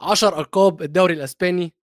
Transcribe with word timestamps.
10 0.00 0.40
ألقاب 0.40 0.82
الدوري 0.82 1.14
الإسباني 1.14 1.74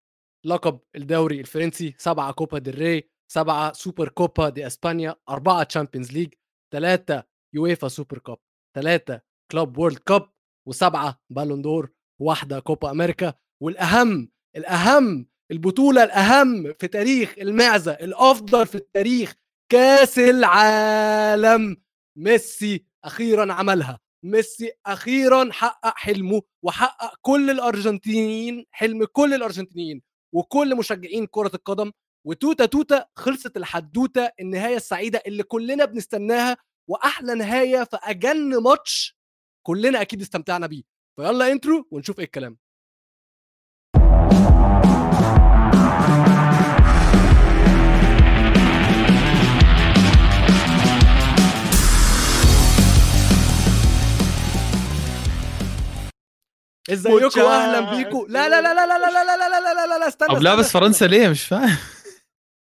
لقب 0.45 0.79
الدوري 0.95 1.39
الفرنسي 1.39 1.95
سبعة 1.97 2.31
Copa 2.31 2.59
del 2.59 2.77
Rey 2.79 3.09
سبعة 3.31 3.73
Supercopa 3.73 4.49
de 4.49 4.67
España 4.67 5.15
أربعة 5.29 5.63
Champions 5.63 6.11
League 6.11 6.33
ثلاثة 6.73 7.23
UEFA 7.53 7.87
Super 7.87 8.17
Cup 8.17 8.37
ثلاثة 8.75 9.21
Club 9.51 9.77
World 9.77 9.97
Cup 9.99 10.29
وسبعة 10.67 11.21
Ballon 11.29 11.61
d'Or 11.61 11.91
واحدة 12.21 12.59
Copa 12.59 12.91
América. 12.91 13.33
والأهم 13.61 14.29
الأهم 14.55 15.27
البطولة 15.51 16.03
الأهم 16.03 16.73
في 16.73 16.87
تاريخ 16.87 17.35
المعزة 17.37 17.91
الأفضل 17.91 18.67
في 18.67 18.75
التاريخ 18.75 19.33
كأس 19.71 20.19
العالم. 20.19 21.77
ميسي 22.17 22.85
أخيرا 23.05 23.53
عملها. 23.53 23.99
ميسي 24.23 24.71
أخيرا 24.85 25.49
حقق 25.51 25.97
حلمه 25.97 26.41
وحقق 26.63 27.13
كل 27.21 27.49
الأرجنتينيين 27.49 28.65
حلم 28.71 29.05
كل 29.05 29.33
الأرجنتينيين 29.33 30.01
وكل 30.33 30.75
مشجعين 30.75 31.27
كرة 31.27 31.51
القدم 31.55 31.91
وتوتا 32.27 32.65
توتا 32.65 33.05
خلصت 33.15 33.57
الحدوتة 33.57 34.31
النهاية 34.39 34.75
السعيدة 34.75 35.21
اللي 35.27 35.43
كلنا 35.43 35.85
بنستناها 35.85 36.57
وأحلى 36.89 37.35
نهاية 37.35 37.83
في 37.83 37.97
أجن 38.03 38.63
ماتش 38.63 39.17
كلنا 39.67 40.01
أكيد 40.01 40.21
استمتعنا 40.21 40.67
بيه. 40.67 40.83
يلا 41.15 41.51
intro 41.51 41.87
ونشوف 41.91 42.19
إيه 42.19 42.25
الكلام. 42.25 42.57
ازيكم 56.91 57.41
أهلا 57.41 57.95
بيكم 57.95 58.25
لا 58.29 58.49
لا 58.49 58.61
لا 58.61 58.73
لا 58.73 58.85
لا 58.85 58.97
لا 58.97 59.09
لا 59.09 59.23
لا 59.25 59.49
لا 59.49 59.73
لا 59.73 59.87
لا 59.87 59.99
لا 59.99 60.07
استنى 60.07 60.27
طب 60.35 60.41
لابس 60.41 60.71
فرنسا 60.71 61.05
ليه 61.05 61.27
مش 61.27 61.43
فاهم 61.43 61.77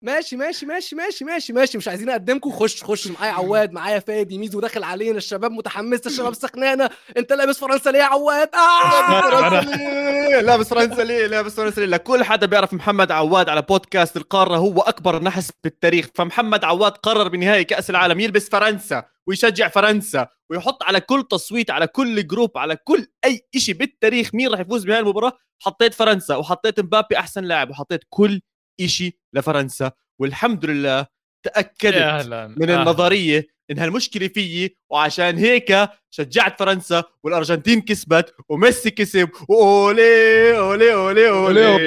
ماشي 0.02 0.36
ماشي 0.36 0.66
ماشي 0.66 0.96
ماشي 0.96 1.24
ماشي 1.24 1.52
ماشي 1.52 1.78
مش 1.78 1.88
عايزين 1.88 2.10
اقدمكم 2.10 2.50
خش 2.50 2.84
خش 2.84 3.06
معايا 3.06 3.32
عواد 3.32 3.72
معايا 3.72 3.98
فادي 3.98 4.38
ميزو 4.38 4.60
داخل 4.60 4.84
علينا 4.84 5.16
الشباب 5.18 5.52
متحمسه 5.52 6.02
الشباب 6.06 6.34
سخنانه 6.34 6.90
انت 7.16 7.32
لابس 7.32 7.58
فرنسا 7.58 7.90
ليه 7.90 7.98
يا 7.98 8.04
عواد 8.04 8.50
آه! 8.54 10.40
لابس 10.40 10.68
فرنسا 10.68 11.02
ليه 11.02 11.26
لابس 11.26 11.54
فرنسا 11.54 11.80
ليه 11.80 11.86
لكل 11.86 12.24
حدا 12.24 12.46
بيعرف 12.46 12.72
محمد 12.74 13.12
عواد 13.12 13.48
على 13.48 13.62
بودكاست 13.62 14.16
القاره 14.16 14.56
هو 14.56 14.80
اكبر 14.80 15.22
نحس 15.22 15.50
بالتاريخ 15.64 16.06
فمحمد 16.14 16.64
عواد 16.64 16.92
قرر 16.92 17.28
بنهائي 17.28 17.64
كاس 17.64 17.90
العالم 17.90 18.20
يلبس 18.20 18.48
فرنسا 18.48 19.04
ويشجع 19.26 19.68
فرنسا 19.68 20.28
ويحط 20.50 20.82
على 20.82 21.00
كل 21.00 21.26
تصويت 21.30 21.70
على 21.70 21.86
كل 21.86 22.26
جروب 22.26 22.58
على 22.58 22.76
كل 22.76 23.06
أي 23.24 23.48
شيء 23.56 23.74
بالتاريخ 23.74 24.34
مين 24.34 24.48
راح 24.48 24.60
يفوز 24.60 24.84
بهاي 24.84 24.98
المباراة 24.98 25.38
حطيت 25.62 25.94
فرنسا 25.94 26.36
وحطيت 26.36 26.80
مبابي 26.80 27.18
أحسن 27.18 27.44
لاعب 27.44 27.70
وحطيت 27.70 28.00
كل 28.08 28.40
شيء 28.86 29.16
لفرنسا. 29.32 29.92
والحمد 30.20 30.64
لله 30.64 31.06
تأكدت 31.42 32.26
من 32.58 32.70
النظرية 32.70 33.46
إنها 33.70 33.84
المشكلة 33.84 34.28
فيي 34.28 34.76
وعشان 34.90 35.36
هيك 35.38 35.88
شجعت 36.10 36.58
فرنسا 36.58 37.04
والأرجنتين 37.24 37.80
كسبت 37.80 38.34
وميسي 38.48 38.90
كسب 38.90 39.28
و 39.48 39.76
olé 39.76 40.58
olé 40.58 40.94
olé 40.94 41.28
olé. 41.28 41.78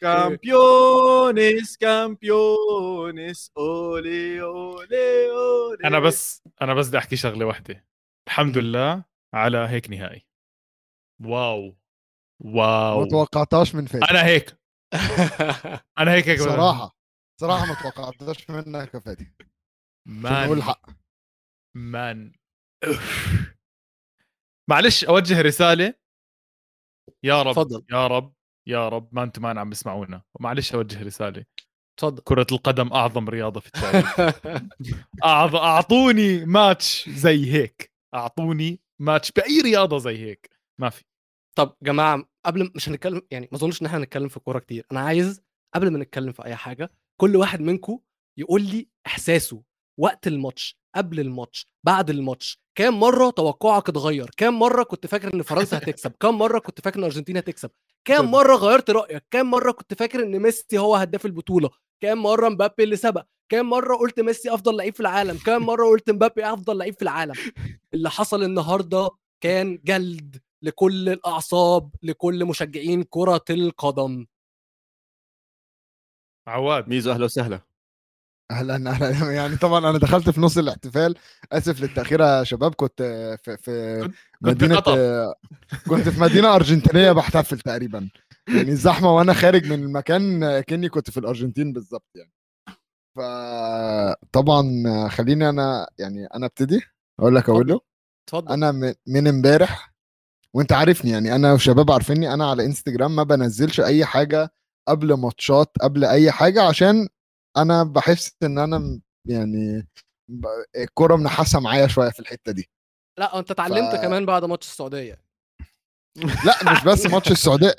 campeones 0.00 1.76
campeones. 1.76 3.50
olé 3.58 4.40
olé 4.42 5.30
olé. 5.30 5.78
أنا 5.84 6.00
بس 6.00 6.42
أنا 6.62 6.74
بس 6.74 6.88
بدي 6.88 6.98
أحكي 6.98 7.16
شغلة 7.16 7.46
واحدة 7.46 7.84
الحمد 8.28 8.58
لله 8.58 9.04
على 9.34 9.58
هيك 9.58 9.90
نهائي. 9.90 10.26
واو. 11.24 11.76
واو. 12.44 13.00
ما 13.00 13.08
توقعتهاش 13.08 13.74
من 13.74 13.86
فادي 13.86 14.04
أنا 14.10 14.24
هيك. 14.26 14.56
أنا 15.98 16.12
هيك 16.12 16.28
هيك. 16.28 16.40
صراحة. 16.40 17.01
صراحة 17.42 17.66
ما 17.66 17.74
توقعتهاش 17.74 18.50
منك 18.50 18.94
يا 18.94 18.98
فادي. 19.00 19.32
مان. 20.08 20.44
نقول 20.44 20.58
الحق 20.58 20.90
مان. 21.76 22.32
معلش 24.70 25.04
أوجه 25.04 25.40
رسالة. 25.42 25.94
يا 27.24 27.42
رب 27.42 27.52
تفضل. 27.52 27.84
يا 27.90 28.06
رب 28.06 28.34
يا 28.68 28.88
رب. 28.88 29.08
ما 29.14 29.22
أنتم 29.22 29.42
مان 29.42 29.58
عم 29.58 29.70
بسمعونا. 29.70 30.22
ومعلش 30.34 30.74
أوجه 30.74 31.02
رسالة. 31.02 31.44
اتفضل 31.98 32.22
كرة 32.22 32.46
القدم 32.52 32.92
أعظم 32.92 33.28
رياضة 33.28 33.60
في 33.60 33.66
التاريخ. 33.66 34.20
أعظ... 35.24 35.56
أعطوني 35.56 36.44
ماتش 36.44 37.08
زي 37.08 37.52
هيك. 37.52 37.92
أعطوني 38.14 38.80
ماتش 39.00 39.32
بأي 39.32 39.60
رياضة 39.60 39.98
زي 39.98 40.18
هيك. 40.18 40.50
ما 40.80 40.90
في. 40.90 41.04
طب 41.58 41.76
جماعة 41.82 42.24
قبل 42.46 42.72
مش 42.76 42.88
هنتكلم 42.88 43.22
يعني 43.30 43.48
ما 43.52 43.58
أظنش 43.58 43.82
إن 43.82 43.86
إحنا 43.86 43.98
هنتكلم 43.98 44.28
في 44.28 44.36
الكوره 44.36 44.58
كتير. 44.58 44.86
أنا 44.92 45.00
عايز 45.00 45.42
قبل 45.74 45.90
ما 45.92 45.98
نتكلم 45.98 46.32
في 46.32 46.44
أي 46.44 46.56
حاجة 46.56 46.90
كل 47.22 47.36
واحد 47.36 47.60
منكم 47.60 47.98
يقول 48.36 48.62
لي 48.62 48.88
إحساسه 49.06 49.62
وقت 49.98 50.26
الماتش 50.26 50.78
قبل 50.94 51.20
الماتش 51.20 51.66
بعد 51.84 52.10
الماتش. 52.10 52.60
كام 52.74 53.00
مرة 53.00 53.30
توقعك 53.30 53.88
اتغير؟ 53.88 54.30
كام 54.36 54.58
مرة 54.58 54.82
كنت 54.82 55.06
فاكر 55.06 55.34
إن 55.34 55.42
فرنسا 55.42 55.78
هتكسب؟ 55.78 56.12
كام 56.20 56.38
مرة 56.38 56.58
كنت 56.58 56.80
فاكر 56.80 56.96
إن 56.98 57.04
الارجنتين 57.04 57.36
هتكسب؟ 57.36 57.70
كام 58.04 58.30
مرة 58.30 58.56
غيرت 58.56 58.90
رأيك؟ 58.90 59.24
كام 59.30 59.50
مرة 59.50 59.72
كنت 59.72 59.94
فاكر 59.94 60.22
إن 60.22 60.38
ميسي 60.38 60.78
هو 60.78 60.96
هداف 60.96 61.26
البطولة؟ 61.26 61.70
كام 62.00 62.22
مرة 62.22 62.48
مبابي 62.48 62.84
اللي 62.84 62.96
سبق؟ 62.96 63.24
كام 63.48 63.70
مرة 63.70 63.96
قلت 63.96 64.20
ميسي 64.20 64.54
أفضل 64.54 64.76
لعيب 64.76 64.94
في 64.94 65.00
العالم؟ 65.00 65.38
كام 65.46 65.62
مرة 65.66 65.86
قلت 65.86 66.10
مبابي 66.10 66.44
أفضل 66.46 66.78
لعيب 66.78 66.94
في 66.94 67.02
العالم؟ 67.02 67.34
اللي 67.94 68.10
حصل 68.10 68.42
النهارده 68.42 69.10
كان 69.40 69.78
جلد 69.84 70.42
لكل 70.62 71.08
الأعصاب 71.08 71.90
لكل 72.02 72.44
مشجعين 72.44 73.02
كرة 73.02 73.44
القدم. 73.50 74.26
عواد. 76.46 76.88
ميزو 76.88 77.12
أهلا 77.12 77.24
وسهلا. 77.24 77.60
أهلا 78.50 78.90
أهلا. 78.90 79.30
يعني 79.40 79.56
طبعا 79.56 79.90
أنا 79.90 79.98
دخلت 79.98 80.30
في 80.30 80.40
نص 80.40 80.58
الاحتفال 80.58 81.14
آسف 81.52 81.80
للتأخير 81.80 82.20
يا 82.20 82.44
شباب 82.44 82.74
كنت 82.74 83.02
في 83.42 83.56
في 83.56 84.00
كنت 84.44 84.64
مدينة. 84.64 84.80
كنت 85.90 86.08
في 86.08 86.20
مدينة 86.20 86.54
أرجنتينية 86.54 87.12
بحتفل 87.12 87.58
تقريبا. 87.60 88.08
يعني 88.48 88.70
الزحمة 88.70 89.16
وأنا 89.16 89.32
خارج 89.32 89.66
من 89.66 89.82
المكان 89.84 90.60
كأني 90.60 90.88
كنت 90.88 91.10
في 91.10 91.20
الأرجنتين 91.20 91.72
بالظبط 91.72 92.06
يعني. 92.14 92.32
فطبعا 93.16 94.62
خليني 95.08 95.48
أنا 95.48 95.88
يعني 95.98 96.26
أنا 96.26 96.46
أبتدي. 96.46 96.80
أقول 97.20 97.34
لك 97.34 97.48
أقول 97.48 97.66
له 97.68 97.80
اتفضل. 98.28 98.52
أنا 98.52 98.72
من- 98.72 98.94
من 99.06 99.28
امبارح 99.28 99.92
وأنت 100.54 100.72
عارفني 100.72 101.10
يعني 101.10 101.34
أنا 101.34 101.52
وشباب 101.52 101.90
عارفيني 101.90 102.34
أنا 102.34 102.50
على 102.50 102.66
إنستجرام 102.66 103.16
ما 103.16 103.22
بنزلش 103.22 103.80
أي 103.80 104.04
حاجة 104.04 104.52
قبل 104.88 105.14
ماتشات 105.14 105.70
قبل 105.80 106.04
أي 106.04 106.32
حاجة 106.32 106.62
عشان 106.62 107.08
أنا 107.56 107.82
بحس 107.84 108.32
إن 108.42 108.58
أنا 108.58 109.00
يعني 109.28 109.88
الكورة 110.76 111.16
منحاسه 111.16 111.60
معايا 111.60 111.86
شوية 111.86 112.10
في 112.10 112.20
الحتة 112.20 112.52
دي. 112.52 112.70
لا 113.18 113.38
أنت 113.38 113.50
اتعلمت 113.50 113.96
ف- 113.96 114.02
كمان 114.02 114.26
بعد 114.26 114.44
ماتش 114.44 114.66
السعودية. 114.66 115.22
لا 116.46 116.72
مش 116.72 116.84
بس 116.84 117.06
ماتش 117.06 117.30
السعودية. 117.30 117.74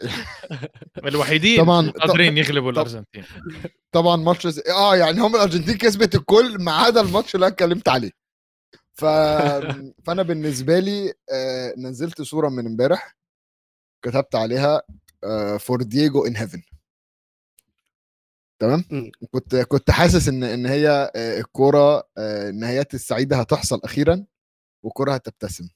الوحيدين 1.08 1.64
طبعا 1.64 1.90
قادرين 1.90 2.38
يغلبوا 2.38 2.72
الأرجنتين. 2.72 3.24
طبعا 3.92 4.16
ماتش 4.16 4.60
آه 4.70 4.96
يعني 4.96 5.22
هم 5.22 5.36
الأرجنتين 5.36 5.78
كسبت 5.78 6.16
الكل 6.16 6.58
ما 6.64 6.72
عدا 6.72 7.02
الماتش 7.02 7.36
اللي 7.36 7.46
أنا 7.46 7.54
اتكلمت 7.54 7.90
عليه. 7.90 8.12
ف... 8.94 9.06
فأنا 10.06 10.24
بالنسبة 10.24 10.80
لي 10.80 11.14
آه 11.32 11.74
نزلت 11.78 12.22
صورة 12.22 12.50
من 12.50 12.66
امبارح 12.66 13.16
كتبت 14.06 14.36
عليها 14.36 14.82
for 15.60 15.82
Diego 15.84 16.26
in 16.26 16.36
heaven 16.38 16.62
تمام. 18.64 19.12
كنت 19.32 19.56
كنت 19.56 19.92
حاسس 19.92 20.28
إن 20.28 20.44
إن 20.44 20.66
هي 20.66 21.12
آه، 21.16 21.40
الكورة 21.40 21.98
آه، 22.18 22.50
النهايات 22.50 22.94
السعيدة 22.94 23.36
هتحصل 23.38 23.80
أخيرا 23.84 24.26
والكوره 24.86 25.14
هتبتسم. 25.14 25.70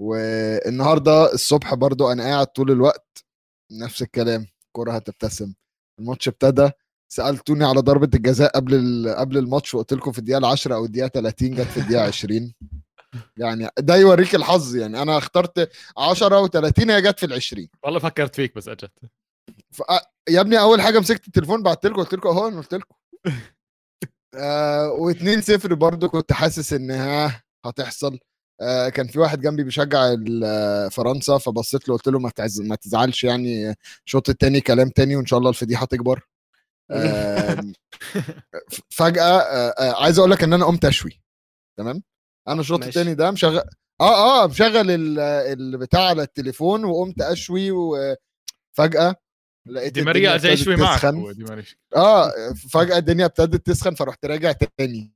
والنهاردة 0.00 1.32
الصبح 1.32 1.74
برضو 1.74 2.12
أنا 2.12 2.22
قاعد 2.22 2.46
طول 2.46 2.70
الوقت 2.70 3.24
نفس 3.72 4.02
الكلام 4.02 4.46
الكوره 4.66 4.92
هتبتسم. 4.92 5.54
الماتش 6.00 6.28
ابتدى 6.28 6.70
سألتوني 7.12 7.64
على 7.64 7.80
ضربة 7.80 8.10
الجزاء 8.14 8.50
قبل 8.56 8.74
ال- 8.74 9.14
قبل 9.16 9.38
الماتش 9.38 9.74
وقلت 9.74 9.92
لكم 9.92 10.12
في 10.12 10.18
الدقيقة 10.18 10.46
10 10.52 10.74
أو 10.74 10.84
الدقيقة 10.84 11.08
30 11.08 11.54
جت 11.54 11.60
في 11.66 11.80
الدقيقة 11.80 12.02
20 12.06 12.54
يعني 13.36 13.68
ده 13.78 13.96
يوريك 13.96 14.34
الحظ 14.34 14.76
يعني 14.76 15.02
أنا 15.02 15.18
اخترت 15.18 15.70
10 15.98 16.46
و30 16.46 16.90
هي 16.90 17.02
جت 17.02 17.18
في 17.18 17.26
ال 17.26 17.32
20 17.32 17.68
والله 17.84 17.98
فكرت 17.98 18.34
فيك 18.34 18.54
بس 18.54 18.68
أجت. 18.68 18.90
ف... 19.72 19.82
يا 20.28 20.40
ابني 20.40 20.60
أول 20.60 20.80
حاجة 20.80 20.98
مسكت 20.98 21.26
التليفون 21.26 21.62
بعت 21.62 21.86
لكم 21.86 21.96
قلت 21.96 22.14
لكم 22.14 22.28
أهو 22.28 22.48
أنا 22.48 22.56
قلت 22.56 22.74
لكم. 22.74 22.94
آه 24.34 24.90
و2 25.00 25.38
0 25.40 25.74
برضو 25.74 26.08
كنت 26.08 26.32
حاسس 26.32 26.72
إن 26.72 26.90
ها 26.90 27.42
هتحصل. 27.64 28.18
آه 28.60 28.88
كان 28.88 29.06
في 29.08 29.18
واحد 29.18 29.40
جنبي 29.40 29.62
بيشجع 29.64 30.14
آه، 30.44 30.88
فرنسا 30.88 31.38
فبصيت 31.38 31.88
له 31.88 31.94
قلت 31.96 32.08
له 32.08 32.18
ما 32.18 32.30
تعز... 32.30 32.60
ما 32.60 32.76
تزعلش 32.76 33.24
يعني. 33.24 33.74
الشوط 34.06 34.28
التاني 34.28 34.60
كلام 34.60 34.88
تاني 34.88 35.16
وإن 35.16 35.26
شاء 35.26 35.38
الله 35.38 35.50
الفضيحه 35.50 35.86
تكبر 35.86 36.28
آه 36.90 37.60
فجأة 38.98 39.22
آه 39.38 39.68
آه 39.78 40.02
عايز 40.04 40.18
أقول 40.18 40.30
لك 40.30 40.42
إن 40.42 40.52
أنا 40.52 40.64
قمت 40.66 40.84
أشوي. 40.84 41.22
تمام؟ 41.78 42.02
أنا 42.48 42.60
الشوط 42.60 42.78
ماشي. 42.78 42.88
التاني 42.88 43.14
ده 43.14 43.30
مشغل 43.30 43.58
آه 44.00 44.42
آه 44.44 44.46
مشغل 44.46 44.90
ال- 44.90 45.18
البتاع 45.60 46.00
على 46.08 46.22
التليفون 46.22 46.84
وقمت 46.84 47.20
أشوي 47.22 47.70
وفجاه 47.70 49.16
لقيت 49.68 49.92
دي 49.92 50.02
ماريا 50.02 50.34
يشوي 50.34 50.74
ابتدت 50.74 51.04
معك 51.04 51.34
دي 51.36 51.44
ماريا 51.44 51.64
آه 51.96 52.32
فجأة 52.70 52.98
الدنيا 52.98 53.24
ابتدت 53.26 53.66
تسخن 53.66 53.94
فرحت 53.94 54.26
راجع 54.26 54.52
تاني. 54.52 55.12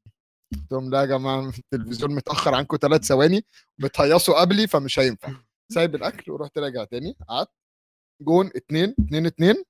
قلت 0.54 0.72
لهم 0.72 0.90
لا 0.90 1.00
يا 1.00 1.06
جماعة 1.06 1.52
التلفزيون 1.58 2.14
متأخر 2.14 2.54
عنكم 2.54 2.76
ثلاث 2.80 3.04
ثواني 3.04 3.44
بتهيصوا 3.78 4.40
قبلي 4.40 4.66
فمش 4.66 4.98
هينفع. 4.98 5.32
سايب 5.72 5.94
الأكل 5.94 6.32
ورحت 6.32 6.58
راجع 6.58 6.84
تاني. 6.84 7.16
قعدت. 7.28 7.50
جون 8.22 8.50
اتنين 8.56 8.94
اتنين 9.00 9.26
اتنين. 9.26 9.64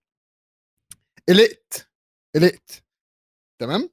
قلقت. 1.28 1.90
قلقت. 2.34 2.84
تمام؟ 3.60 3.90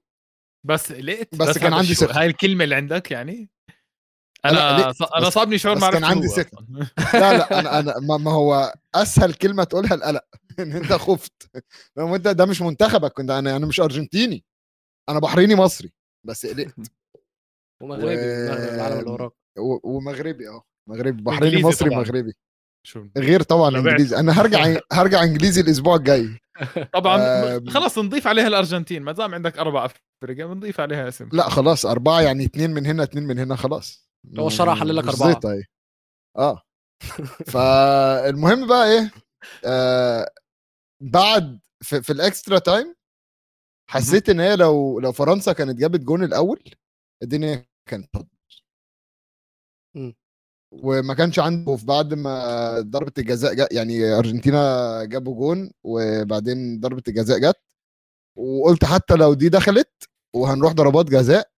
بس 0.65 0.91
لقيت 0.91 1.35
بس 1.35 1.57
كان 1.57 1.67
هذا 1.73 1.75
عندي 1.81 1.93
ثقة. 1.95 2.19
هاي 2.19 2.25
الكلمة 2.25 2.63
اللي 2.63 2.75
عندك 2.75 3.11
يعني؟ 3.11 3.49
أنا 4.45 4.77
أنا 5.17 5.27
بس- 5.27 5.33
صابني 5.33 5.57
شعور 5.57 5.75
بس 5.75 5.81
ما 5.81 5.91
كان 5.91 6.03
عندي. 6.03 6.27
أصلاً. 6.27 6.45
لا 7.13 7.37
لا 7.37 7.59
أنا 7.59 7.79
أنا 7.79 7.99
ما 7.99 8.17
ما 8.17 8.31
هو 8.31 8.73
أسهل 8.95 9.33
كلمة 9.33 9.63
تقولها 9.63 9.93
القلق. 9.93 10.25
إن 10.59 10.71
أنت 10.71 10.93
خفت. 10.93 11.33
لو 11.97 12.15
أنت 12.15 12.27
ده 12.27 12.45
مش 12.45 12.61
منتخبك 12.61 13.13
كنت 13.13 13.29
أنا 13.29 13.55
أنا 13.55 13.65
مش 13.65 13.79
أرجنتيني. 13.79 14.43
أنا 15.09 15.19
بحريني 15.19 15.55
مصري 15.55 15.93
بس 16.27 16.45
قلقت. 16.45 16.75
ومغربي 17.83 18.13
العالم 18.13 18.99
اللي 18.99 19.11
وراك. 19.11 19.31
ومغربي 19.83 20.49
آه. 20.49 20.63
مغربي 20.89 21.21
بحريني 21.21 21.63
مصري 21.63 21.89
طبعاً. 21.89 22.01
مغربي 22.01 22.33
غير 23.17 23.41
طبعا 23.41 23.69
لو. 23.69 23.79
إنجليزي. 23.79 24.15
أنا 24.19 24.41
هرجع 24.41 24.79
هرجع 24.91 25.23
إنجليزي 25.23 25.61
الأسبوع 25.61 25.95
الجاي. 25.95 26.39
طبعا. 26.93 27.19
خلص 27.69 27.99
نضيف 27.99 28.27
عليها 28.27 28.47
الأرجنتين. 28.47 29.03
ما 29.03 29.11
دام 29.11 29.35
عندك 29.35 29.57
أربع 29.57 29.85
افرقه 29.85 30.45
بنضيف 30.45 30.79
عليها 30.79 31.07
اسم. 31.07 31.29
لا 31.33 31.49
خلاص 31.49 31.85
أربعة 31.85 32.21
يعني 32.21 32.45
اتنين 32.45 32.71
من 32.71 32.85
هنا 32.85 33.03
اتنين 33.03 33.23
من 33.23 33.39
هنا 33.39 33.55
خلاص. 33.55 34.09
هو 34.39 34.47
الشرع 34.47 34.75
حلل 34.75 34.95
لك. 34.95 35.09
زيطة 35.09 35.51
اهي 35.51 35.63
آه. 36.37 36.61
فالمهم 37.45 38.67
بقى 38.67 38.91
إيه؟ 38.91 39.11
آه 39.65 40.31
بعد 41.01 41.59
في, 41.81 42.01
في 42.01 42.13
ال 42.13 42.21
extra 42.21 42.59
time 42.59 42.95
حسيت 43.89 44.29
إن 44.29 44.39
هي 44.39 44.55
لو 44.55 44.99
لو 44.99 45.11
فرنسا 45.11 45.53
كانت 45.53 45.79
جابت 45.79 45.99
جون 45.99 46.23
الأول 46.23 46.63
الدنيا 47.23 47.65
كانت. 47.89 48.09
وما 50.71 51.13
كانش 51.13 51.39
عندي 51.39 51.65
خوف. 51.65 51.83
بعد 51.85 52.13
ما 52.13 52.79
ضربة 52.79 53.13
الجزاء 53.17 53.53
جا 53.53 53.67
يعني 53.71 54.03
أرجنتينا 54.13 55.03
جابوا 55.05 55.35
جون 55.35 55.71
وبعدين 55.83 56.79
ضربة 56.79 57.03
الجزاء 57.07 57.39
جت 57.39 57.61
وقلت 58.37 58.85
حتى 58.85 59.13
لو 59.15 59.33
دي 59.33 59.49
دخلت 59.49 60.09
وهنروح 60.35 60.73
ضربات 60.73 61.05
جزاء 61.05 61.51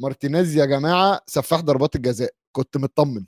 مارتينيز 0.00 0.56
يا 0.56 0.64
جماعة 0.66 1.20
سفاح 1.26 1.60
ضربات 1.60 1.96
الجزاء. 1.96 2.34
كنت 2.56 2.76
مطمن. 2.76 3.26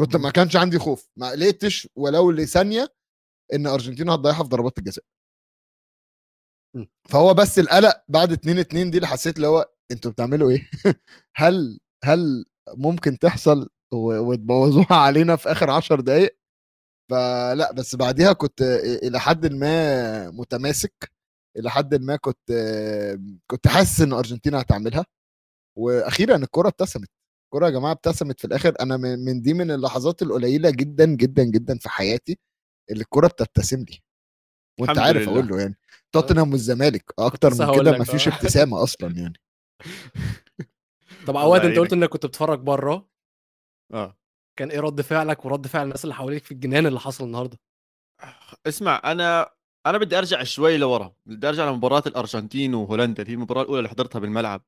كنت 0.00 0.16
ما 0.16 0.30
كانش 0.30 0.56
عندي 0.56 0.78
خوف. 0.78 1.08
ما 1.16 1.30
قلقتش 1.30 1.88
ولو 1.96 2.30
لثانية 2.30 2.88
إن 3.54 3.66
ارجنتينا 3.66 4.14
هتضيعها 4.14 4.42
في 4.42 4.48
ضربات 4.48 4.78
الجزاء. 4.78 5.04
فهو 7.08 7.34
بس 7.34 7.58
القلق 7.58 8.02
بعد 8.08 8.32
2 8.32 8.58
2 8.58 8.90
دي 8.90 8.96
اللي 8.96 9.06
حسيت 9.08 9.36
اللي 9.36 9.46
هو 9.46 9.70
أنتوا 9.90 10.10
بتعملوا 10.10 10.50
إيه؟ 10.50 10.70
هل 11.36 11.78
هل 12.04 12.44
ممكن 12.76 13.18
تحصل 13.18 13.68
وتبوظوها 13.94 14.94
علينا 14.94 15.36
في 15.36 15.52
آخر 15.52 15.70
10 15.70 16.00
دقائق 16.00 16.36
فلا 17.10 17.72
بس 17.72 17.96
بعديها 17.96 18.32
كنت 18.32 18.62
إلى 19.04 19.20
حد 19.20 19.46
ما 19.52 20.30
متماسك 20.30 21.12
إلى 21.58 21.70
حد 21.70 21.94
ما 21.94 22.16
كنت 22.16 22.52
كنت 23.46 23.68
حاسس 23.68 24.00
إن 24.00 24.12
ارجنتينا 24.12 24.60
هتعملها. 24.60 25.06
وأخيرا 25.78 26.36
الكرة 26.36 26.68
ابتسمت. 26.68 27.08
الكرة 27.46 27.66
يا 27.66 27.70
جماعة 27.72 27.92
ابتسمت 27.92 28.40
في 28.40 28.46
الآخر. 28.46 28.74
أنا 28.80 28.96
من 28.98 29.42
دي 29.42 29.54
من 29.54 29.70
اللحظات 29.70 30.22
القليلة 30.22 30.70
جدا 30.70 31.06
جدا 31.06 31.44
جدا 31.44 31.78
في 31.78 31.88
حياتي 31.90 32.38
الكرة 32.90 33.26
بتبتسم 33.26 33.84
لي. 33.90 33.98
وأنت 34.80 34.98
عارف 34.98 35.22
لله. 35.22 35.32
أقول 35.32 35.48
له 35.48 35.60
يعني 35.60 35.74
توتنهام 36.12 36.52
والزمالك 36.52 37.12
أكتر 37.18 37.50
من 37.50 37.80
كده 37.80 37.98
مفيش. 37.98 38.28
ابتسامة 38.28 38.82
أصلا 38.82 39.16
يعني. 39.16 39.40
طب 41.26 41.36
عواد 41.36 41.64
أنت. 41.64 41.78
قلت 41.78 41.92
إنك 41.92 42.08
كنت 42.08 42.26
بتتفرج 42.26 42.58
بره؟ 42.60 43.08
آه. 43.94 44.18
كان 44.58 44.70
إيه 44.70 44.80
رد 44.80 45.00
فعلك 45.00 45.44
ورد 45.44 45.66
فعل 45.66 45.84
الناس 45.84 46.04
اللي 46.04 46.14
حواليك 46.14 46.44
في 46.44 46.52
الجنان 46.52 46.86
اللي 46.86 47.00
حصل 47.00 47.24
النهارده؟ 47.24 47.58
اسمع 48.66 49.00
أنا 49.04 49.50
أنا 49.86 49.98
بدي 49.98 50.18
أرجع 50.18 50.42
شوي 50.42 50.76
لورا. 50.76 51.14
بدي 51.26 51.48
أرجع 51.48 51.70
لمباراة 51.70 52.02
الأرجنتين 52.06 52.74
وهولندا. 52.74 53.22
اللي 53.22 53.30
هي 53.32 53.34
المباراة 53.34 53.62
الأولى 53.62 53.78
اللي 53.78 53.88
حضرتها 53.88 54.18
بالملعب. 54.18 54.62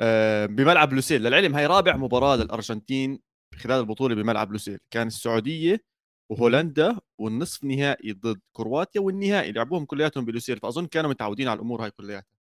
آه، 0.00 0.46
بملعب 0.46 0.92
لوسيل. 0.92 1.22
للعلم 1.22 1.54
هي 1.56 1.66
رابع 1.66 1.96
مباراة 1.96 2.36
للأرجنتين 2.36 3.20
خلال 3.54 3.80
البطولة 3.80 4.14
بملعب 4.14 4.52
لوسيل. 4.52 4.78
كان 4.90 5.06
السعودية 5.06 5.84
وهولندا 6.30 6.98
والنصف 7.18 7.64
نهائي 7.64 8.12
ضد 8.12 8.40
كرواتيا 8.52 9.00
والنهائي 9.00 9.52
لعبوهم 9.52 9.84
كلياتهم 9.84 10.24
بلوسيل 10.24 10.58
فأظن 10.58 10.86
كانوا 10.86 11.10
متعودين 11.10 11.48
على 11.48 11.56
الأمور 11.56 11.84
هاي 11.84 11.90
كلياتها. 11.90 12.36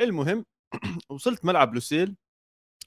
المهم 0.00 0.44
وصلت 1.10 1.44
ملعب 1.44 1.74
لوسيل. 1.74 2.16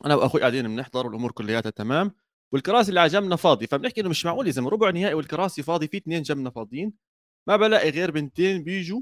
أنا 0.06 0.16
وأخوي 0.16 0.42
قاعدين 0.42 0.68
بنحضر 0.68 1.08
والأمور 1.08 1.32
كلياتها 1.32 1.70
تمام. 1.70 2.12
والكراسي 2.54 2.90
اللي 2.90 3.00
على 3.00 3.10
جنبنا 3.10 3.36
فاضي 3.36 3.68
فبنحكي 3.68 4.02
إنه 4.02 4.10
مش 4.10 4.26
معقول 4.26 4.48
اذا 4.48 4.62
من 4.62 4.68
ربع 4.68 4.90
نهائي 4.90 5.14
والكراسي 5.14 5.64
فاضي 5.64 5.88
في 5.88 5.98
اثنين 5.98 6.22
جنبنا 6.24 6.50
فاضيين. 6.50 6.94
ما 7.48 7.58
بلاقي 7.58 7.90
غير 7.90 8.12
بنتين 8.12 8.64
بيجوا 8.64 9.02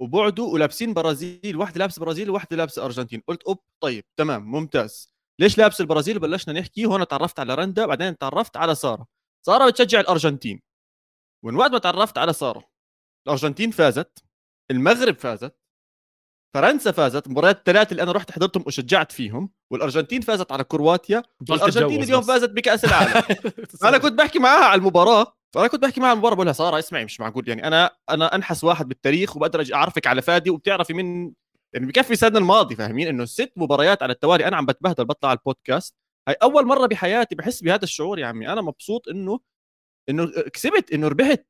وبعدوا 0.00 0.54
ولابسين 0.54 0.94
برازيل 0.94 1.56
واحدة 1.56 1.78
لابسة 1.78 2.00
برازيل 2.00 2.30
وواحدة 2.30 2.56
لابسة 2.56 2.84
أرجنتين. 2.84 3.22
قلت 3.28 3.42
أوب 3.42 3.58
طيب 3.82 4.04
تمام 4.16 4.42
ممتاز. 4.52 5.14
ليش 5.40 5.58
لابس 5.58 5.80
البرازيل؟ 5.80 6.18
بلشنا 6.18 6.60
نحكي 6.60 6.86
هون 6.86 7.08
تعرفت 7.08 7.40
على 7.40 7.54
رندا 7.54 7.86
بعدين 7.86 8.18
تعرفت 8.18 8.56
على 8.56 8.74
سارة. 8.74 9.06
سارة 9.46 9.70
بتشجع 9.70 10.00
الأرجنتين. 10.00 10.69
ومن 11.44 11.56
وقت 11.56 11.70
ما 11.70 11.78
تعرفت 11.78 12.18
على 12.18 12.32
سارة 12.32 12.64
الأرجنتين 13.26 13.70
فازت 13.70 14.24
المغرب 14.70 15.18
فازت 15.18 15.56
فرنسا 16.54 16.92
فازت 16.92 17.28
مباريات 17.28 17.58
الثلاثه 17.58 17.90
اللي 17.90 18.02
أنا 18.02 18.12
رحت 18.12 18.30
حضرتهم 18.30 18.64
وشجعت 18.66 19.12
فيهم 19.12 19.50
والأرجنتين 19.72 20.20
فازت 20.20 20.52
على 20.52 20.64
كرواتيا 20.64 21.22
والأرجنتين 21.50 22.02
اليوم. 22.02 22.22
فازت 22.22 22.50
بكأس 22.50 22.84
العالم. 22.84 23.22
أنا 23.84 23.98
كنت 23.98 24.12
بحكي 24.12 24.38
معاها 24.38 24.64
على 24.64 24.78
المباراة 24.78 25.36
فأنا 25.54 25.66
كنت 25.66 25.82
بحكي 25.82 26.00
معاها 26.00 26.10
على 26.10 26.16
المباراة 26.16 26.34
بقول 26.34 26.46
لها 26.46 26.52
سارة 26.52 26.78
اسمعي 26.78 27.04
مش 27.04 27.20
معقول 27.20 27.48
يعني 27.48 27.66
أنا 27.66 27.90
أنا 28.10 28.34
أنحس 28.34 28.64
واحد 28.64 28.88
بالتاريخ 28.88 29.36
وبقدر 29.36 29.74
أعرفك 29.74 30.06
على 30.06 30.22
فادي 30.22 30.50
وبتعرفي 30.50 30.94
من 30.94 31.32
يعني 31.74 31.86
بكفي 31.86 32.10
السنة 32.12 32.38
الماضي 32.38 32.76
فاهمين؟ 32.76 33.08
إنه 33.08 33.24
ست 33.24 33.52
مباريات 33.56 34.02
على 34.02 34.12
التوالي 34.12 34.48
أنا 34.48 34.56
عم 34.56 34.66
بتبهدل 34.66 35.04
بطلع 35.04 35.30
على 35.30 35.38
البودكاست. 35.38 35.96
هاي 36.28 36.36
أول 36.42 36.66
مرة 36.66 36.86
بحياتي 36.86 37.34
بحس 37.34 37.62
بهذا 37.62 37.84
الشعور 37.84 38.18
يا 38.18 38.26
عمي. 38.26 38.48
أنا 38.48 38.60
مبسوط 38.60 39.08
إنه 39.08 39.40
إنه 40.10 40.30
كسبت 40.52 40.92
إنه 40.92 41.08
ربحت. 41.08 41.46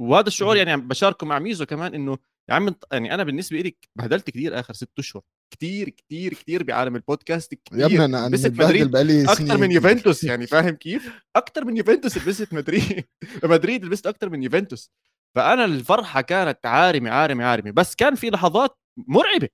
وهذا 0.00 0.26
الشعور 0.28 0.56
يعني 0.56 0.76
بشاركه 0.76 1.26
مع 1.26 1.38
ميزو 1.38 1.66
كمان 1.66 1.94
إنه 1.94 2.18
يا 2.50 2.54
عم 2.54 2.74
يعني 2.92 3.14
أنا 3.14 3.24
بالنسبة 3.24 3.60
لي 3.60 3.76
بهدلت 3.98 4.30
كثير 4.30 4.60
آخر 4.60 4.74
ست 4.74 4.98
أشهر. 4.98 5.22
كثير 5.54 5.88
كثير 5.88 6.34
كثير 6.34 6.62
بعالم 6.62 6.96
البودكاست 6.96 7.54
كثير 7.54 7.80
يا 7.80 7.86
ابني 7.86 8.04
أنا 8.04 8.28
لبست 8.28 8.46
مدريد 8.46 8.90
بقالي 8.90 9.24
أكثر 9.24 9.58
من 9.58 9.72
يوفنتوس 9.72 10.24
يعني 10.24 10.46
فاهم 10.52 10.70
كيف؟ 10.74 11.12
أكثر 11.36 11.64
من 11.64 11.76
يوفنتوس 11.76 12.18
لبست 12.18 12.54
مدريد. 12.54 13.04
مدريد 13.44 13.84
لبست 13.84 14.06
أكثر 14.06 14.28
من 14.28 14.42
يوفنتوس. 14.42 14.90
فأنا 15.36 15.64
الفرحة 15.64 16.20
كانت 16.20 16.66
عارمة 16.66 17.10
عارمة 17.10 17.44
عارمة. 17.44 17.70
بس 17.70 17.94
كان 17.94 18.14
في 18.14 18.30
لحظات 18.30 18.78
مرعبة 19.08 19.48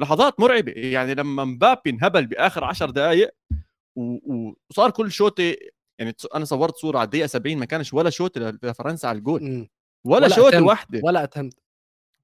لحظات 0.00 0.40
مرعبة. 0.40 0.72
يعني 0.72 1.14
لما 1.14 1.44
مبابي 1.44 1.90
انهبل 1.90 2.26
بآخر 2.26 2.64
عشر 2.64 2.90
دقائق 2.90 3.30
و- 3.96 4.52
وصار 4.70 4.90
كل 4.90 5.10
شوطة 5.12 5.56
يعني 6.00 6.14
أنا 6.34 6.44
صورت 6.44 6.76
صورة 6.76 6.98
على 6.98 7.04
الدقيقة 7.06 7.26
70 7.26 7.56
ما 7.58 7.64
كانش 7.64 7.94
ولا 7.94 8.10
ل- 8.36 8.58
لفرنسا 8.62 9.06
على 9.06 9.18
الجول 9.18 9.42
مم. 9.42 9.68
ولا, 10.06 10.40
ولا 10.40 10.50
attempt. 10.60 10.62
واحدة 10.62 11.00
ولا 11.04 11.24
اتهمت 11.24 11.54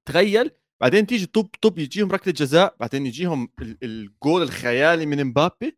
تخيل. 0.05 0.51
بعدين 0.81 1.07
تيجي 1.07 1.25
طب 1.25 1.47
طب 1.61 1.79
يجيهم 1.79 2.11
ركلة 2.11 2.33
جزاء 2.33 2.75
بعدين 2.79 3.05
يجيهم 3.05 3.49
ال- 3.61 3.77
الجول 3.83 4.41
الخيالي 4.41 5.05
من 5.05 5.23
مبابي 5.23 5.77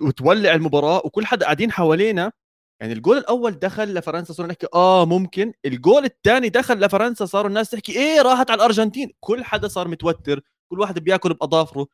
وتولع 0.00 0.54
المباراة 0.54 1.02
وكل 1.04 1.26
حدا 1.26 1.44
قاعدين 1.44 1.72
حوالينا. 1.72 2.32
يعني 2.80 2.92
الجول 2.92 3.16
الأول 3.18 3.52
دخل 3.52 3.94
لفرنسا 3.94 4.32
صرنا 4.32 4.48
نحكي 4.48 4.66
آه 4.74 5.06
ممكن. 5.06 5.52
الجول 5.64 6.04
الثاني 6.04 6.48
دخل 6.48 6.80
لفرنسا 6.84 7.24
صاروا 7.24 7.48
الناس 7.48 7.70
تحكي 7.70 7.92
إيه 7.92 8.22
راحت 8.22 8.50
على 8.50 8.58
الأرجنتين. 8.58 9.12
كل 9.20 9.44
حدا 9.44 9.68
صار 9.68 9.88
متوتر. 9.88 10.40
كل 10.70 10.80
واحد 10.80 10.98
بياكل 10.98 11.34
بأظافره. 11.34 11.86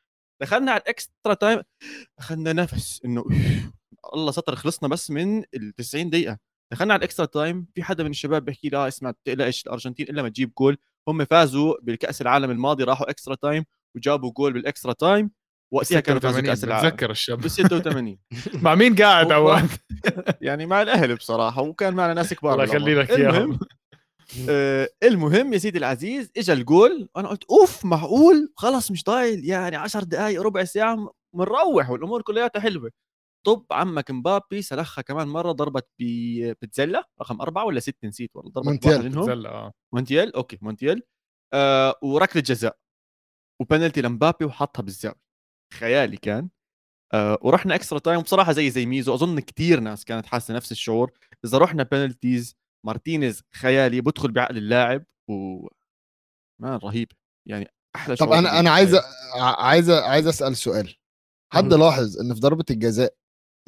دخلنا 0.42 0.72
على 0.72 0.80
ال 0.80 0.89
extra 0.89 1.34
time. 1.34 1.62
أخذنا 2.18 2.52
نفس 2.52 3.00
إنه 3.04 3.24
الله 4.14 4.32
ستر 4.32 4.54
خلصنا 4.56 4.88
بس 4.88 5.10
من 5.10 5.38
ال 5.38 5.72
90 5.76 6.10
دقيقة. 6.10 6.38
دخلنا 6.72 6.92
على 6.94 6.98
ال 6.98 7.03
extra 7.03 7.26
time 7.26 7.66
في 7.74 7.82
حدا 7.82 8.04
من 8.04 8.10
الشباب 8.10 8.44
بيحكي 8.44 8.68
لا 8.68 8.88
اسمع 8.88 9.12
تقلقش 9.24 9.62
الأرجنتين 9.66 10.06
إلا 10.08 10.22
ما 10.22 10.28
تجيب 10.28 10.52
جول. 10.58 10.76
هم 11.08 11.24
فازوا 11.24 11.74
بالكأس 11.82 12.22
العالم 12.22 12.50
الماضي 12.50 12.84
راحوا 12.84 13.10
extra 13.10 13.34
time 13.34 13.64
وجابوا 13.96 14.32
goal 14.32 14.52
بال 14.52 14.64
extra 14.64 14.92
time 14.92 15.30
وقتها 15.72 16.00
كانوا 16.00 16.20
فازوا 16.20 16.40
86 16.40 16.54
كاس 16.54 16.64
العالم. 16.64 16.88
بتذكر 16.88 17.10
الشاب 17.10 17.38
ب 17.40 17.48
86 17.48 18.18
مع 18.54 18.74
مين 18.74 18.94
قاعد 18.94 19.32
عواد 19.32 19.68
يعني 20.40 20.66
مع 20.66 20.82
الاهل 20.82 21.16
بصراحة 21.16 21.62
وكان 21.62 21.94
معنا 21.94 22.14
ناس 22.14 22.34
كبار 22.34 22.52
الله. 22.52 22.64
يخلي 22.64 22.94
لك 22.94 23.10
إياهم. 23.10 23.34
المهم 23.34 23.58
آه 24.50 24.88
المهم 25.02 25.52
يا 25.52 25.58
سيدي 25.58 25.78
العزيز 25.78 26.30
اجى 26.36 26.52
الجول. 26.52 27.08
أنا 27.16 27.28
قلت 27.28 27.44
أوف 27.44 27.84
معقول؟ 27.84 28.52
خلص 28.56 28.90
مش 28.90 29.04
ضايل 29.04 29.44
يعني 29.44 29.76
10 29.76 30.04
دقائق 30.04 30.42
ربع 30.42 30.64
ساعة 30.64 31.12
بنروح 31.34 31.90
والأمور 31.90 32.22
كلياتها 32.22 32.60
حلوة. 32.60 32.90
وطب 33.48 33.66
عمك 33.72 34.10
مبابي 34.10 34.62
سلخها 34.62 35.02
كمان 35.02 35.28
مرة 35.28 35.52
ضربت 35.52 35.88
ب- 35.98 36.52
بتضلها 36.62 37.08
رقم 37.20 37.40
أربعة 37.40 37.64
ولا 37.64 37.80
سته 37.80 38.08
نسيت 38.08 38.36
والله 38.36 38.50
ضربت 38.50 38.66
مونتيال. 38.66 39.46
آه. 39.46 39.72
مونتيال 39.94 40.34
okay 40.34 40.58
مونتيال. 40.62 41.02
آه 41.54 41.94
وركلة 42.02 42.42
جزاء. 42.42 42.76
وبنالتي 43.60 44.02
لمبابي 44.02 44.44
وحطها 44.44 44.82
بالزاوية. 44.82 45.20
خيالي 45.74 46.16
كان. 46.16 46.48
آه 47.14 47.38
ورحنا 47.42 47.74
extra 47.74 47.98
time 47.98 48.20
بصراحه 48.20 48.52
زي 48.52 48.70
زي 48.70 48.86
ميزو. 48.86 49.14
أظن 49.14 49.40
كثير 49.40 49.80
ناس 49.80 50.04
كانت 50.04 50.26
حاسة 50.26 50.54
نفس 50.54 50.72
الشعور. 50.72 51.12
إذا 51.44 51.58
رحنا 51.58 51.82
penalties 51.82 52.56
مارتينيز 52.86 53.42
خيالي 53.54 54.00
بدخل 54.00 54.30
بعقل 54.32 54.56
اللاعب 54.56 55.04
و 55.30 55.66
man 56.60 56.76
رهيب. 56.76 57.12
يعني 57.48 57.68
أحلى 57.96 58.16
طب 58.16 58.32
أنا. 58.32 58.60
أنا 58.60 58.70
عايز 58.70 58.94
عايز 59.58 59.90
عايز 59.90 60.26
أسأل 60.26 60.56
سؤال. 60.56 60.96
حد. 61.52 61.74
لاحظ 61.74 62.20
إن 62.20 62.34
في 62.34 62.40
ضربة 62.40 62.64
الجزاء 62.70 63.14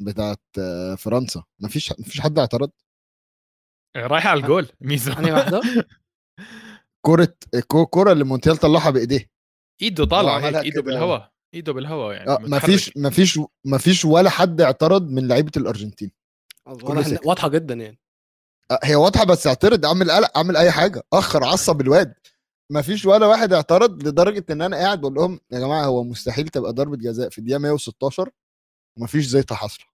بتاعت 0.01 0.41
آه، 0.59 0.95
فرنسا. 0.95 1.43
مفيش 1.59 1.91
مفيش 1.99 2.21
حد 2.21 2.39
اعترض؟ 2.39 2.71
رايحه 3.97 4.29
على 4.29 4.39
الجول 4.41 4.67
ميزو. 4.81 5.11
انهي 5.13 5.31
واحدة؟ 5.31 5.61
كرة 7.05 7.33
الكو- 7.55 7.83
الكره 7.83 8.11
اللي 8.11 8.23
مونتيال 8.23 8.57
طلعها 8.57 8.89
بإيديه. 8.89 9.29
ايده 9.81 10.05
طالعه 10.05 10.39
هيك 10.39 10.55
ايده. 10.55 10.81
بالهواء 10.81 11.31
ايده 11.53 11.73
بالهواء 11.73 12.15
يعني 12.15 12.29
آه،. 12.29 12.37
مفيش 12.41 12.97
مفيش 12.97 13.39
مفيش 13.65 14.05
ولا 14.05 14.29
حد 14.29 14.61
اعترض 14.61 15.09
من 15.09 15.27
لعيبة 15.27 15.51
الأرجنتين. 15.57 16.11
واضحة 17.25 17.47
جدا 17.47 17.73
يعني. 17.75 17.99
آه، 18.71 18.79
هي 18.83 18.95
واضحة 18.95 19.23
بس 19.23 19.47
اعترض 19.47 19.85
اعمل 19.85 20.11
قلق 20.11 20.37
اعمل 20.37 20.57
أي 20.57 20.71
حاجة. 20.71 21.03
أخر 21.13 21.43
عصب 21.43 21.81
الواد 21.81 22.13
مفيش 22.71 23.05
ولا 23.05 23.27
واحد 23.27 23.53
اعترض 23.53 24.07
لدرجة 24.07 24.45
إن 24.49 24.61
أنا 24.61 24.77
قاعد 24.77 25.01
بقول 25.01 25.13
لهم 25.13 25.39
يا 25.51 25.59
جماعة 25.59 25.85
هو 25.85 26.03
مستحيل 26.03 26.47
تبقى 26.47 26.73
ضربة 26.73 26.97
جزاء 26.97 27.29
في 27.29 27.37
الدقيقة 27.37 27.57
116 27.59 28.29
ومفيش 28.97 29.25
زيطة 29.25 29.55
حاصلة. 29.55 29.85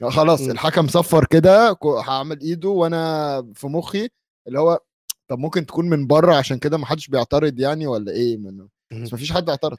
يعني 0.00 0.12
خلاص 0.12 0.40
مم. 0.40 0.50
الحكم 0.50 0.88
صفر 0.88 1.24
كده 1.26 1.72
كو- 1.72 1.98
هعمل 1.98 2.40
إيده 2.40 2.68
وأنا 2.68 3.52
في 3.54 3.66
مخي 3.66 4.08
اللي 4.48 4.58
هو 4.58 4.78
طب 5.30 5.38
ممكن 5.38 5.66
تكون 5.66 5.88
من 5.88 6.06
بره 6.06 6.34
عشان 6.34 6.58
كده 6.58 6.78
محدش 6.78 7.08
بيعترض 7.08 7.60
يعني 7.60 7.86
ولا 7.86 8.12
إيه؟ 8.12 8.36
من 8.36 8.68
بس 9.02 9.12
مفيش 9.14 9.32
حد 9.32 9.48
اعترض. 9.50 9.78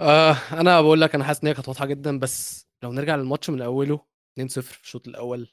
آه 0.00 0.32
أنا 0.52 0.80
بقول 0.80 1.00
لك 1.00 1.14
أنا 1.14 1.24
حاسس 1.24 1.40
إن 1.42 1.48
هي 1.48 1.54
كانت 1.54 1.68
واضحة 1.68 1.86
جدا 1.86 2.18
بس 2.18 2.66
لو 2.82 2.92
نرجع 2.92 3.16
للماتش 3.16 3.50
من 3.50 3.62
أوله 3.62 4.06
2-0 4.40 4.60
في 4.62 4.82
الشوط 4.82 5.08
الأول. 5.08 5.52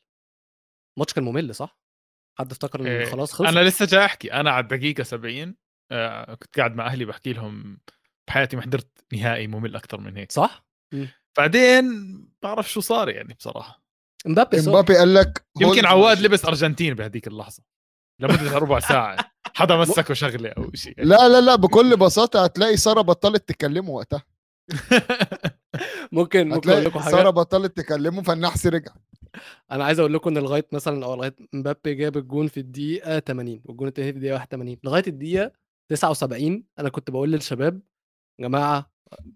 الماتش 0.97 1.13
كان 1.13 1.23
ممل 1.23 1.55
صح؟ 1.55 1.79
حد 2.39 2.51
افتكر 2.51 2.79
إن 2.81 2.87
إيه، 2.87 3.05
خلاص 3.05 3.33
خلص 3.33 3.47
أنا 3.49 3.59
لسه 3.59 3.85
جاي 3.85 4.05
أحكي. 4.05 4.33
أنا 4.33 4.51
على 4.51 4.63
الدقيقة 4.63 5.03
70 5.03 5.55
آه 5.91 6.33
كنت 6.35 6.57
قاعد 6.57 6.75
مع 6.75 6.85
أهلي 6.87 7.05
بحكي 7.05 7.33
لهم 7.33 7.79
بحياتي 8.27 8.55
ما 8.55 8.61
حضرت 8.61 9.05
نهائي 9.13 9.47
ممل 9.47 9.75
أكثر 9.75 9.99
من 10.01 10.17
هيك. 10.17 10.31
صح؟ 10.31 10.65
بعدين 11.37 12.15
بعرف 12.43 12.71
شو 12.71 12.81
صار 12.81 13.09
يعني 13.09 13.33
بصراحة. 13.33 13.83
امبابي 14.27 14.61
صار. 14.61 14.73
امبابي 14.73 14.97
قال 14.97 15.13
لك 15.13 15.45
يمكن 15.61 15.85
عواد. 15.85 16.19
لبس 16.19 16.45
ارجنتين 16.45 16.93
بهذيك 16.93 17.27
اللحظة. 17.27 17.63
لمدة 18.19 18.57
ربع 18.63 18.79
ساعة. 18.79 19.17
حدا 19.55 19.77
مسكه 19.77 20.13
شغلة 20.13 20.49
أو 20.49 20.71
شيء. 20.73 20.93
لا 20.97 21.27
لا 21.27 21.41
لا 21.41 21.55
بكل 21.55 21.97
بساطة 21.97 22.43
هتلاقي 22.43 22.77
سارة 22.77 23.01
بطلت 23.01 23.49
تكلمه 23.49 23.89
وقتها. 23.89 24.23
ممكن 26.11 26.49
ممكن 26.49 26.69
أقول 26.69 26.85
لكم 26.85 27.01
سارة 27.01 27.15
حاجة 27.17 27.29
بطلت 27.29 27.77
تكلمه 27.77 28.21
فالنحس 28.21 28.67
رجع. 28.67 28.91
أنا 29.71 29.85
عايز 29.85 29.99
أقول 29.99 30.13
لكم 30.13 30.29
إن 30.29 30.43
لغاية 30.43 30.67
مثلا 30.71 31.05
أو 31.05 31.15
لغاية 31.15 31.35
امبابي 31.53 31.93
جاب 31.95 32.17
الجون 32.17 32.47
في 32.47 32.59
الدقيقة 32.59 33.19
80 33.19 33.61
والجون 33.65 33.87
التاني 33.87 34.11
في 34.11 34.17
الدقيقة 34.17 34.33
81 34.35 34.77
لغاية 34.83 35.03
الدقيقة 35.07 35.51
79 35.89 36.63
أنا 36.79 36.89
كنت 36.89 37.11
بقول 37.11 37.31
للشباب 37.31 37.81
يا 38.39 38.47
جماعة 38.47 38.91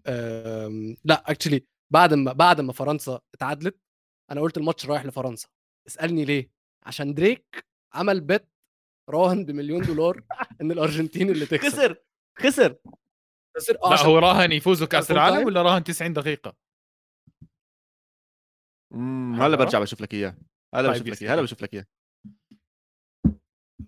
أم... 0.06 0.96
لا 1.04 1.30
actually 1.30 1.66
بعد 1.94 2.14
ما 2.14 2.32
بعد 2.32 2.60
ما 2.60 2.72
فرنسا 2.72 3.20
اتعادلت 3.34 3.80
أنا 4.30 4.40
قلت 4.40 4.56
الماتش 4.56 4.86
رايح 4.86 5.04
لفرنسا. 5.06 5.48
اسألني 5.86 6.24
ليه؟ 6.24 6.50
عشان 6.86 7.14
دريك 7.14 7.66
عمل 7.94 8.20
bet 8.20 8.48
راهن 9.10 9.44
بمليون 9.44 9.82
دولار 9.82 10.20
إن 10.60 10.70
الأرجنتين 10.72 11.30
اللي 11.30 11.46
تكسب. 11.46 11.68
خسر 11.68 11.96
خسر. 12.38 12.76
خسر. 13.56 13.78
آه 13.84 13.90
لا 13.90 14.02
هو 14.02 14.18
راهن 14.18 14.52
يفوزوا 14.52 14.86
كأس 14.86 15.10
العالم؟ 15.10 15.46
ولا 15.46 15.62
راهن 15.62 15.84
90 15.84 16.12
دقيقة؟ 16.12 16.56
مم، 18.92 19.34
حلو. 19.36 19.44
هلا 19.44 19.56
برجع 19.56 19.78
بشوف 19.78 20.00
لك 20.00 20.14
إياه. 20.14 20.36
هلا 20.74 20.92
طيب 20.92 21.02
بشوف 21.02 21.06
لك. 21.08 21.22
إياه 21.22 21.34
هلا 21.34 21.42
بشوف 21.42 21.62
لك 21.62 21.74
إياه. 21.74 21.86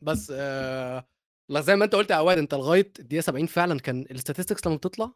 بس 0.02 0.32
آه 0.36 1.08
لا 1.50 1.60
زي 1.60 1.76
ما 1.76 1.84
أنت 1.84 1.94
قلت 1.94 2.10
يا 2.10 2.16
عواد 2.16 2.38
أنت 2.38 2.54
لغاية 2.54 2.92
الدقيقة 2.98 3.20
70 3.22 3.46
فعلا 3.46 3.78
كان 3.80 4.00
الاستاتستكس 4.00 4.66
لما 4.66 4.76
بتطلع 4.76 5.12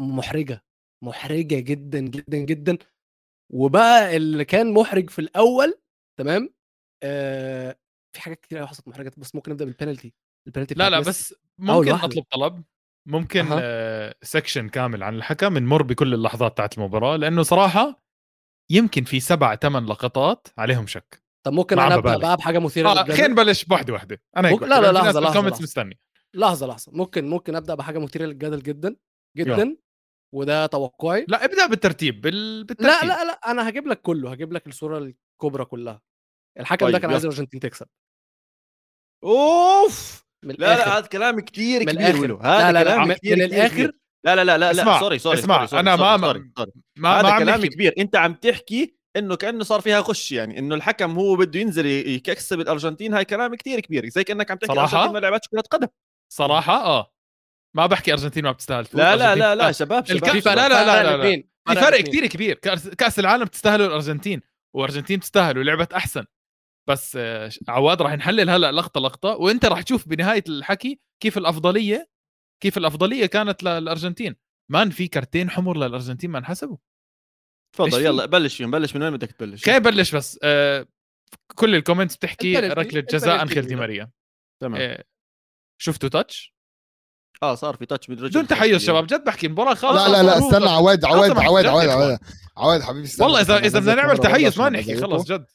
محرجة. 0.00 0.64
محرجة 1.04 1.60
جدا 1.60 2.00
جدا 2.00 2.38
جدا. 2.38 2.78
وبقى 3.52 4.16
اللي 4.16 4.44
كان 4.44 4.72
محرج 4.74 5.10
في 5.10 5.18
الأول 5.18 5.80
تمام؟ 6.20 6.54
آه 7.02 7.76
في 8.16 8.20
حاجات 8.22 8.40
كتير 8.40 8.58
قوي 8.58 8.66
حصلت 8.66 8.88
محرجة. 8.88 9.12
بس 9.16 9.34
ممكن 9.34 9.50
نبدأ 9.52 9.64
بال 9.64 9.75
penalty 9.75 10.14
ال 10.46 10.49
penalty 10.49 10.74
لا 10.74 10.90
لا. 10.90 11.00
بس. 11.00 11.34
ممكن 11.58 11.88
لوحده. 11.90 12.06
أطلب 12.06 12.24
طلب. 12.30 12.62
ممكن 13.08 13.46
أها. 13.46 13.58
آه 13.62 14.14
section 14.22 14.68
كامل 14.68 15.02
عن 15.02 15.14
الحكم 15.14 15.58
نمر 15.58 15.82
بكل 15.82 16.14
اللحظات 16.14 16.56
تاعت 16.56 16.78
المباراة. 16.78 17.16
لأنه 17.16 17.42
صراحة 17.42 18.02
يمكن 18.70 19.04
في 19.04 19.20
سبع 19.20 19.56
ثمان 19.56 19.86
لقطات 19.86 20.48
عليهم 20.58 20.86
شك. 20.86 21.22
طب 21.46 21.52
ممكن 21.52 21.78
أنا 21.78 21.94
أبدأ. 21.94 22.16
بقى 22.16 22.36
بحاجة 22.36 22.58
مثيرة 22.58 22.88
آه 22.88 22.94
للجدل؟ 22.94 23.14
خلينا 23.14 23.28
نبلش 23.28 23.64
بواحدة 23.64 23.92
واحدة. 23.92 24.22
أنا 24.36 24.48
هيك 24.48 24.54
ممكن- 24.54 24.68
لا، 24.68 24.80
لا، 24.80 24.92
لحظة، 24.92 25.20
بال 25.20 25.26
comments 25.26 25.52
لحظة. 25.52 25.62
مستني 25.62 25.98
لحظة 26.34 26.66
لحظة. 26.66 26.92
ممكن 26.92 27.30
ممكن 27.30 27.54
أبدأ 27.56 27.74
بحاجة 27.74 27.98
مثيرة 27.98 28.24
للجدل 28.26 28.62
جدا 28.62 28.96
جدا. 29.36 29.76
وده 30.34 30.66
توقعي؟ 30.66 31.26
لا 31.28 31.44
ابدأ 31.44 31.66
بالترتيب 31.66 32.20
بال... 32.20 32.64
بالترتيب. 32.64 33.08
لا 33.08 33.14
لا 33.14 33.24
لا 33.24 33.50
أنا 33.50 33.68
هجيب 33.68 33.86
لك 33.86 34.00
كله 34.00 34.32
هجيب 34.32 34.52
لك 34.52 34.66
الصورة 34.66 34.98
الكبرى 34.98 35.64
كلها. 35.64 36.02
الحكم 36.60 36.86
ده 36.86 36.92
طيب، 36.92 37.02
كان. 37.02 37.10
عايز 37.10 37.24
الارجنتين 37.24 37.60
تكسب 37.60 37.86
أوف! 39.24 40.24
من 40.44 40.54
لا 40.58 40.74
الآخر. 40.74 40.90
لا 40.90 40.98
هذا 40.98 41.06
كلام 41.06 41.40
كثير 41.40 41.80
من 41.80 41.92
كبير 41.92 42.38
لا 42.38 42.46
هذا 42.46 42.72
لا 42.72 42.84
لا 42.84 42.94
كلام 42.94 43.08
من 43.08 43.14
كثير 43.14 43.36
من 43.36 43.42
الآخر 43.42 43.74
كبير. 43.74 43.98
لا 44.24 44.36
لا 44.36 44.44
لا 44.44 44.58
لا 44.58 44.70
اسمع، 44.70 44.92
لا 44.94 45.00
sorry 45.00 45.18
sorry 45.18 45.38
اسمع، 45.38 45.66
sorry، 45.66 45.82
sorry، 45.84 45.96
ما- 45.96 46.18
sorry، 46.18 46.50
sorry. 46.58 46.72
ما 46.98 47.20
هذا 47.20 47.38
كلام 47.38 47.60
نحكي. 47.60 47.68
كبير. 47.68 47.94
أنت 47.98 48.16
عم 48.16 48.34
تحكي 48.34 48.96
إنه 49.16 49.36
كأنه 49.36 49.64
صار 49.64 49.80
فيها 49.80 50.00
غش 50.00 50.32
يعني 50.32 50.58
إنه 50.58 50.74
الحكم 50.74 51.18
هو 51.18 51.36
بده 51.36 51.60
ينزل 51.60 51.86
يكسب 51.86 52.60
الأرجنتين 52.60 53.14
هاي 53.14 53.24
كلام 53.24 53.54
كثير 53.54 53.80
كبير 53.80 54.08
زي 54.08 54.24
كأنك 54.24 54.50
عم 54.50 54.56
تحكي؟ 54.56 54.72
الأرجنتين 54.72 55.12
ما 55.12 55.18
لعبتش 55.18 55.48
كرة 55.48 55.60
قدم. 55.60 55.88
صراحة؟ 56.32 56.84
آه. 56.84 57.11
ما 57.76 57.86
بحكي 57.86 58.12
أرجنتين 58.12 58.44
ما 58.44 58.52
بتستاهل 58.52 58.86
لا 58.92 59.16
لا 59.16 59.34
لا 59.34 59.54
لا. 59.54 59.72
شباب 59.72 60.06
شباب. 60.06 60.36
لا 60.36 60.68
لا 60.68 60.84
لا 60.84 61.16
لا. 61.16 61.42
في 61.68 61.74
فرق. 61.80 62.00
كثير 62.00 62.26
كبير 62.26 62.54
كاس 62.54 62.88
كأس 62.88 63.18
العالم 63.18 63.44
بتستاهلوا 63.44 63.86
الأرجنتين 63.86 64.40
وأرجنتين 64.76 65.18
بتستاهل 65.18 65.58
ولعبت 65.58 65.92
أحسن 65.92 66.24
بس 66.88 67.16
آه، 67.20 67.50
عواد 67.68 68.02
راح 68.02 68.12
نحلل 68.12 68.50
هلا 68.50 68.72
لقطة 68.72 69.00
لقطة 69.00 69.28
وأنت 69.28 69.64
راح 69.64 69.82
تشوف 69.82 70.08
بنهاية 70.08 70.44
الحكي 70.48 71.00
كيف 71.22 71.38
الافضليه 71.38 72.08
كيف 72.62 72.78
الأفضلية 72.78 73.26
كانت 73.26 73.62
للأرجنتين 73.62 74.36
man 74.70 74.90
في 74.90 75.08
كرتين 75.08 75.50
حمر 75.50 75.76
للأرجنتين 75.76 76.30
ما 76.30 76.38
انحسبوا 76.38 76.76
تفضل؟ 77.76 78.04
يلا 78.04 78.26
بلش 78.26 78.56
فيهم 78.56 78.70
بلش 78.70 78.96
من 78.96 79.02
وين 79.02 79.12
بدك 79.12 79.32
تبلش 79.32 79.64
كيف 79.64 79.78
بلش 79.82 80.14
بس 80.14 80.38
آه 80.42 80.86
كل 81.54 81.74
ال 81.74 81.79
comments 81.79 82.16
بتحكي 82.16 82.56
ركلة 82.56 83.00
جزاء 83.00 83.42
أنخيل 83.42 83.66
دي. 83.66 83.76
ماريا 83.76 84.10
تمام 84.62 84.80
آه 84.80 85.04
شفتوا 85.80 86.08
touch 86.08 86.54
آه 87.42 87.54
صار 87.54 87.76
في 87.76 87.86
تاتش 87.86 88.10
من 88.10 88.16
رجل 88.16 88.28
بدون 88.28 88.46
تحيز 88.46 88.82
شباب 88.84 89.06
جد 89.06 89.24
بحكي 89.24 89.46
المباراه 89.46 89.74
خلص 89.74 90.02
لا 90.02 90.08
لا 90.08 90.22
لا 90.22 90.38
استنى 90.38 90.68
عواد 90.70 91.04
عواد 91.04 91.30
عواد 91.38 91.66
عواد. 91.66 91.88
عواد 91.88 92.18
عواد 92.56 92.82
حبيبي 92.82 93.04
استنى 93.06 93.24
والله 93.26 93.40
اذا 93.40 93.58
إذا 93.58 93.78
بدنا 93.80 93.94
نعمل 93.94 94.18
تحيز 94.18 94.58
ما 94.58 94.68
نحكي. 94.68 94.96
خلص 95.00 95.24
جد 95.24 95.46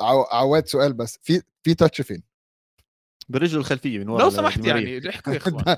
عو- 0.00 0.22
عواد 0.30 0.66
سؤال 0.66 0.92
بس 0.92 1.18
في 1.22 1.42
في 1.62 1.74
تاتش 1.74 2.00
فين؟ 2.00 2.22
برجله 3.28 3.60
الخلفية 3.60 3.98
من 3.98 4.08
ورا 4.08 4.22
لو 4.22 4.30
سمحت. 4.30 4.64
يعني 4.66 5.08
احكوا 5.08 5.32
يا 5.32 5.38
إخوان 5.46 5.76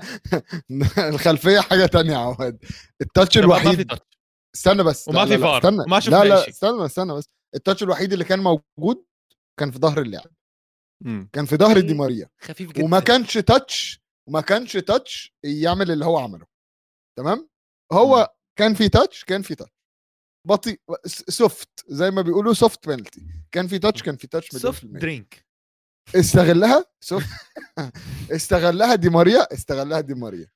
الخلفية 0.97 1.59
حاجة 1.59 1.85
تانية 1.85 2.11
يا 2.11 2.17
عواد 2.17 2.57
التاتش 3.01 3.37
ما 3.37 3.43
الوحيد 3.43 3.87
تاتش 3.89 4.01
استنى 4.55 4.83
بس 4.83 5.07
وما 5.07 5.25
في 5.25 5.37
فار، 5.37 5.57
استنى 5.57 5.81
وما 5.83 5.99
شفنا 5.99 6.15
لا 6.15 6.23
لا. 6.23 6.49
استنى 6.49 6.85
استنى 6.85 7.13
بس 7.13 7.29
التاتش 7.55 7.83
الوحيد 7.83 8.13
اللي 8.13 8.25
كان 8.25 8.39
موجود 8.39 9.03
كان 9.59 9.71
في 9.71 9.79
ظهر 9.79 10.01
اللاعب. 10.01 10.27
كان 11.33 11.45
في 11.45 11.55
ظهر 11.57 11.79
دي 11.79 11.93
ماريا 11.93 12.29
خفيف 12.41 12.71
جدا 12.71 12.83
وما 12.85 12.99
كانش 12.99 13.33
touch 13.37 14.00
وما 14.31 14.41
كانش 14.41 14.73
touch 14.77 15.33
يعمل 15.43 15.91
اللي 15.91 16.05
هو 16.05 16.17
عمله. 16.17 16.45
تمام؟ 17.17 17.49
هو 17.93 18.35
كان 18.59 18.73
في 18.73 18.89
touch 18.89 19.23
كان 19.23 19.41
في 19.41 19.55
touch 19.55 19.71
بطيء 20.47 20.81
soft 21.05 21.69
زي 21.87 22.11
ما 22.11 22.21
بيقولوا 22.21 22.53
soft 22.53 22.87
penalty 22.87 23.21
كان 23.51 23.67
في 23.67 23.79
touch 23.79 24.03
كان 24.03 24.17
في 24.17 24.27
touch 24.27 24.49
soft. 24.49 24.85
درينك 24.85 25.45
استغلها؟ 26.15 26.85
soft 27.03 27.27
استغلها 28.35 28.95
دي 28.95 29.09
ماريا؟ 29.09 29.53
استغلها 29.53 30.01
دي 30.01 30.13
ماريا. 30.13 30.51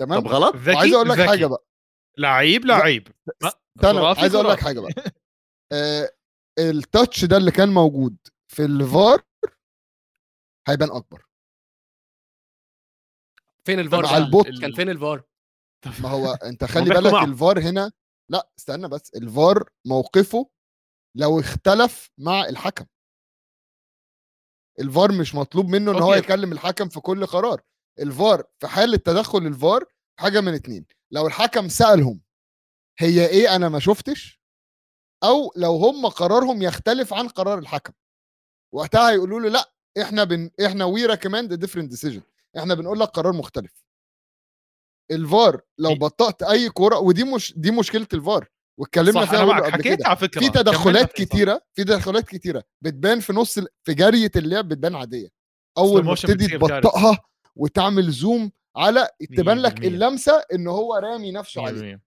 تمام؟ 0.00 0.20
طب 0.20 0.26
غلط؟ 0.28 0.56
ذكي؟ 0.56 0.76
وعايز 0.76 0.94
أقول 0.94 1.08
لك 1.08 1.18
ذكي. 1.18 1.28
حاجة 1.28 1.46
بقى. 1.46 1.64
لعيب 2.18 2.64
لعيب. 2.64 3.08
ما- 3.42 3.52
استنى 3.76 3.98
عايز 4.20 4.34
أقول 4.34 4.48
لك. 4.50 4.60
حاجة 4.60 4.80
بقى. 4.80 4.92
آه 5.72 6.10
ال 6.58 6.69
touch 6.69 7.24
ده 7.24 7.36
اللي 7.36 7.50
كان 7.50 7.68
موجود 7.68 8.16
في 8.52 8.64
الفار 8.64 9.22
هيبان 10.68 10.90
أكبر. 10.90 11.26
فين 13.66 13.80
الفار 13.80 14.02
مع 14.02 14.10
بقى؟ 14.10 14.18
البوت. 14.18 14.46
كان 14.60 14.72
فين 14.72 14.90
الفار 14.90 15.22
ما 16.02 16.08
هو 16.08 16.32
انت 16.32 16.64
خلي 16.74 16.84
بالك 16.90 17.12
معه. 17.12 17.24
الفار 17.24 17.60
هنا 17.60 17.92
لا 18.30 18.50
استنى 18.58 18.88
بس 18.88 19.14
الفار 19.14 19.70
موقفه 19.86 20.50
لو 21.16 21.40
اختلف 21.40 22.10
مع 22.18 22.44
الحكم 22.44 22.86
الفار 24.80 25.12
مش 25.12 25.34
مطلوب 25.34 25.68
منه 25.68 25.90
ان 25.90 26.02
هو. 26.02 26.14
يكلم 26.14 26.52
الحكم 26.52 26.88
في 26.88 27.00
كل 27.00 27.26
قرار 27.26 27.60
الفار 27.98 28.44
في 28.58 28.66
حاله 28.68 28.96
تدخل 28.96 29.38
الفار 29.38 29.84
حاجة 30.20 30.40
من 30.40 30.54
اتنين 30.54 30.86
لو 31.10 31.26
الحكم 31.26 31.68
سألهم 31.68 32.20
هي 32.98 33.26
إيه 33.26 33.56
أنا 33.56 33.68
ما 33.68 33.78
شفتش 33.78 34.40
أو 35.24 35.52
لو 35.56 35.76
هم 35.76 36.06
قرارهم 36.06 36.62
يختلف 36.62 37.14
عن 37.14 37.28
قرار 37.28 37.58
الحكم 37.58 37.92
وقتها 38.74 39.10
هيقولوا 39.10 39.40
له 39.40 39.48
لا 39.48 39.72
إحنا 40.02 40.24
بن 40.24 40.50
إحنا 40.66 40.84
we 40.84 41.06
recommend 41.06 41.54
different 41.54 41.90
decision 41.90 42.22
إحنا 42.58 42.74
بنقول 42.74 43.00
لك 43.00 43.08
قرار 43.08 43.32
مختلف. 43.32 43.84
الفار 45.10 45.60
لو 45.78 45.90
في- 45.90 45.98
بطأت 45.98 46.42
أي 46.42 46.70
كورة 46.70 46.98
ودي 46.98 47.24
مش 47.24 47.54
دي 47.56 47.70
مشكلة 47.70 48.06
الفار 48.14 48.48
واتكلمنا 48.80 49.26
فيها 49.26 49.40
قبل 49.44 49.72
حكيت 49.72 49.84
كده. 49.98 50.08
على 50.08 50.16
فكرة. 50.16 50.40
في 50.40 50.48
تدخلات 50.50 51.16
في 51.16 51.24
كتيرة 51.24 51.60
في 51.74 51.84
تدخلات 51.84 52.28
كتيرة 52.28 52.64
بتبان 52.82 53.20
في 53.20 53.32
نص 53.32 53.58
في 53.58 53.94
جريه 53.94 54.30
اللعب 54.36 54.68
بتبان 54.68 54.94
عادية. 54.94 55.28
أول 55.78 56.04
ما 56.04 56.14
تبتدي. 56.14 56.48
تبطئها 56.48 57.18
وتعمل 57.56 58.10
zoom 58.10 58.52
على 58.76 59.08
تبان 59.36 59.58
لك 59.58 59.72
100%. 59.80 59.86
اللمسة 59.88 60.44
إن 60.54 60.66
هو 60.68 60.94
رامي 60.94 61.32
نفسه 61.32 61.62
عليه. 61.66 61.80
100%. 61.80 62.00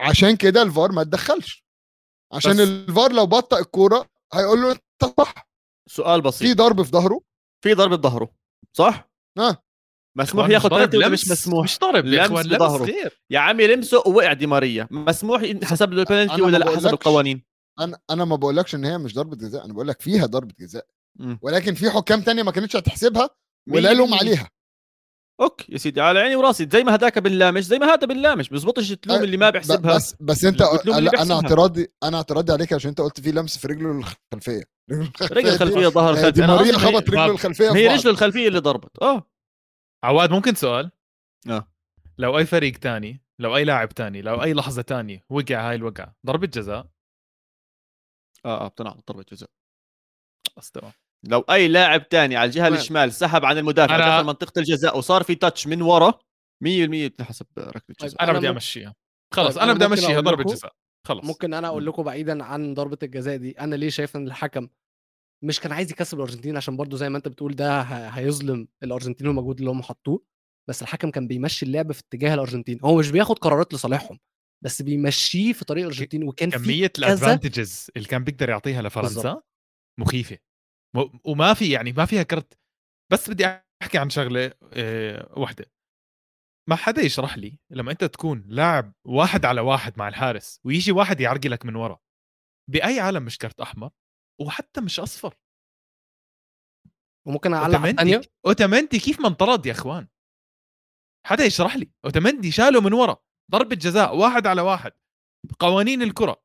عشان 0.00 0.36
كده 0.36 0.62
الفار 0.62 0.92
ما 0.92 1.02
اتدخلش 1.02 1.64
عشان 2.32 2.52
بس- 2.52 2.58
الفار 2.60 3.12
لو 3.12 3.26
بطأ 3.26 3.58
الكورة 3.58 4.08
هيقول 4.34 4.62
له 4.62 4.72
أنت 4.72 5.20
صح. 5.20 5.48
سؤال 5.88 6.22
في 6.22 6.28
بسيط. 6.28 6.58
ضرب 6.58 6.82
في 6.82 6.90
ظهره. 6.90 7.20
في 7.64 7.74
ضربه 7.74 7.96
ظهره. 7.96 8.30
صح 8.72 9.10
آه 9.38 9.62
مسموح 10.18 10.48
ياخذ 10.48 10.68
بنالتي 10.70 10.96
ولا 10.96 11.08
مش 11.08 11.30
مسموح 11.30 11.64
مش 11.64 11.78
ضرب 11.78 12.06
يا 12.06 12.26
إخوان 12.26 12.46
لمس. 12.46 12.62
غير 12.62 13.22
يا 13.30 13.38
عمي 13.38 13.66
لمسه 13.66 14.02
ووقع 14.06 14.32
دي 14.32 14.46
ماريا 14.46 14.88
مسموح 14.90 15.42
حسب 15.64 15.92
له 15.92 16.02
البنالتي 16.02 16.42
ولا 16.42 16.56
لا 16.56 16.76
حسب. 16.76 16.86
القوانين 16.86 17.44
أنا 17.80 17.98
أنا 18.10 18.24
ما 18.24 18.36
بقولكش 18.36 18.74
إن 18.74 18.84
هي 18.84 18.98
مش 18.98 19.14
ضربة 19.14 19.36
جزاء 19.36 19.64
أنا 19.64 19.72
بقول 19.72 19.88
لك 19.88 20.00
فيها 20.02 20.26
ضربة 20.26 20.54
جزاء. 20.60 20.86
ولكن 21.42 21.74
في 21.74 21.90
حكام 21.90 22.20
تانية 22.22 22.42
ما 22.42 22.50
كانتش 22.50 22.76
هتحسبها 22.76 23.30
ولا 23.70 23.92
لهم 23.94 23.98
بالمية. 24.10 24.18
عليها 24.18 24.50
okay 25.40 25.72
يا 25.72 25.78
سيدي 25.78 26.00
على 26.00 26.18
عيني 26.20 26.36
وراسي 26.36 26.68
زي 26.72 26.84
ما 26.84 26.94
هداك 26.94 27.18
بنلامش 27.18 27.64
زي 27.64 27.78
ما 27.78 27.86
هذا 27.86 28.06
بنلامش 28.06 28.48
بزبطش 28.48 28.88
تلوم 28.88 29.18
أه، 29.18 29.24
اللي 29.24 29.36
ما 29.36 29.50
بيحسبها 29.50 29.94
بس 29.96 30.14
بس 30.20 30.44
أنت 30.44 30.60
لا، 30.62 31.22
أنا. 31.22 31.34
اعتراضي 31.34 31.88
أنا 32.02 32.16
اعتراضي 32.16 32.52
عليك 32.52 32.72
عشان 32.72 32.88
أنت 32.88 33.00
قلت 33.00 33.20
في 33.20 33.32
لمس 33.32 33.58
في 33.58 33.68
رجله 33.68 33.90
الخلفية 33.90 34.62
رجله 34.90 35.10
رجل 35.36 35.48
الخلفية 35.48 35.86
ظهر 35.88 36.14
دي, 36.14 36.20
الخلفي 36.20 36.40
دي 36.40 36.46
ماريا 36.46 36.72
خبط 36.78 37.10
رجله. 37.10 37.26
الخلفية 37.26 37.70
في 37.70 37.78
هي. 37.78 37.88
رجله 37.94 38.10
الخلفية 38.10 38.48
اللي 38.48 38.58
ضربت 38.58 39.02
آه 39.02 39.30
عواد 40.04 40.30
ممكن 40.30 40.54
سؤال 40.54 40.90
آه. 41.48 41.72
لو 42.18 42.38
أي 42.38 42.46
فريق 42.46 42.78
تاني 42.78 43.20
لو 43.38 43.56
أي 43.56 43.64
لاعب 43.64 43.88
تاني 43.88 44.22
لو 44.22 44.42
أي 44.42 44.54
لحظة 44.54 44.82
تانية 44.82 45.24
وقع 45.30 45.68
هاي 45.70 45.74
الوقعة 45.74 46.16
ضربة 46.26 46.46
جزاء 46.46 46.86
آه 48.44 48.64
آه 48.64 48.68
بتنعطى 48.68 49.02
ضربة 49.12 49.24
جزاء 49.32 49.50
بس 50.56 50.70
تمام 50.70 50.92
لو 51.28 51.40
أي 51.40 51.68
لاعب 51.68 52.08
تاني 52.08 52.36
على 52.36 52.48
الجهة. 52.48 52.68
الشمال 52.68 53.12
سحب 53.12 53.44
عن 53.44 53.58
المدافع 53.58 53.98
أنا- 53.98 54.16
دخل 54.18 54.26
منطقة 54.26 54.58
الجزاء 54.58 54.98
وصار 54.98 55.22
في 55.22 55.34
تاتش 55.34 55.66
من 55.66 55.82
ورا 55.82 56.14
100% 56.64 57.08
بتنحسب 57.08 57.46
ركلة 57.58 57.96
جزاء. 58.02 58.22
أنا 58.22 58.30
أنا 58.30 58.38
بدي 58.38 58.48
أمشيها. 58.48 58.94
خلص 59.34 59.54
طيب، 59.54 59.62
أنا 59.62 59.72
أنا 59.72 59.74
بدي 59.74 59.84
أمشيها 59.84 60.12
أقول 60.14 60.24
ضربة 60.24 60.44
جزاء. 60.44 60.72
خلص. 61.06 61.24
ممكن 61.24 61.54
أنا 61.54 61.68
أقول 61.68 61.86
لكم 61.86 62.02
بعيدا 62.02 62.44
عن 62.44 62.74
ضربة 62.74 62.98
الجزاء 63.02 63.36
دي. 63.36 63.50
أنا 63.60 63.74
ليه 63.74 63.88
شايف 63.88 64.16
إن 64.16 64.26
الحكم 64.26 64.68
مش 65.44 65.60
كان 65.60 65.72
عايز 65.72 65.90
يكسب 65.90 66.16
الأرجنتين؟ 66.18 66.56
عشان 66.56 66.76
برضو 66.76 66.96
زي 66.96 67.08
ما 67.08 67.16
أنت 67.16 67.28
بتقول 67.28 67.54
ده 67.56 67.80
هيظلم 67.82 68.68
الأرجنتين 68.82 69.26
والمجهود 69.26 69.58
اللي 69.58 69.70
هم 69.70 69.82
حطوه. 69.82 70.22
بس 70.70 70.82
الحكم 70.82 71.10
كان 71.10 71.26
بيمشي 71.26 71.66
اللعب 71.66 71.92
في 71.92 72.00
اتجاه 72.00 72.34
الأرجنتين. 72.34 72.78
هو 72.84 72.96
مش 72.98 73.10
بياخد 73.10 73.38
قرارات 73.38 73.74
لصالحهم 73.74 74.18
بس 74.64 74.82
بيمشيه 74.82 75.52
في 75.52 75.64
طريق 75.64 75.84
الأرجنتين. 75.84 76.28
وكان 76.28 76.50
في 76.50 76.56
كمية 76.58 76.92
ال 76.98 77.06
advantages 77.06 77.90
اللي 77.96 78.08
كان 78.08 78.24
بيقدر 78.24 78.48
يعطيها 78.48 78.82
لفرنسا 78.82 79.14
بالظبط. 79.14 79.46
مخيفة. 80.00 80.38
وما 81.24 81.54
في 81.54 81.70
يعني 81.70 81.92
ما 81.92 82.04
فيها 82.04 82.22
كرت. 82.22 82.58
بس 83.12 83.30
بدي 83.30 83.46
أحكي 83.82 83.98
عن 83.98 84.10
شغلة 84.10 84.52
أه 84.72 85.38
واحدة 85.38 85.72
ما 86.68 86.76
حدا 86.76 87.02
يشرح 87.02 87.38
لي 87.38 87.58
لما 87.70 87.92
أنت 87.92 88.04
تكون 88.04 88.44
لاعب 88.48 88.92
واحد 89.06 89.44
على 89.44 89.60
واحد 89.60 89.98
مع 89.98 90.08
الحارس 90.08 90.60
ويجي 90.64 90.92
واحد 90.92 91.20
يعرقلك 91.20 91.66
من 91.66 91.76
ورا 91.76 92.00
بأي 92.70 93.00
عالم 93.00 93.22
مش 93.22 93.38
كرت 93.38 93.60
أحمر 93.60 93.90
وحتى 94.40 94.80
مش 94.80 95.00
أصفر؟ 95.00 95.34
وممكن 97.28 97.54
أعلق 97.54 97.74
أوتامندي 97.74 98.30
أوتامندي 98.46 98.98
كيف 98.98 99.20
ما 99.20 99.28
انطرد 99.28 99.66
يا 99.66 99.72
أخوان؟ 99.72 100.08
حدا 101.26 101.44
يشرح 101.44 101.76
لي. 101.76 101.90
أوتامندي 102.04 102.50
شاله 102.50 102.80
من 102.80 102.92
ورا 102.92 103.16
ضربة 103.50 103.76
جزاء 103.76 104.16
واحد 104.16 104.46
على 104.46 104.60
واحد 104.62 104.92
قوانين 105.58 106.02
الكرة 106.02 106.42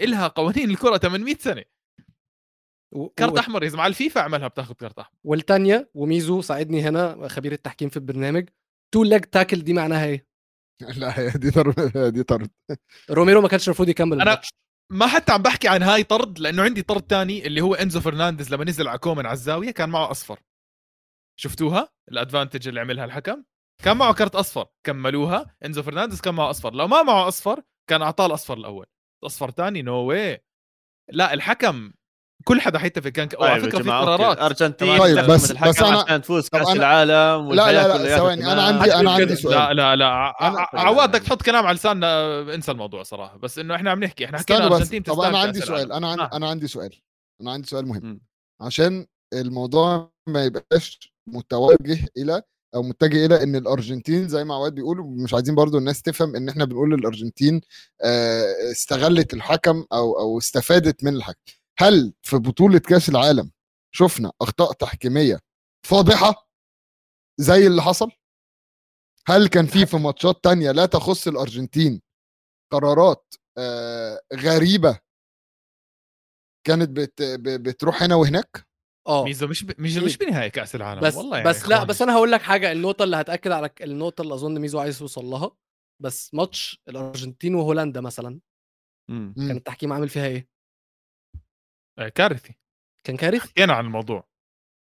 إلها 0.00 0.28
قوانين 0.28 0.70
الكرة 0.70 0.98
800 0.98 1.34
سنة. 1.34 1.64
كارت 3.16 3.38
أحمر 3.38 3.62
يا 3.64 3.68
زلمه 3.68 3.82
على 3.82 3.90
الفيفا 3.90 4.20
عملها 4.20 4.48
بتاخذ 4.48 4.74
كارت 4.74 4.98
أحمر. 4.98 5.14
والتانية 5.24 5.90
وميزو 5.94 6.42
ساعدني 6.42 6.82
هنا 6.82 7.28
خبير 7.28 7.52
التحكيم 7.52 7.88
في 7.88 7.96
البرنامج. 7.96 8.48
two 8.94 9.02
leg 9.04 9.20
tackle 9.24 9.62
دي 9.62 9.72
معناها 9.72 10.04
إيه؟ 10.06 10.26
لا 10.98 11.18
هي 11.20 11.30
دي 11.30 11.50
ضربه 11.50 12.08
دي 12.08 12.22
طرد. 12.22 12.50
روميرو 13.10 13.40
ما 13.40 13.48
كانش 13.48 13.68
المفروض 13.68 13.88
يكمل 13.88 14.18
أنا- 14.18 14.20
الماتش. 14.20 14.48
ما 14.92 15.06
حتى 15.06 15.32
عم 15.32 15.42
بحكي 15.42 15.68
عن 15.68 15.82
هاي 15.82 16.04
طرد 16.04 16.38
لأنه 16.38 16.62
عندي 16.62 16.82
طرد 16.82 17.02
تاني 17.02 17.46
اللي 17.46 17.60
هو 17.60 17.74
إنزو 17.74 18.00
فرنانديز 18.00 18.54
لما 18.54 18.64
نزل 18.64 18.88
على 18.88 18.98
كومن 18.98 19.26
على 19.26 19.32
الزاوية 19.34 19.70
كان 19.70 19.88
معه 19.88 20.10
أصفر. 20.10 20.40
شفتوها؟ 21.40 21.88
ال 22.12 22.18
advantage 22.18 22.68
اللي 22.68 22.80
عملها 22.80 23.04
الحكم. 23.04 23.44
كان 23.84 23.96
معه 23.96 24.14
كرت 24.14 24.34
أصفر 24.34 24.66
كملوها. 24.86 25.56
إنزو 25.64 25.82
فرنانديز 25.82 26.20
كان 26.20 26.34
معه 26.34 26.50
أصفر. 26.50 26.74
لو 26.74 26.86
ما 26.88 27.02
معه 27.02 27.28
أصفر 27.28 27.62
كان 27.90 28.02
أعطاه 28.02 28.26
الأصفر 28.26 28.56
الأول. 28.56 28.86
أصفر 29.24 29.50
تاني 29.50 29.82
no 29.82 29.94
way 29.94 30.44
لا 31.10 31.34
الحكم 31.34 31.92
كل 32.44 32.60
حدا 32.60 32.78
حيتفق 32.78 33.08
كان 33.08 33.28
ك... 33.28 33.40
وعلى 33.40 33.54
طيب 33.54 33.64
يا 33.64 33.70
فكرة 33.70 33.82
في. 33.82 33.90
قرارات 33.90 34.38
أرجنتين 34.38 34.98
طيب، 34.98 35.18
استخدمت 35.18 35.30
بس- 35.30 35.50
الحكم 35.50 35.70
بس 35.70 35.78
أنا- 35.80 35.82
عشان 35.84 36.22
تفوز 36.22 36.48
كأس 36.48 36.66
أنا- 36.66 36.70
العالم 36.70 37.52
لا، 37.52 37.72
لا، 37.72 37.98
لا، 37.98 38.16
ثواني، 38.16 38.44
أنا 38.44 38.52
تمام. 38.54 38.74
عندي- 38.78 38.94
أنا 38.94 39.10
حد 39.14 39.20
عندي. 39.20 39.36
سؤال. 39.36 39.54
لا 39.54 39.74
لا 39.74 39.96
لا 39.96 40.32
أنا- 40.40 40.74
عواد 40.78 41.08
بدك 41.08 41.22
تحط 41.22 41.42
كلام 41.42 41.66
على 41.66 41.76
لساننا 41.76 42.40
انسى 42.54 42.72
الموضوع 42.72 43.02
صراحة 43.02 43.38
بس 43.38 43.58
إنه 43.58 43.74
إحنا 43.74 43.90
عم 43.90 44.04
نحكي 44.04 44.24
إحنا 44.24 44.38
حكينا 44.38 44.66
أرجنتين 44.66 45.02
طب 45.02 45.20
أنا 45.20 45.38
عندي 45.38 45.60
سؤال. 45.60 45.92
أنا 45.92 46.08
عندي 46.10 46.22
آه. 46.22 46.30
أنا 46.32 46.48
عندي 46.48 46.66
سؤال 46.68 46.94
أنا 47.42 47.52
عندي 47.52 47.66
سؤال 47.68 47.88
مهم. 47.88 48.20
عشان 48.60 49.06
الموضوع 49.32 50.12
ما 50.26 50.44
يبقاش 50.44 51.12
متوجه 51.26 51.98
إلى 52.16 52.42
أو 52.74 52.82
متجه 52.82 53.26
إلى 53.26 53.42
إن 53.42 53.56
الأرجنتين 53.56 54.28
زي 54.28 54.44
ما 54.44 54.54
عواد 54.54 54.74
بيقول 54.74 54.98
مش 55.00 55.34
عايزين 55.34 55.54
برضو 55.54 55.78
الناس 55.78 56.02
تفهم 56.02 56.36
إن 56.36 56.48
إحنا 56.48 56.64
بنقول 56.64 56.94
الأرجنتين 56.94 57.60
آه، 58.04 58.44
استغلت 58.72 59.34
الحكم 59.34 59.84
أو 59.92 60.18
أو 60.18 60.38
استفادت 60.38 61.04
من 61.04 61.16
الحكم 61.16 61.52
هل 61.80 62.14
في 62.22 62.36
بطولة 62.36 62.78
كأس 62.78 63.08
العالم 63.08 63.50
شفنا 63.94 64.32
أخطاء 64.40 64.72
تحكيمية 64.72 65.40
فاضحة 65.86 66.50
زي 67.40 67.66
اللي 67.66 67.82
حصل 67.82 68.10
هل 69.26 69.48
كان 69.48 69.66
في 69.66 69.86
في 69.86 69.96
ماتشات 69.96 70.44
تانية 70.44 70.70
لا 70.70 70.86
تخص 70.86 71.28
الأرجنتين 71.28 72.02
قرارات 72.72 73.34
آه، 73.58 74.20
غريبة 74.34 74.98
كانت 76.66 76.90
بت 76.90 77.22
بتروح 77.46 78.02
هنا 78.02 78.14
وهناك 78.14 78.66
آه 79.06 79.24
ميزو 79.24 79.46
مش 79.46 79.64
ب... 79.64 79.80
ميزو 79.80 80.04
مش 80.04 80.16
بنهاية 80.16 80.48
كأس 80.48 80.74
العالم 80.74 81.00
بس 81.00 81.16
والله 81.16 81.36
يعني 81.36 81.48
بس 81.48 81.68
لا. 81.68 81.84
بس 81.84 82.02
أنا 82.02 82.14
هقول 82.14 82.32
لك 82.32 82.42
حاجة 82.42 82.72
النقطة 82.72 83.02
اللي 83.02 83.16
هتأكد 83.16 83.50
على 83.50 83.70
النقطة 83.80 84.22
اللي 84.22 84.34
أظن 84.34 84.58
ميزو 84.58 84.78
عايز 84.78 85.02
يوصل 85.02 85.24
لها 85.24 85.56
بس 86.02 86.34
ماتش 86.34 86.82
الأرجنتين 86.88 87.54
وهولندا 87.54 88.00
مثلا 88.00 88.40
مم. 89.10 89.34
كان. 89.36 89.50
التحكيم 89.50 89.92
عامل 89.92 90.08
فيها 90.08 90.26
إيه؟ 90.26 90.48
آه، 92.00 92.08
كارثي. 92.08 92.54
كان 93.04 93.16
كارثي؟ 93.16 93.48
حكينا 93.48 93.72
عن 93.72 93.84
الموضوع. 93.84 94.28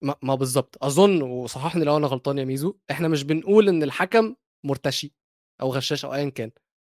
ما, 0.04 0.16
ما 0.22 0.36
بالظبط 0.36 0.84
أظن 0.84 1.22
وصححني 1.22 1.84
لو 1.84 1.98
أنا 1.98 2.08
غلطان 2.08 2.38
يا 2.38 2.46
ميزو 2.46 2.78
إحنا 2.92 3.08
مش 3.08 3.24
بنقول 3.24 3.70
إن 3.70 3.84
الحكم 3.84 4.36
مرتشي 4.66 5.14
أو 5.62 5.74
غشاش 5.74 6.06
أو 6.06 6.14
ايا 6.14 6.30
كان 6.30 6.52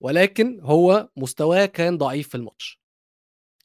ولكن 0.02 0.60
هو 0.60 1.08
مستواه 1.16 1.66
كان 1.66 1.98
ضعيف 1.98 2.28
في 2.28 2.34
الماتش. 2.34 2.80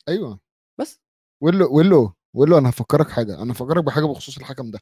أيوه. 0.09 0.39
بس. 0.79 1.01
ويلو 1.43 1.77
ويلو 1.77 2.13
ويلو 2.35 2.57
أنا 2.57 2.69
هفكرك 2.69 3.09
حاجة. 3.09 3.41
أنا 3.41 3.51
هفكرك 3.53 3.83
بحاجة 3.83 4.05
بخصوص 4.05 4.37
الحكم 4.37 4.71
ده. 4.71 4.79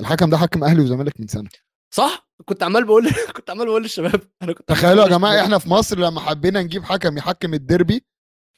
الحكم 0.00 0.30
ده 0.30 0.38
حكم 0.38 0.64
أهلي 0.64 0.82
وزمالك 0.82 1.20
من 1.20 1.26
سنة. 1.26 1.50
صح؟ 1.94 2.30
كنت 2.44 2.62
عمال 2.62 2.84
بقول 2.84 3.08
كنت 3.36 3.50
عمال 3.50 3.66
بقول 3.66 3.82
للشباب. 3.82 4.20
أنا 4.42 4.52
كنت 4.52 4.68
تخيلوا 4.68 5.04
يا 5.04 5.08
جماعة. 5.08 5.42
إحنا 5.42 5.58
في 5.58 5.68
مصر 5.68 5.98
لما 5.98 6.20
حبينا 6.20 6.62
نجيب 6.62 6.82
حكم 6.82 7.18
يحكم 7.18 7.54
الديربي 7.54 8.06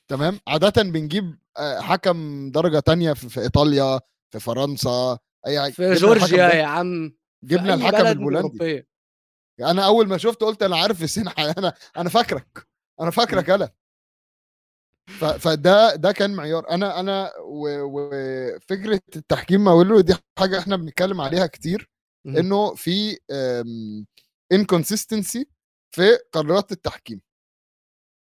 تمام؟ 0.08 0.40
عاده 0.48 0.82
بنجيب 0.82 1.38
آه، 1.56 1.80
حكم 1.80 2.50
درجة 2.50 2.78
تانية 2.78 3.12
في, 3.12 3.28
في 3.28 3.40
إيطاليا 3.40 4.00
في 4.30 4.40
فرنسا 4.40 5.18
أي 5.46 5.72
في 5.72 5.94
جورجيا 5.94 6.54
يا 6.54 6.64
عم 6.64 7.12
جبنا 7.44 7.74
الحكم 7.74 8.06
البولندي. 8.06 8.86
أنا 9.60 9.86
أول 9.86 10.08
ما 10.08 10.16
شفت 10.18 10.40
قلت 10.40 10.62
أنا 10.62 10.76
عارف 10.76 11.02
السين 11.02 11.28
أنا 11.28 11.74
أنا 11.96 12.08
فاكرك 12.08 12.66
أنا 13.00 13.10
فاكرك 13.10 13.50
أنا. 13.50 13.70
فده 15.38 15.94
ده 15.94 16.12
كان 16.12 16.34
معيار. 16.34 16.70
أنا 16.70 17.00
أنا 17.00 17.32
وفكره 17.44 19.00
التحكيم 19.16 19.64
ما 19.64 19.72
ويلو 19.72 20.00
دي 20.00 20.14
حاجة 20.38 20.58
إحنا 20.58 20.76
بنتكلم 20.76 21.20
عليها 21.20 21.46
كتير. 21.46 21.90
إنه 22.26 22.74
في 22.74 23.18
انكونسيستنسي 24.52 25.48
في 25.94 26.18
قرارات 26.32 26.72
التحكيم. 26.72 27.20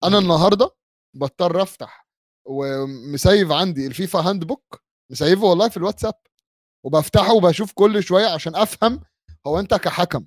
أنا 0.05 0.19
النهارده 0.19 0.71
بضطر 1.16 1.62
أفتح 1.62 2.09
ومسيف 2.46 3.53
عندي 3.53 3.87
الفيفا 3.87 4.18
handbook 4.20 4.83
مسيفه 5.12 5.44
والله 5.44 5.68
في 5.68 5.77
الواتساب 5.77 6.14
وبفتحه 6.87 7.35
وبشوف 7.35 7.73
كل 7.73 8.03
شوية 8.03 8.27
عشان 8.27 8.57
أفهم 8.57 9.01
هو 9.46 9.59
أنت 9.59 9.75
كحكم. 9.75 10.27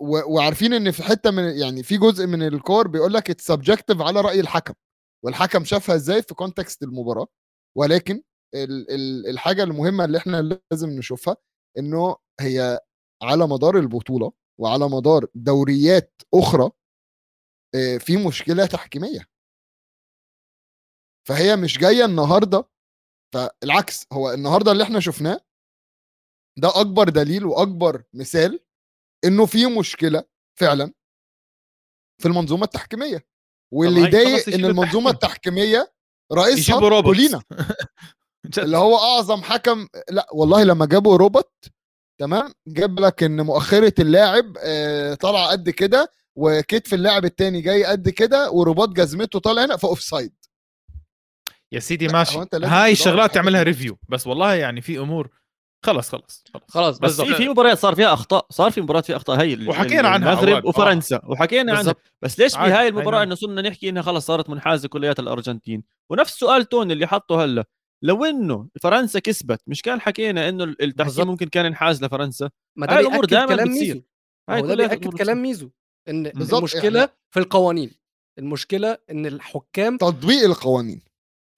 وعارفين 0.00 0.72
إن 0.72 0.90
في 0.90 1.02
حتة 1.02 1.30
من 1.30 1.42
يعني 1.58 1.82
في 1.82 1.98
جزء 1.98 2.26
من 2.26 2.42
الكور 2.42 2.88
بيقول 2.88 3.12
لك 3.14 3.40
subjective 3.40 4.00
على 4.00 4.20
رأي 4.20 4.40
الحكم 4.40 4.74
والحكم 5.24 5.64
شافها 5.64 5.94
إزاي 5.94 6.22
في 6.22 6.34
context 6.34 6.82
المباراة 6.82 7.26
ولكن 7.76 8.22
ال- 8.54 8.90
ال- 8.90 9.26
الحاجة 9.30 9.62
المهمة 9.62 10.04
اللي 10.04 10.18
إحنا 10.18 10.58
لازم 10.72 10.90
نشوفها 10.90 11.36
إنه 11.78 12.16
هي 12.40 12.80
على 13.22 13.46
مدار 13.48 13.78
البطولة 13.78 14.32
وعلى 14.60 14.88
مدار 14.88 15.26
دوريات 15.34 16.22
أخرى 16.34 16.70
في 17.98 18.16
مشكلة 18.26 18.66
تحكيمية. 18.66 19.26
فهي 21.28 21.56
مش 21.56 21.78
جاية 21.78 22.04
النهارده 22.04 22.68
فالعكس 23.34 24.06
هو 24.12 24.32
النهارده 24.32 24.72
اللي 24.72 24.84
إحنا 24.84 25.00
شفناه 25.00 25.40
ده 26.58 26.80
أكبر 26.80 27.08
دليل 27.08 27.44
وأكبر 27.44 28.02
مثال 28.14 28.60
إنه 29.24 29.46
في 29.46 29.66
مشكلة 29.66 30.24
فعلا 30.58 30.92
في 32.22 32.28
المنظومة 32.28 32.64
التحكيمية. 32.64 33.26
واللي 33.72 34.00
يضايق 34.00 34.48
إن 34.48 34.64
المنظومة 34.64 35.10
التحكيم. 35.10 35.54
التحكيمية 35.54 35.94
رئيسها 36.32 37.00
بولينا. 37.00 37.42
اللي 38.58 38.76
هو 38.76 38.96
أعظم 38.96 39.42
حكم 39.42 39.88
لا 40.10 40.28
والله 40.32 40.64
لما 40.64 40.86
جابوا 40.86 41.16
روبوت 41.16 41.52
تمام 42.20 42.54
جاب 42.66 43.00
لك 43.00 43.22
إن 43.22 43.40
مؤخرة 43.40 43.94
اللاعب 43.98 44.56
آه، 44.58 45.14
طالعه 45.14 45.50
قد 45.50 45.70
كده 45.70 46.12
وكتف 46.36 46.94
اللاعب 46.94 47.24
التاني 47.24 47.60
جاي 47.60 47.84
قد 47.84 48.08
كده 48.08 48.50
ورباط 48.50 48.88
جزمته 48.88 49.38
طالع 49.38 49.64
هنا 49.64 49.76
فأوف 49.76 50.02
سايد. 50.02 50.34
يا 51.72 51.80
سيدي 51.80 52.08
ماشي. 52.08 52.38
هاي 52.54 52.92
الشغلات 52.92 53.34
تعملها 53.34 53.62
review 53.62 53.98
بس 54.08 54.26
والله 54.26 54.54
يعني 54.54 54.80
في 54.80 54.98
أمور. 54.98 55.30
خلص 55.84 56.08
خلص 56.08 56.44
خلص 56.54 56.64
خلاص 56.68 56.98
بس 56.98 57.20
في 57.20 57.34
في 57.34 57.48
مباريات 57.48 57.78
صار 57.78 57.94
فيها 57.94 58.12
أخطاء 58.12 58.46
صار 58.50 58.70
في 58.70 58.80
مباريات 58.80 59.04
فيها 59.04 59.16
أخطاء. 59.16 59.40
هي 59.40 59.68
وحكينا 59.68 60.08
عنها 60.08 60.32
المغرب. 60.32 60.64
وفرنسا. 60.64 61.20
وحكينا 61.24 61.76
عنها. 61.78 61.94
بس 62.22 62.38
ليش 62.38 62.52
في 62.52 62.58
عادي، 62.58 62.72
هاي 62.72 62.80
هاي 62.80 62.88
المباراة. 62.88 63.22
إنه 63.22 63.34
صرنا 63.34 63.62
نحكي 63.62 63.88
إنها 63.88 64.02
خلص 64.02 64.26
صارت 64.26 64.50
منحازة 64.50 64.88
كليات 64.88 65.18
الأرجنتين. 65.18 65.82
ونفس 66.10 66.38
سؤال 66.38 66.64
توني 66.64 66.92
اللي 66.92 67.06
حطه 67.06 67.44
هلا. 67.44 67.64
لو 68.02 68.24
إنه 68.24 68.68
فرنسا 68.82 69.18
كسبت 69.18 69.60
مش 69.66 69.82
كان 69.82 70.00
حكينا 70.00 70.48
إنه 70.48 70.64
التحكيم. 70.64 71.26
ممكن 71.26 71.46
كان 71.46 71.66
ينحاز 71.66 72.04
لفرنسا؟ 72.04 72.50
ما 72.76 72.96
هاي 72.96 73.02
دايماً 73.02 73.26
كلام 73.26 73.46
بتصير. 73.46 73.66
ميزو. 73.66 74.02
هاي 74.50 74.62
ده 74.62 74.74
كلها 74.74 74.86
بيأكد 74.86 75.14
كلام. 75.14 75.42
ميزو. 75.42 75.70
إن 76.08 76.26
المشكلة 76.26 77.06
إحنا- 77.06 77.10
في 77.34 77.40
القوانين 77.40 77.90
المشكلة 78.38 78.98
إن 79.10 79.26
الحكام 79.26 79.96
تطبيق 79.96 80.44
القوانين. 80.44 81.00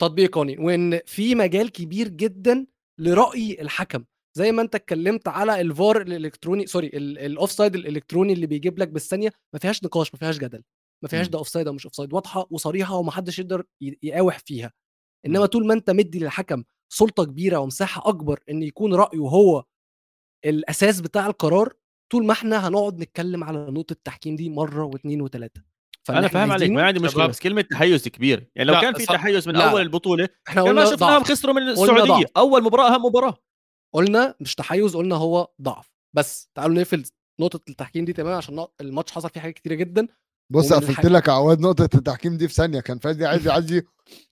تطبيق 0.00 0.34
قوانين 0.34 0.58
وإن 0.60 1.00
في 1.06 1.34
مجال 1.34 1.72
كبير 1.72 2.08
جدا 2.08 2.66
لرأي 3.00 3.56
الحكم. 3.60 4.04
زي 4.36 4.52
ما 4.52 4.62
أنت 4.62 4.74
اتكلمت 4.74 5.28
على 5.28 5.60
الفار 5.60 6.00
الإلكتروني 6.02 6.66
sorry 6.66 6.86
ال 6.96 7.50
offside 7.52 7.74
الإلكتروني 7.74 8.32
اللي 8.32 8.46
بيجيب 8.46 8.78
لك 8.78 8.88
بالثانية 8.88 9.32
ما 9.54 9.58
فيهاش 9.58 9.84
نقاش 9.84 10.14
ما 10.14 10.18
فيهاش 10.18 10.38
جدل 10.38 10.62
ما 11.02 11.08
فيهاش 11.08 11.26
مم. 11.26 11.30
ده 11.30 11.38
offside 11.38 11.66
أو 11.66 11.72
مش 11.72 11.84
offside 11.86 12.12
واضحة 12.12 12.46
وصريحة 12.50 12.96
ومحدش 12.96 13.38
يقدر 13.38 13.64
يقاوح 14.02 14.38
فيها. 14.38 14.72
إنما 15.26 15.46
طول 15.46 15.66
ما 15.66 15.74
أنت 15.74 15.90
مدي 15.90 16.18
للحكم 16.18 16.64
سلطة 16.92 17.24
كبيرة 17.24 17.58
ومساحة 17.58 18.08
أكبر 18.08 18.40
إن 18.50 18.62
يكون 18.62 18.94
رأيه 18.94 19.18
هو 19.28 19.64
الأساس 20.44 21.00
بتاع 21.00 21.26
القرار 21.26 21.74
طول 22.12 22.26
ما 22.26 22.32
إحنا 22.32 22.68
هنقعد 22.68 22.98
نتكلم 22.98 23.44
على 23.44 23.58
نقطة 23.58 23.92
التحكيم 23.92 24.36
دي 24.36 24.50
مرة 24.50 24.84
واثنين 24.84 25.20
وثلاثه 25.20 25.62
أنا 26.10 26.28
فاهم 26.28 26.52
عليك 26.52 26.70
ما 26.70 26.82
عندي 26.82 27.00
مشكلة. 27.00 27.26
بس 27.26 27.40
كلمة 27.40 27.60
تحيز 27.62 28.08
كبير 28.08 28.50
يعني 28.56 28.70
لو 28.72 28.80
كان 28.80 28.94
في 28.94 29.06
تحيز 29.06 29.48
من 29.48 29.54
لا، 29.54 29.70
أول. 29.70 29.80
البطولة 29.80 30.28
إحنا 30.48 30.62
كان 30.64 30.74
ما 30.74 30.80
قلنا 30.82 30.96
شفناهم 30.96 31.24
خسروا 31.24 31.54
من 31.54 31.60
قلنا 31.60 31.72
السعودية. 31.72 32.02
ضعف. 32.24 32.24
أول 32.36 32.62
مباراة 32.62 32.94
أهم 32.94 33.04
مباراة. 33.04 33.34
قلنا 33.94 34.34
مش 34.40 34.54
تحيز 34.54 34.96
قلنا 34.96 35.14
هو 35.16 35.48
ضعف. 35.62 35.92
بس 36.16 36.50
تعالوا 36.54 36.74
نقفل 36.76 37.04
نقطة 37.40 37.60
التحكيم 37.70 38.04
دي 38.04 38.12
تماما 38.12 38.36
عشان 38.36 38.66
الماتش 38.80 39.12
حصل 39.12 39.30
فيه 39.30 39.40
حاجات 39.40 39.54
كتيرة 39.54 39.74
جدا. 39.74 40.08
بص 40.52 40.72
قفلت 40.72 41.06
لك 41.06 41.28
يا 41.28 41.32
عواد 41.32 41.60
نقطة 41.60 41.84
التحكيم 41.94 42.36
دي 42.36 42.48
في 42.48 42.54
ثانية. 42.54 42.80
كان 42.80 42.98
فادي 42.98 43.26
عايز 43.26 43.46
يعدي 43.46 43.82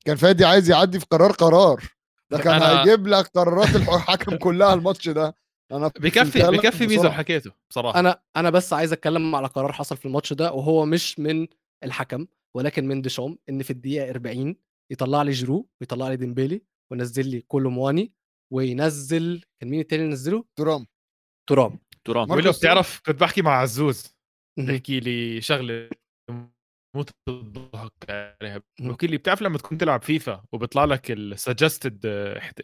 كان 0.04 0.16
فادي 0.16 0.44
عايز 0.44 0.70
يعدي 0.70 1.00
في 1.00 1.06
قرار 1.10 1.32
قرار. 1.32 1.82
ده 2.30 2.38
كان 2.38 2.60
أنا- 2.60 2.64
هيجيب 2.64 3.06
لك 3.06 3.26
قرارات 3.26 3.76
الحكم 3.76 4.36
كلها 4.36 4.74
الماتش 4.74 5.08
ده. 5.08 5.36
أنا 5.72 5.88
بكفي 5.88 6.08
بكفي. 6.50 6.96
اللي 6.98 7.12
حكيته 7.12 7.52
بصراحة 7.70 8.00
أنا 8.00 8.22
أنا 8.36 8.50
بس 8.50 8.72
عايز 8.72 8.92
أتكلم 8.92 9.34
على 9.34 9.46
قرار 9.46 9.72
حصل 9.72 9.96
في 9.96 10.06
الماتش 10.06 10.32
ده 10.32 10.52
وهو 10.52 10.86
مش 10.86 11.18
من 11.18 11.46
الحكم 11.84 12.26
ولكن 12.56 12.88
من 12.88 13.02
ديشام 13.02 13.38
إن 13.48 13.62
في 13.62 13.70
الدقيقة 13.70 14.10
40 14.10 14.56
يطلع 14.90 15.22
لي 15.22 15.30
جيرو 15.30 15.68
ويطلع 15.80 16.08
لي 16.08 16.16
ديمبيلي 16.16 16.62
وينزل 16.92 17.28
لي 17.28 17.40
كولو 17.40 17.70
مواني 17.70 18.12
وينزل 18.52 19.42
كان 19.60 19.70
مين 19.70 19.80
التاني 19.80 20.02
اللي 20.02 20.12
نزله؟ 20.12 20.44
تورام 20.56 20.86
تورام 21.48 21.78
تورام. 22.04 22.40
بتعرف 22.40 23.00
كنت 23.06 23.20
بحكي 23.20 23.42
مع 23.42 23.60
عزوز. 23.60 24.14
بحكي 24.58 25.00
لي 25.00 25.40
شغلة 25.40 25.90
مو 26.94 27.02
تضحك 27.02 27.92
عليها 28.08 28.62
مم. 28.80 28.88
بحكي 28.88 29.06
لي 29.06 29.16
بتعرف 29.16 29.42
لما 29.42 29.58
تكون 29.58 29.78
تلعب 29.78 30.02
فيفا 30.02 30.44
وبيطلع 30.52 30.84
لك 30.84 31.10
ال 31.10 31.19
suggested 31.19 32.00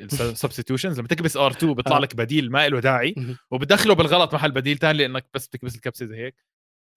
ال 0.00 0.07
substitutions 0.07 0.98
لما 1.00 1.08
تكبس 1.08 1.36
R 1.36 1.50
2 1.50 1.74
بيطلع 1.74 1.96
آه. 1.96 2.00
لك 2.00 2.16
بديل 2.16 2.50
ما 2.50 2.68
له 2.68 2.80
داعي. 2.80 3.14
وبتدخله 3.50 3.94
بالغلط 3.94 4.34
محل 4.34 4.50
بديل 4.52 4.78
ثاني 4.78 4.98
لأنك 4.98 5.26
بس 5.34 5.46
بتكبس 5.46 5.74
الكبسة 5.74 6.06
زي 6.06 6.16
هيك. 6.16 6.44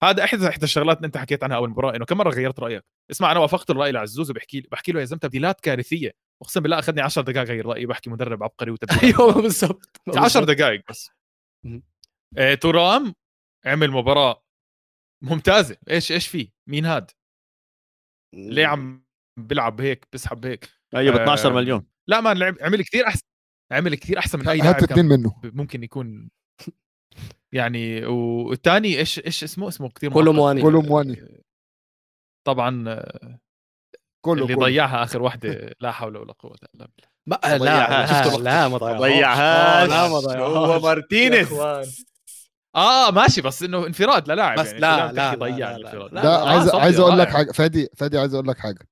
هذا 0.02 0.24
إحدى 0.24 0.48
إحدى 0.48 0.64
الشغلات 0.64 0.96
اللي 0.96 1.06
أنت 1.06 1.16
حكيت 1.16 1.44
عنها 1.44 1.56
أول 1.56 1.70
مباراه 1.70 1.96
إنه 1.96 2.04
كم 2.04 2.16
مرة 2.16 2.30
غيرت 2.30 2.60
رأيك؟ 2.60 2.84
اسمع 3.10 3.32
أنا 3.32 3.40
وافقت 3.40 3.70
الرأي 3.70 3.92
لعزوز 3.92 4.30
وبحكي 4.30 4.60
بحكي 4.60 4.92
له 4.92 5.00
يا 5.00 5.04
زلمة 5.04 5.20
تبديلات 5.20 5.60
كارثية. 5.60 6.12
أقسم 6.42 6.60
بالله 6.60 6.78
أخذني 6.78 7.00
10 7.00 7.22
دقائق 7.22 7.48
غير 7.48 7.66
رأيي 7.66 7.86
بحكي 7.86 8.10
مدرب 8.10 8.42
عبقري 8.42 8.70
وتبديلات. 8.70 9.04
أيوه 9.20 9.42
بالظبط 9.42 10.00
10 10.16 10.44
دقائق 10.44 10.82
بس. 10.88 11.10
آه، 12.38 12.54
تورام 12.54 13.14
عمل 13.66 13.90
مباراة 13.90 14.42
ممتازة. 15.22 15.76
إيش 15.90 16.12
إيش 16.12 16.28
في 16.28 16.50
مين 16.68 16.84
هاد؟ 16.84 17.10
ليه 18.34 18.66
عم 18.66 19.04
بيلعب 19.40 19.80
هيك 19.80 20.08
بيسحب 20.12 20.46
هيك 20.46 20.68
هي 20.94 21.10
ب 21.10 21.14
12 21.14 21.50
آه، 21.50 21.54
مليون 21.54 21.86
لا 22.08 22.20
ما 22.20 22.34
لعب 22.34 22.56
عمل 22.60 22.82
كثير 22.82 23.06
أحسن 23.06 23.26
عمل 23.72 23.94
كثير 23.94 24.18
أحسن 24.18 24.38
من 24.38 24.48
أي 24.48 24.58
لاعب 24.58 24.98
منه 24.98 25.40
ممكن 25.44 25.82
يكون 25.82 26.30
يعني 27.54 28.06
والثاني 28.06 28.98
إيش 28.98 29.18
إيش 29.18 29.44
اسمه 29.44 29.68
اسمه 29.68 29.88
كثير 29.88 30.12
كولو 30.12 30.32
معقد. 30.32 30.42
مواني. 30.42 30.62
كولو 30.62 30.82
مواني. 30.82 31.44
طبعا 32.46 33.02
كله 34.24 34.42
اللي 34.44 34.54
كله. 34.54 34.64
ضيعها 34.64 35.02
آخر 35.02 35.22
واحدة 35.22 35.74
لا 35.80 35.92
حول 35.92 36.16
ولا 36.16 36.32
قوة 36.32 36.56
إلا 36.74 36.88
بالله 36.96 37.10
لا. 37.26 37.58
لا, 37.58 38.38
لا 38.38 38.68
ما 38.68 38.78
ضيعهاش. 38.78 39.88
لا 39.88 40.08
ما 40.08 40.18
ضيعهاش 40.20 40.40
هو 40.40 40.80
مارتينيز. 40.80 41.48
آه 42.76 43.10
ماشي 43.10 43.40
بس 43.40 43.62
إنه 43.62 43.86
انفراد 43.86 44.30
للاعب 44.30 44.58
بس 44.58 44.66
يعني 44.66 44.80
لا، 44.80 45.12
لا، 45.12 45.12
لا، 45.12 45.36
لا، 45.36 45.76
الانفراد 45.76 46.14
لا، 46.14 46.22
ده 46.22 46.44
لا، 46.44 46.50
عايز 46.50 46.68
عايز 46.68 47.00
أقول 47.00 47.18
لك. 47.18 47.28
حاجة 47.28 47.52
فادي 47.52 47.88
فادي 47.96 48.18
عايز 48.18 48.34
أقول 48.34 48.48
لك 48.48 48.58
حاجة. 48.58 48.88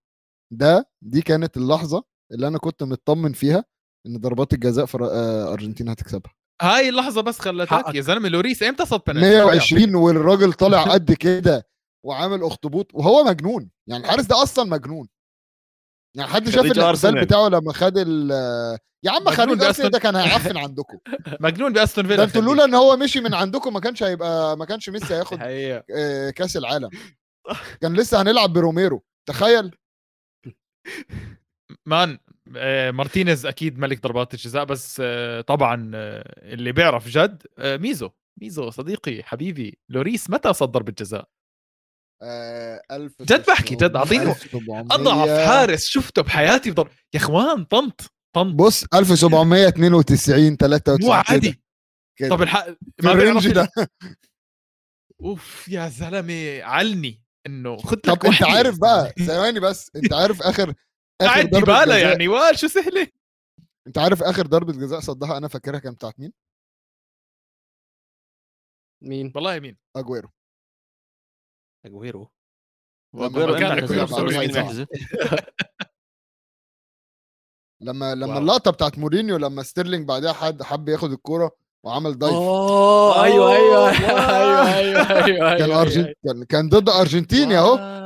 ده 0.52 0.90
دي 1.04 1.22
كانت 1.22 1.56
اللحظة 1.56 2.04
اللي 2.32 2.48
أنا 2.48 2.58
كنت 2.58 2.82
مطمن 2.82 3.32
فيها 3.32 3.64
إن 4.06 4.16
ضربات 4.16 4.52
الجزاء 4.52 4.86
في 4.86 4.98
آه، 5.02 5.52
أرجنتين 5.52 5.88
هتكسبها. 5.88 6.32
هاي 6.62 6.88
اللحظة 6.88 7.20
بس 7.20 7.38
خلتك. 7.38 7.94
يا 7.94 8.00
زلمة 8.00 8.28
لوريس 8.28 8.62
إمتى 8.62 8.86
صد 8.86 9.00
بنالتي؟ 9.06 9.28
120 9.30 9.94
والراجل 9.94 10.52
طالع 10.52 10.82
قد 10.94 11.12
كده 11.12 11.66
وعامل 12.06 12.42
أخطبوط 12.44 12.94
وهو 12.94 13.24
مجنون. 13.24 13.70
يعني 13.88 14.04
الحارس 14.04 14.24
ده 14.24 14.42
أصلا 14.42 14.70
مجنون. 14.70 15.08
يعني 16.16 16.30
حد 16.30 16.48
شاف 16.48 16.58
الاحتفال 16.64 16.84
أرسنال. 16.84 17.24
بتاعه 17.24 17.48
لما 17.48 17.72
خد 17.72 17.98
ال 17.98 18.30
يا 19.04 19.10
عم 19.10 19.24
بأستون- 19.24 19.62
ارسنال 19.64 19.90
ده 19.90 19.98
كان 19.98 20.16
هيعفن 20.16 20.56
عندكم. 20.64 20.98
مجنون 21.40 21.72
بأستون 21.72 22.04
فيلا 22.04 22.16
ده 22.16 22.24
أنتوا 22.24 22.42
لولا 22.42 22.64
إن 22.64 22.74
هو 22.74 22.96
مشي 22.96 23.20
من 23.20 23.34
عندكم 23.34 23.72
ما 23.72 23.80
كانش 23.80 24.02
هيبقى 24.02 24.56
ما 24.56 24.64
كانش 24.64 24.88
ميسي 24.88 25.14
هياخد 25.14 25.38
آه، 25.96 26.30
كأس 26.30 26.56
العالم. 26.56 26.90
كان 27.82 27.94
لسه 27.94 28.22
هنلعب 28.22 28.52
بروميرو. 28.52 29.02
تخيل. 29.28 29.70
مان 31.86 32.18
آه، 32.56 32.90
مارتينيز 32.90 33.46
أكيد 33.46 33.78
ملك 33.78 34.02
ضربات 34.02 34.34
الجزاء 34.34 34.64
بس 34.64 35.02
آه، 35.04 35.40
طبعا 35.40 35.90
اللي 36.42 36.72
بيعرف 36.72 37.08
جد 37.08 37.42
ميزو. 37.58 38.10
ميزو 38.40 38.70
صديقي 38.70 39.22
حبيبي. 39.22 39.78
لوريس 39.88 40.30
متى 40.30 40.52
صد 40.52 40.68
ضربة 40.68 40.92
جزاء؟ 40.98 41.28
آه، 42.24 42.82
ألف 42.90 43.22
جد 43.22 43.46
بحكي، 43.46 43.74
جد، 43.74 43.96
أعطيني 43.96 44.34
أضعف 44.90 45.28
حارس 45.48 45.84
شفته 45.86 46.22
بحياتي 46.22 46.70
بضر... 46.70 46.90
يا 47.14 47.18
إخوان 47.18 47.64
طنط 47.64 48.00
طنط. 48.36 48.54
بص 48.54 48.84
1792 48.94 50.56
93 50.56 51.04
مو 51.06 51.12
عادي. 51.12 51.62
كده. 52.18 52.28
طب 52.28 52.42
الحق 52.42 52.68
ما 53.02 53.12
الرينج 53.12 53.48
ده. 53.52 53.68
أوف 55.20 55.68
يا 55.68 55.88
زلمة 55.88 56.62
علني 56.62 57.22
إنه 57.46 57.76
خد 57.76 57.98
لك 57.98 58.04
طب 58.06 58.26
أنت. 58.26 58.42
عارف 58.42 58.78
بقى 58.78 59.12
ثواني 59.26 59.60
بس. 59.60 59.90
أنت 59.96 60.12
عارف 60.12 60.42
اخر 60.42 60.62
آخر 60.62 60.74
قاعد 61.20 61.50
ضربة 61.50 61.58
ديبالا 61.60 61.84
جزاء 61.98 62.10
يعني 62.10 62.28
وال 62.28 62.58
شو 62.58 62.66
سهلة. 62.68 63.08
أنت 63.86 63.98
عارف 63.98 64.22
آخر 64.22 64.46
ضربة 64.46 64.72
جزاء 64.72 65.00
صدها 65.00 65.36
أنا 65.36 65.48
فاكرها 65.48 65.78
كانت 65.78 65.94
بتاعت 65.96 66.20
مين؟ 66.20 66.32
مين؟ 69.04 69.32
والله 69.34 69.60
مين؟ 69.60 69.76
أجويرو. 69.96 70.30
أجويرو. 71.86 72.28
واجويرو 73.14 73.54
كان 73.54 73.78
إمتى؟ 73.78 74.86
لما 77.80 78.14
لما. 78.20 78.38
اللقطة 78.38 78.70
بتاعت 78.70 78.98
مورينيو 78.98 79.36
لما 79.36 79.62
ستيرلينج 79.62 80.08
بعدها 80.08 80.32
جه 80.32 80.62
حب 80.62 80.88
ياخد 80.88 81.12
الكورة 81.12 81.50
وعمل 81.84 82.18
dive. 82.18 82.34
آه 82.34 83.24
أيوه 83.24 83.52
أيوه 83.56 83.76
أوه، 83.76 83.90
أيوه 83.90 84.76
أيوه 84.76 85.24
أيوه 85.24 85.58
كان 85.58 85.70
أيوه 85.70 85.82
أرجنت... 85.82 86.08
كان 86.24 86.44
كان 86.44 86.68
ضد 86.68 86.88
أرجنتينيا 86.88 87.58
أهو. 87.58 88.02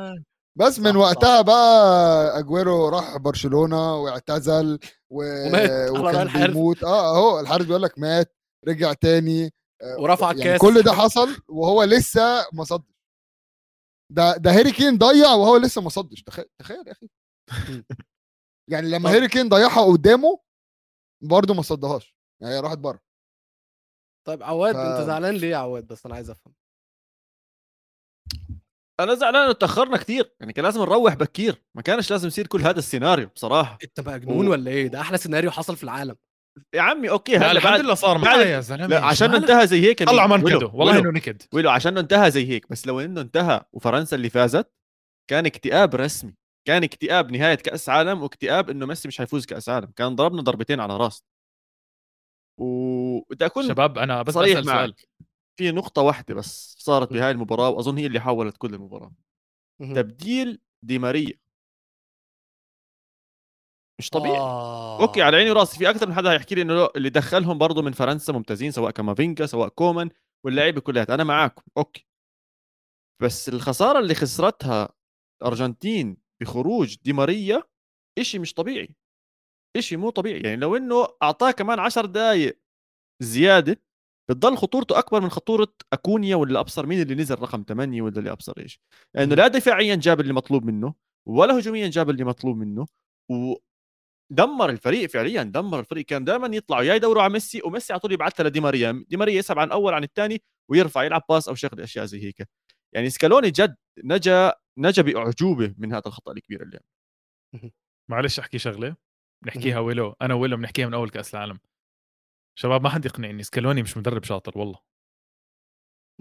بس 0.55 0.79
من 0.79 0.95
وقتها 0.95 1.41
بقى 1.41 2.39
أجويرو 2.39 2.89
راح 2.89 3.17
برشلونة 3.17 3.95
واعتزل 3.95 4.79
و... 5.09 5.23
وكان 5.99 6.21
الحارس. 6.21 6.47
بيموت. 6.53 6.83
آه 6.83 7.15
أهو 7.17 7.39
الحارس 7.39 7.65
بيقول 7.65 7.81
لك 7.81 7.99
مات 7.99 8.35
رجع 8.67 8.93
تاني. 8.93 9.53
ورفع 9.99 10.27
يعني 10.27 10.39
الكاس. 10.39 10.61
كل 10.61 10.81
ده 10.81 10.93
حصل 10.93 11.37
وهو 11.47 11.83
لسه 11.83 12.45
ما 12.53 12.63
صدش. 12.63 12.96
ده 14.11 14.37
ده 14.37 14.51
هاري 14.51 14.71
كين 14.71 14.97
ضيع 14.97 15.33
وهو 15.33 15.57
لسه 15.57 15.81
ما 15.81 15.89
صدش. 15.89 16.23
تخيل 16.23 16.45
تخيل 16.61 16.83
يا 16.87 16.91
أخي. 16.91 17.09
يعني 18.71 18.89
لما 18.89 19.09
هاري 19.15 19.27
كين 19.27 19.49
ضيعها 19.49 19.91
قدامه 19.91 20.39
برضه 21.23 21.53
ما 21.53 21.61
صدهاش. 21.61 22.15
يعني 22.41 22.53
هي 22.55 22.59
راحت 22.59 22.77
بره. 22.77 22.99
طيب 24.27 24.43
عواد 24.43 24.75
ف- 24.75 24.77
أنت 24.77 25.07
زعلان 25.07 25.35
ليه 25.35 25.47
يا 25.49 25.57
عواد؟ 25.57 25.87
بس 25.87 26.05
أنا 26.05 26.15
عايز 26.15 26.29
أفهم. 26.29 26.53
أنا 28.99 29.15
زعلان 29.15 29.43
انه 29.43 29.53
تاخرنا 29.53 29.97
كثير 29.97 30.35
يعني 30.39 30.53
كان 30.53 30.65
لازم 30.65 30.81
نروح 30.81 31.13
بكير. 31.13 31.63
ما 31.75 31.81
كانش 31.81 32.11
لازم 32.11 32.27
يصير 32.27 32.47
كل 32.47 32.61
هذا 32.61 32.79
السيناريو 32.79 33.27
بصراحة. 33.27 33.77
أنت 33.83 33.99
مجنون 33.99 34.47
و- 34.47 34.51
ولا 34.51 34.71
إيه؟ 34.71 34.87
ده 34.87 35.01
أحلى 35.01 35.17
سيناريو 35.17 35.51
حصل 35.51 35.75
في 35.77 35.83
العالم. 35.83 36.15
يا 36.73 36.81
عمي 36.81 37.09
okay 37.09 37.31
لا 37.31 37.37
هلا 37.37 37.51
الحمد 37.51 37.79
لله 37.79 37.93
صار 37.93 38.17
معي 38.17 38.51
يا 38.51 38.59
زلمة. 38.59 38.87
لا 38.87 39.05
عشان؟ 39.05 39.35
انتهى 39.35 39.67
زي 39.67 39.81
هيك 39.81 40.03
طلع؟ 40.03 40.27
منكده 40.27 40.57
ولو- 40.57 40.71
والله 40.73 40.99
إنه 40.99 41.09
نكد. 41.11 41.41
ولو 41.53 41.69
عشان 41.69 41.97
انتهى 41.97 42.31
زي 42.31 42.49
هيك 42.49 42.69
بس 42.69 42.87
لو 42.87 42.99
إنه 42.99 43.21
انتهى 43.21 43.61
وفرنسا 43.73 44.15
اللي 44.15 44.29
فازت 44.29 44.71
كان 45.29 45.45
اكتئاب 45.45 45.95
رسمي. 45.95 46.33
كان 46.67 46.83
اكتئاب 46.83 47.31
نهاية 47.31 47.55
كأس 47.55 47.89
عالم 47.89 48.21
واكتئاب 48.23 48.69
إنه 48.69 48.85
ميسي 48.85 49.07
مش 49.07 49.17
حيفوز 49.17 49.45
كأس 49.45 49.69
عالم. 49.69 49.91
كان 49.95 50.15
ضربنا 50.15 50.41
ضربتين 50.41 50.79
على 50.79 50.97
راس. 50.97 51.23
وبدي 52.59 53.45
أكون 53.45 53.67
شباب 53.67 53.97
أنا 53.97 54.21
بس 54.21 54.33
صريح 54.33 54.53
سؤال. 54.53 54.65
معك. 54.65 55.07
في 55.59 55.71
نقطة 55.71 56.01
واحدة 56.01 56.35
بس 56.35 56.75
صارت 56.79 57.13
بهاي 57.13 57.31
المباراة 57.31 57.69
وأظن 57.69 57.97
هي 57.97 58.05
اللي 58.05 58.19
حولت 58.19 58.57
كل 58.57 58.73
المباراة. 58.73 59.11
مهم. 59.81 59.95
تبديل 59.95 60.59
دي 60.83 60.99
ماريا. 60.99 61.33
مش 63.99 64.09
طبيعي. 64.09 64.37
آه. 64.37 65.01
okay 65.01 65.21
على 65.21 65.37
عيني 65.37 65.51
وراسي. 65.51 65.77
في 65.77 65.89
أكثر 65.89 66.07
من 66.07 66.13
حدا 66.13 66.31
هيحكي 66.31 66.55
لي 66.55 66.61
إنه 66.61 66.89
اللي 66.95 67.09
دخلهم 67.09 67.57
برضه 67.57 67.81
من 67.81 67.91
فرنسا 67.91 68.33
ممتازين 68.33 68.71
سواء 68.71 68.91
كامافينجا 68.91 69.45
سواء 69.45 69.69
كومان 69.69 70.09
واللعيبه 70.45 70.81
كلها 70.81 71.05
أنا 71.09 71.23
معاكم. 71.23 71.63
okay. 71.77 72.07
بس 73.21 73.49
الخسارة 73.49 73.99
اللي 73.99 74.15
خسرتها 74.15 74.89
الارجنتين 75.41 76.17
بخروج 76.41 76.95
دي 77.03 77.13
ماريا 77.13 77.63
إشي 78.19 78.39
مش 78.39 78.53
طبيعي. 78.53 78.95
إشي 79.77 79.97
مو 79.97 80.09
طبيعي. 80.09 80.41
يعني 80.41 80.55
لو 80.55 80.75
إنه 80.77 81.07
أعطاه 81.23 81.51
كمان 81.51 81.79
عشر 81.79 82.05
دقائق 82.05 82.59
زيادة 83.23 83.81
بتضل 84.29 84.57
خطورته 84.57 84.99
أكبر 84.99 85.21
من 85.21 85.29
خطورة 85.29 85.67
أكونيا 85.93 86.35
ولا 86.35 86.59
أبصر 86.59 86.85
مين 86.85 87.01
اللي 87.01 87.15
نزل 87.15 87.35
رقم 87.39 87.63
8 87.67 88.01
ولا 88.01 88.19
اللي 88.19 88.31
أبصر 88.31 88.53
إيش. 88.57 88.81
لأنه 89.15 89.35
لا 89.35 89.47
دفاعيا 89.47 89.95
جاب 89.95 90.19
اللي 90.19 90.33
مطلوب 90.33 90.65
منه 90.65 90.93
ولا 91.27 91.59
هجوميا 91.59 91.87
جاب 91.87 92.09
اللي 92.09 92.23
مطلوب 92.23 92.57
منه 92.57 92.85
و 93.31 93.55
دمر 94.29 94.69
الفريق 94.69 95.09
فعليا 95.09 95.43
دمر 95.43 95.79
الفريق. 95.79 96.05
كان 96.05 96.23
دائما 96.23 96.55
يطلعوا 96.55 96.83
يا 96.83 96.95
يدوروا 96.95 97.23
على 97.23 97.33
ميسي 97.33 97.61
وميسي 97.65 97.93
على 97.93 97.99
طول 97.99 98.11
يبعثها 98.11 98.43
لدي 98.43 98.59
ماريا. 98.59 99.05
دي 99.07 99.17
ماريا 99.17 99.33
يسحب 99.33 99.59
عن 99.59 99.71
أول 99.71 99.93
عن 99.93 100.03
الثاني 100.03 100.41
ويرفع 100.71 101.03
يلعب 101.03 101.21
pass 101.29 101.47
أو 101.49 101.55
شغله 101.55 101.83
اشياء 101.83 102.05
زي 102.05 102.23
هيك. 102.23 102.47
يعني 102.95 103.09
سكالوني 103.09 103.49
جد 103.51 103.75
نجا 104.03 104.53
نجا 104.77 105.01
بأعجوبة 105.01 105.75
من 105.77 105.93
هذا 105.93 106.03
الخطأ 106.07 106.31
الكبير 106.31 106.63
اللي 106.63 106.79
عمله. 107.53 107.71
معلش 108.09 108.39
أحكي 108.39 108.57
شغلة. 108.57 108.95
بنحكيها 109.45 109.79
ويلو. 109.79 110.15
أنا 110.21 110.33
ويلو 110.33 110.57
بنحكيها 110.57 110.87
من 110.87 110.93
أول 110.93 111.09
كأس 111.09 111.35
العالم. 111.35 111.59
شباب 112.59 112.81
ما 112.83 112.89
حد 112.89 113.05
يقنعني. 113.05 113.43
سكالوني 113.43 113.83
مش 113.83 113.97
مدرب 113.97 114.23
شاطر 114.23 114.57
والله. 114.57 114.79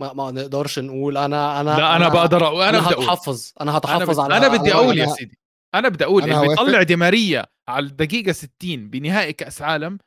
ما, 0.01 0.13
ما 0.13 0.31
نقدرش 0.31 0.79
نقول. 0.79 1.17
أنا 1.17 1.61
أنا 1.61 1.77
لا 1.77 1.97
أنا 1.97 2.09
بقدر 2.09 2.41
أ- 2.41 2.43
أنا 2.43 2.69
أنا 2.69 2.81
بدي 2.81 2.95
أقول. 2.95 3.05
هتحفظ. 3.05 3.53
أنا 3.61 3.71
أنا 3.71 3.79
هتحفظ 3.79 4.11
بدي, 4.21 4.35
على 4.35 4.37
أنا 4.47 4.57
بدي 4.59 4.71
أنا- 4.73 4.75
أقول 4.77 4.99
يا 4.99 5.07
أنا- 5.07 5.11
سيدي. 5.17 5.39
أنا 5.79 5.89
بدي 5.89 6.05
أقول 6.05 6.23
أنا 6.23 6.43
اللي. 6.43 6.49
بيطلع 6.49 6.83
دي 6.83 6.97
ماريا 6.97 7.47
على 7.69 7.87
الدقيقة 7.87 8.33
60 8.33 8.51
بنهائي 8.91 9.33
كأس 9.33 9.63
عالم 9.63 9.99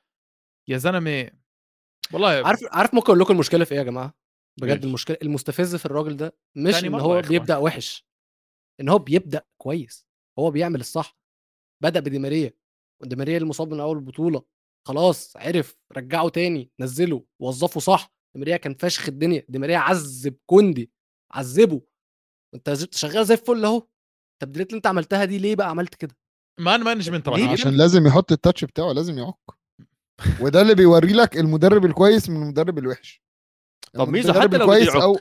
يا 0.69 0.77
زلمة 0.77 1.29
والله 2.13 2.27
عارف 2.47 2.59
عارف 2.71 2.93
ممكن 2.93 3.05
أقول 3.05 3.19
لكم 3.19 3.33
المشكلة 3.33 3.65
في 3.65 3.71
إيه 3.71 3.77
يا 3.77 3.83
جماعة 3.83 4.13
بجد؟ 4.61 4.83
المشكلة 4.85 5.17
المستفز 5.21 5.75
في 5.75 5.85
الراجل 5.85 6.17
ده 6.17 6.37
مش 6.55 6.83
إن 6.83 6.93
هو. 6.93 7.21
بيبدأ 7.21 7.57
وحش 7.57 8.05
إن 8.81 8.89
هو 8.89 8.97
بيبدأ 8.99 9.45
كويس 9.57 10.07
هو 10.39 10.51
بيعمل 10.51 10.79
الصح 10.79 11.17
بدأ 11.83 11.99
بدي 11.99 12.19
ماريا 12.19 12.53
ودي 13.01 13.15
ماريا 13.15 13.37
المصاب 13.37 13.73
من 13.73 13.79
أول 13.79 13.97
البطولة 13.97 14.43
خلاص 14.87 15.37
عرف 15.37 15.77
رجعه 15.97 16.29
تاني 16.29 16.71
نزله 16.79 17.25
وظفه 17.39 17.79
صح 17.79 18.11
دي 18.33 18.39
ماريا 18.39 18.57
كان 18.57 18.73
فشخ 18.73 19.07
الدنيا 19.07 19.45
دي 19.49 19.59
ماريا 19.59 19.77
عذب 19.77 20.35
كوندي 20.45 20.91
عذبه 21.31 21.81
أنت 22.55 22.73
شغال 22.95 23.25
زي 23.25 23.33
الفل 23.33 23.65
أهو 23.65 23.87
التبديلات 24.43 24.67
اللي 24.67 24.77
انت 24.77 24.87
عملتها 24.87 25.25
دي 25.25 25.37
ليه 25.37 25.55
بقى 25.55 25.69
عملت 25.69 25.95
كده؟ 25.95 26.15
man 26.59 26.83
management 26.83 27.29
عشان 27.29 27.77
لازم 27.77 28.07
يحط 28.07 28.31
ال 28.31 28.37
touch 28.37 28.65
بتاعه 28.65 28.91
لازم 28.91 29.17
يعك. 29.17 29.35
وده 30.41 30.61
اللي 30.61 30.75
بيوري 30.75 31.13
لك 31.13 31.37
المدرب 31.37 31.85
الكويس 31.85 32.29
من 32.29 32.43
المدرب 32.43 32.77
الوحش. 32.77 33.21
طب 33.93 34.09
ميزو 34.09 34.31
المدرب 34.31 34.53
حتى 34.53 34.57
لو 34.57 34.73
يعك. 34.73 34.95
أو 34.95 35.19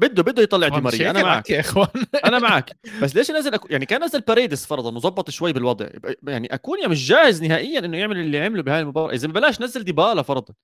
بده 0.00 0.22
بده 0.22 0.42
يطلع 0.42 0.68
دي 0.68 0.80
ماريا. 0.80 1.10
أنا 1.10 1.22
معك. 1.22 1.50
يا 1.50 1.60
إخوان. 1.60 1.88
أنا 2.26 2.38
معك. 2.38 2.76
بس 3.02 3.16
ليش 3.16 3.30
نزل 3.30 3.54
أكو... 3.54 3.68
يعني 3.70 3.86
كان 3.86 4.04
نزل 4.04 4.20
باريدس 4.20 4.66
فرضا 4.66 4.96
وظبط 4.96 5.30
شوي 5.30 5.52
بالوضع. 5.52 5.88
يعني 6.22 6.54
أكونيا 6.54 6.88
مش 6.88 7.08
جاهز 7.08 7.42
نهائيا 7.42 7.78
إنه 7.78 7.96
يعمل 7.96 8.16
اللي 8.16 8.40
عمله 8.40 8.62
بهاي 8.62 8.80
المباراة. 8.80 9.14
إذا 9.14 9.28
بلاش 9.28 9.60
نزل 9.60 9.84
ديبالا 9.84 10.22
فرضا. 10.22 10.54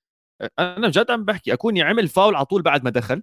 أنا 0.59 0.89
بجد 0.89 1.11
عم 1.11 1.25
بحكي 1.25 1.53
أكونيا 1.53 1.85
عمل 1.85 2.09
فاول 2.09 2.35
على 2.35 2.45
طول 2.45 2.63
بعد 2.63 2.85
ما 2.85 2.91
دخل. 2.91 3.23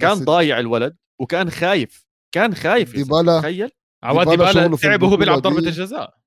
كان 0.00 0.14
ضايع 0.14 0.60
الولد 0.60 0.96
وكان 1.20 1.50
خايف. 1.50 2.06
كان 2.32 2.54
خايف 2.54 2.92
ديبالا- 2.96 3.40
تخيل. 3.40 3.70
عواد 4.04 4.28
ديبالا 4.28 4.76
تعب 4.76 5.02
وهو 5.02 5.16
بيلعب 5.16 5.38
ضربة. 5.38 5.58
الجزاء. 5.58 6.18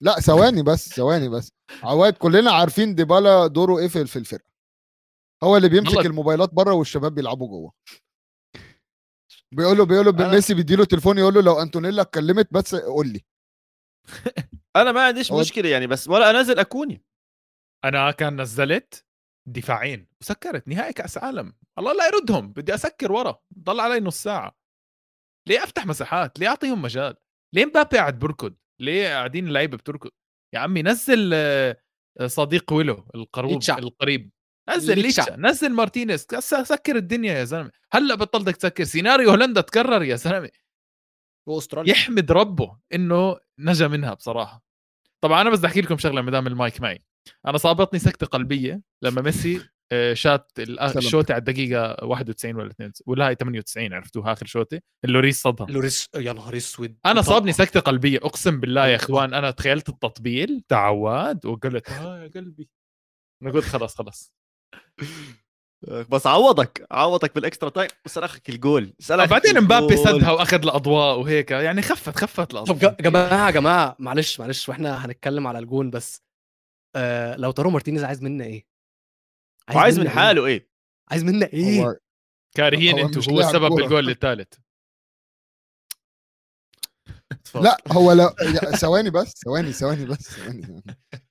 لا 0.00 0.20
ثواني 0.20 0.62
بس 0.62 0.88
ثواني 0.88 1.28
بس. 1.28 1.52
عواد 1.82 2.12
كلنا 2.12 2.50
عارفين 2.52 2.94
ديبالا 2.94 3.46
دوره 3.46 3.78
إيه 3.78 3.88
في 3.88 4.06
في 4.06 4.18
الفرقة. 4.18 4.50
هو 5.44 5.56
اللي 5.56 5.68
بيمسك. 5.68 6.06
الموبايلات 6.06 6.54
بره 6.54 6.72
والشباب 6.74 7.14
بيلعبوا 7.14 7.48
جوه. 7.48 7.72
بيقول 9.52 9.78
له 9.78 9.84
بيقول 9.84 10.06
له 10.06 10.12
أنا- 10.12 10.34
ميسي 10.34 10.54
بيديله 10.54 10.84
تليفون 10.84 11.18
يقول 11.18 11.34
له 11.34 11.40
لو 11.42 11.62
أنتونيلا 11.62 12.02
اتكلمت 12.02 12.48
بس 12.52 12.74
قول 12.74 13.08
لي. 13.08 13.20
أنا 14.76 14.92
ما 14.92 15.06
عنديش 15.06 15.32
مشكلة 15.32 15.68
يعني 15.68 15.86
بس 15.86 16.08
ولا 16.08 16.30
أنزل 16.30 16.58
اكونيا 16.58 17.00
أنا 17.84 18.10
كان 18.10 18.40
نزلت 18.40 19.04
دفاعين 19.48 20.08
وسكرت 20.20 20.68
نهائي 20.68 20.92
كأس 20.92 21.18
عالم. 21.18 21.54
الله 21.78 21.92
لا 21.92 22.06
يردهم 22.06 22.52
بدي 22.52 22.74
أسكر 22.74 23.12
ورا. 23.12 23.38
ضل 23.58 23.80
علي 23.80 24.00
نص 24.00 24.22
ساعة. 24.22 24.57
ليه 25.48 25.64
أفتح 25.64 25.86
مساحات؟ 25.86 26.38
ليه 26.38 26.48
أعطيهم 26.48 26.82
مجال؟ 26.82 27.14
ليه 27.54 27.66
مبابي 27.66 27.96
قاعد 27.96 28.18
بركض 28.18 28.54
ليه 28.80 29.08
قاعدين 29.08 29.46
اللعيبة 29.48 29.76
بتركض؟ 29.76 30.10
يا 30.54 30.58
عمي 30.58 30.82
نزل 30.82 31.30
آه، 31.34 31.76
صديق 32.26 32.72
ويلو 32.72 33.08
القروب 33.14 33.52
ليتشا. 33.52 33.78
القريب. 33.78 34.30
نزل 34.70 34.94
ليتشا. 34.98 35.20
ليتشا 35.22 35.36
نزل 35.36 35.72
مارتينيز. 35.72 36.26
سكر 36.40 36.96
الدنيا 36.96 37.32
يا 37.32 37.44
زلمة. 37.44 37.70
هلأ 37.92 38.14
بطلتك 38.14 38.56
تسكر. 38.56 38.84
سيناريو 38.84 39.30
هولندا 39.30 39.60
تكرر 39.60 40.02
يا 40.02 40.16
زلمة. 40.16 40.50
واستراليا 41.48 41.92
يحمد 41.92 42.32
ربه 42.32 42.78
إنه 42.94 43.36
نجا 43.58 43.88
منها 43.88 44.14
بصراحة. 44.14 44.64
طبعا 45.20 45.40
أنا 45.40 45.50
بس 45.50 45.64
أحكي 45.64 45.80
لكم 45.80 45.98
شغلة 45.98 46.22
ما 46.22 46.30
دام 46.30 46.46
المايك 46.46 46.80
معي. 46.80 47.04
أنا 47.46 47.58
صابتني 47.58 47.98
سكتة 47.98 48.26
قلبية 48.26 48.82
لما 49.02 49.22
ميسي 49.22 49.68
شات 50.12 50.52
ال- 50.58 50.76
سلام. 50.76 50.98
الشوطه 50.98 51.32
على 51.32 51.38
الدقيقة 51.40 52.04
91 52.04 52.56
ولا 52.56 52.70
92 52.70 52.92
ولا 53.06 53.26
هاي 53.28 53.34
98 53.34 53.92
عرفتوها؟ 53.92 54.32
آخر 54.32 54.46
شوطه 54.46 54.80
اللوريس 55.04 55.42
صدها 55.42 55.66
لوريس 55.66 56.08
يا 56.16 56.32
نهار 56.32 56.56
أسود. 56.56 56.96
أنا. 57.06 57.22
صابني 57.22 57.52
سكتة 57.52 57.80
قلبية. 57.80 58.18
أقسم 58.18 58.60
بالله 58.60 58.86
يا 58.86 58.96
إخوان 58.96 59.34
أنا 59.34 59.50
تخيلت 59.50 59.88
التطبيل. 59.88 60.62
تاع 60.68 60.78
عواد 60.86 61.46
وقلت 61.46 61.88
آه 61.90 62.22
يا 62.22 62.28
قلبي. 62.34 62.68
أنا 63.42 63.50
قلت 63.50 63.64
خلاص 63.64 63.96
خلاص. 63.96 64.32
بس 66.10 66.26
عوضك. 66.26 66.86
عوضك 66.90 67.34
بال 67.34 67.44
extra 67.44 67.68
time. 67.70 67.88
وسرخك 68.06 68.48
الجول. 68.48 68.92
بعدين 69.10 69.60
مبابي. 69.60 69.96
سدها 69.96 70.30
وأخذ 70.30 70.62
الأضواء 70.62 71.18
وهيك. 71.18 71.50
يعني 71.50 71.82
خفت 71.82 72.16
خفت 72.18 72.50
طب 72.50 72.56
الاضواء 72.56 72.92
يا 72.98 73.02
جماعة 73.02 73.46
يا 73.46 73.50
جماعة 73.50 73.96
معلش 73.98 74.40
معلش 74.40 74.68
وإحنا 74.68 75.06
هنتكلم 75.06 75.46
على 75.46 75.58
الجون 75.58 75.90
بس. 75.90 76.22
آه 76.96 77.36
لاوتارو 77.36 77.70
مارتينيز 77.70 78.04
عايز 78.04 78.22
منا 78.22 78.44
إيه؟ 78.44 78.67
وعايز 79.76 79.98
من 79.98 80.04
منا 80.04 80.10
إيه؟ 80.12 80.16
حاله 80.18 80.46
إيه 80.46 80.68
عايز 81.10 81.24
منا 81.24 81.46
إيه؟ 81.46 81.82
هو 81.84 81.96
كارهين 82.56 83.04
مش 83.18 83.28
هو 83.28 83.40
السبب 83.40 83.68
كورة. 83.68 83.80
بالجول 83.82 84.10
الثالث 84.10 84.52
لا 87.54 87.76
هو 87.92 88.12
لا 88.12 88.28
ثواني 88.76 89.10
بس 89.10 89.34
ثواني 89.44 89.72
ثواني 89.72 90.04
بس 90.04 90.22
ثواني 90.22 90.82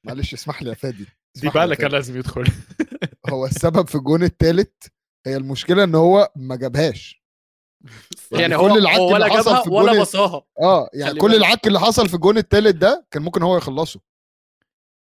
معلش 0.03 0.33
اسمح 0.33 0.61
لي 0.63 0.69
يا 0.69 0.73
فادي 0.75 1.03
يا 1.03 1.41
ديبالا 1.41 1.75
كان. 1.75 1.91
لازم 1.91 2.17
يدخل 2.19 2.43
هو 3.31 3.45
السبب 3.45 3.87
في 3.87 3.95
الجون 3.95 4.23
الثالث 4.23 4.73
هي 5.27 5.37
المشكلة 5.37 5.83
إن 5.83 5.95
هو 5.95 6.31
ما 6.35 6.55
جابهاش 6.55 7.23
يعني 8.31 8.57
كل 8.57 8.61
هو 8.61 8.75
العك 8.75 8.97
هو 8.99 9.13
ولا 9.13 9.25
اللي 9.25 9.37
حصل 9.37 9.45
جابها 9.49 9.63
في 9.63 9.69
ولا 9.69 9.91
الجون- 9.91 10.01
بصاها 10.03 10.43
آه 10.61 10.89
يعني 10.93 11.19
كل 11.19 11.27
بالك. 11.27 11.37
العك 11.39 11.67
اللي 11.67 11.79
حصل 11.79 12.09
في 12.09 12.13
الجون 12.13 12.37
التالت 12.37 12.75
ده 12.75 13.05
كان 13.11 13.21
ممكن 13.23 13.43
هو 13.43 13.57
يخلصه 13.57 13.99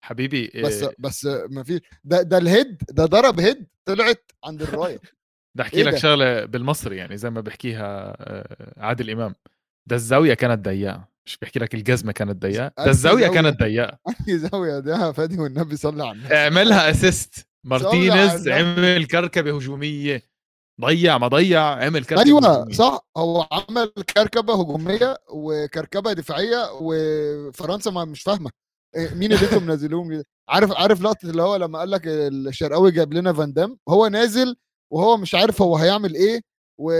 حبيبي 0.08 0.52
بس 0.63 0.84
إيه، 0.84 0.96
بس 1.00 1.26
ما 1.50 1.63
في 1.63 1.82
ده 2.04 2.22
ده 2.22 2.38
الهيد 2.38 2.82
ده 2.89 3.06
ضرب 3.06 3.39
هيد 3.39 3.67
طلعت 3.86 4.32
عند 4.43 4.62
الراية. 4.62 5.00
بدي 5.56 5.63
أحكي 5.63 5.78
إيه 5.78 5.84
لك 5.84 5.91
ده؟ 5.93 5.98
شغلة 6.00 6.46
بالمصري 6.46 6.98
يعني 6.98 7.17
زي 7.17 7.30
ما 7.30 7.41
بحكيها 7.41 8.15
آه، 8.20 8.74
عادل 8.78 9.10
إمام. 9.10 9.36
ده 9.88 9.96
الزاوية 9.96 10.34
كانت 10.34 10.65
ضيقة 10.65 11.08
مش 11.26 11.38
بحكي 11.41 11.60
لك 11.60 11.74
الجزمة 11.74 12.12
كانت 12.12 12.41
ضيقة 12.41 12.72
ده 12.78 12.89
الزاوية؟ 12.89 13.28
كانت 13.28 13.60
ضيقة. 13.60 14.00
أنهي 14.10 14.38
زاوية؟ 14.39 14.80
ده 14.80 15.08
يا 15.08 15.12
فادي 15.12 15.39
والنبي 15.39 15.76
صلي 15.78 16.04
على 16.04 16.12
النبي. 16.17 16.36
اعملها 16.36 16.89
assist 16.89 17.48
مارتينيز 17.63 18.48
عمل 18.48 19.06
كركبة 19.06 19.56
هجومية. 19.58 20.24
ضيع 20.82 21.17
ما 21.17 21.28
ضيع 21.28 21.62
عمل 21.62 22.06
كركبة 22.06 22.26
أيوه 22.26 22.39
هجومية. 22.56 22.76
صح. 22.76 23.08
هو 23.17 23.48
عمل 23.52 23.86
كركبة 24.15 24.62
هجومية 24.62 25.17
وكركبة 25.30 26.13
دفاعية 26.13 26.70
وفرنسا 26.82 27.91
ما 27.91 28.06
مش 28.06 28.22
فاهمة. 28.22 28.50
مين 28.95 29.34
اللي 29.34 29.45
أنتم 29.45 29.63
منزلوهم؟ 29.63 30.23
عارف 30.50 30.71
عارف 30.71 31.02
لقطة 31.02 31.30
اللي 31.30 31.41
هو 31.41 31.56
لما 31.56 31.80
قال 31.80 31.91
لك 31.91 32.02
الشرقاوي 32.08 32.91
جاب 32.91 33.13
لنا 33.13 33.34
فان 33.34 33.54
دام؟ 33.54 33.78
هو 33.89 34.08
نازل 34.08 34.56
وهو 34.93 35.17
مش 35.17 35.36
عارف 35.36 35.62
هو 35.62 35.78
هيعمل 35.78 36.15
إيه 36.15 36.41
و... 36.80 36.91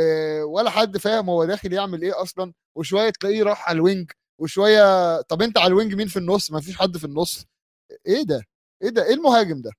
ولا 0.44 0.70
حد 0.70 0.98
فاهم 0.98 1.30
هو 1.30 1.46
داخل 1.46 1.74
يعمل 1.74 2.02
إيه 2.02 2.22
أصلا 2.22 2.54
وشوية 2.78 3.10
تلاقيه 3.10 3.44
راح 3.44 3.70
على 3.70 3.76
ال 3.76 3.83
wing 3.83 4.12
وشوية 4.42 5.22
طب 5.22 5.42
أنت 5.42 5.58
على 5.58 5.68
الوينج 5.68 5.94
مين 5.96 6.08
في 6.08 6.20
النص؟ 6.20 6.52
ما 6.52 6.62
فيش 6.62 6.78
حد 6.78 6.98
في 6.98 7.06
النص. 7.06 7.46
إيه 8.08 8.24
ده؟ 8.24 8.44
إيه 8.84 8.90
ده؟ 8.90 9.06
إيه 9.06 9.14
المهاجم 9.14 9.62
ده؟ 9.62 9.72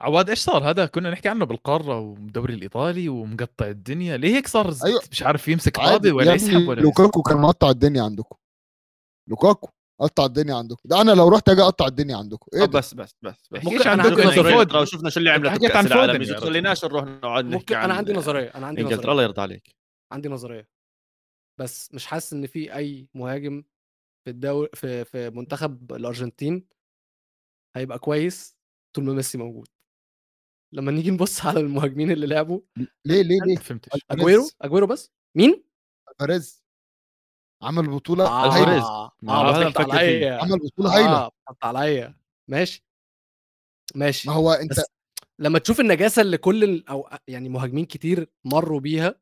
عواد 0.00 0.30
إيش 0.30 0.38
صار؟ 0.38 0.70
هذا 0.70 0.86
كنا 0.86 1.10
نحكي 1.10 1.28
عنه 1.28 1.44
بالقارة 1.44 1.98
والدوري 2.00 2.54
الإيطالي 2.54 3.08
ومقطع 3.08 3.66
الدنيا. 3.66 4.16
ليه 4.16 4.36
هيك 4.36 4.46
صار؟ 4.46 4.74
أيوة. 4.84 5.02
مش 5.10 5.22
عارف 5.22 5.48
يمسك 5.48 5.76
طابه 5.76 6.12
ولا 6.12 6.34
يسحب 6.34 6.68
ولا 6.68 6.80
لوكاكو 6.80 7.22
كان 7.22 7.36
مقطع 7.38 7.70
الدنيا 7.70 8.02
عندكم. 8.02 8.36
لوكاكو. 9.28 9.70
قطع 9.98 10.24
الدنيا 10.24 10.54
عندكم. 10.54 10.80
ده 10.84 11.00
أنا 11.00 11.10
لو 11.12 11.28
رحت 11.28 11.48
أجي 11.48 11.62
أقطع 11.62 11.86
الدنيا 11.86 12.16
عندكم. 12.16 12.46
إيه 12.54 12.64
طب 12.64 12.70
ده؟ 12.70 12.78
بس 12.78 12.94
بس 12.94 13.14
بس 13.22 13.36
ممكن 13.52 13.88
عن 13.88 14.00
أنا 14.00 14.08
دوكو 14.08 14.22
عندي 14.22 14.34
فود 14.34 14.46
نظرية. 14.46 14.80
وشفنا 14.80 15.10
شو 15.10 15.20
اللي 15.20 15.30
عملت 15.30 15.76
عن 15.76 15.86
العالم 15.86 16.22
يا 16.22 16.34
تخليناش 16.34 16.84
نروح 16.84 17.04
نقعد 17.04 17.44
نحكي 17.44 17.56
ممكن 17.56 17.76
أنا 17.76 17.94
عندي 17.94 18.12
نظرية 18.12 18.48
أنا 18.48 18.66
عندي 18.66 18.82
نظرية. 18.82 19.10
الله 19.10 19.22
يرضى 19.22 19.40
عليك. 19.42 19.76
عندي 20.12 20.28
نظرية. 20.28 20.68
بس 21.60 21.94
مش 21.94 22.06
حاسس 22.06 22.32
إن 22.32 22.46
في 22.46 22.74
أي 22.74 23.08
مهاجم 23.14 23.62
في 24.24 24.30
الدوري 24.30 24.68
في 24.74 25.04
في 25.04 25.30
منتخب 25.30 25.92
الأرجنتين 25.92 26.68
هيبقى 27.76 27.98
كويس 27.98 28.56
طول 28.96 29.04
ما 29.04 29.12
ميسي 29.12 29.38
موجود. 29.38 29.68
لما 30.74 30.92
نيجي 30.92 31.10
نبص 31.10 31.40
على 31.46 31.60
المهاجمين 31.60 32.10
اللي 32.10 32.26
لعبوا. 32.26 32.60
ليه 32.76 32.86
ليه 33.04 33.22
ليه؟ 33.22 33.54
ما 33.54 33.60
فهمتش. 33.60 34.00
أجويرو؟ 34.10 34.48
أجويرو 34.62 34.86
بس؟ 34.86 35.12
مين؟ 35.36 35.64
ألفاريز. 36.10 36.64
عمل 37.62 37.90
بطولة 37.90 38.26
آه. 38.26 38.44
آه 39.28 39.50
ضحكت 39.52 39.66
نفكر 39.80 39.84
فيه. 39.84 39.98
عليا 39.98 40.38
عمل 40.42 40.58
بطولة 40.58 40.94
هايلة 40.96 41.08
آه 41.16 41.30
ضحكت 41.48 41.64
عليا 41.64 42.14
ماشي 42.48 42.84
ماشي 43.94 44.28
ما 44.28 44.34
هو 44.34 44.52
أنت 44.52 44.72
لما 45.38 45.58
تشوف 45.58 45.80
النجاسة 45.80 46.22
اللي 46.22 46.38
كل 46.38 46.64
ال- 46.64 46.88
أو 46.88 47.08
يعني 47.28 47.48
مهاجمين 47.48 47.84
كتير 47.84 48.30
مروا 48.44 48.80
بيها 48.80 49.14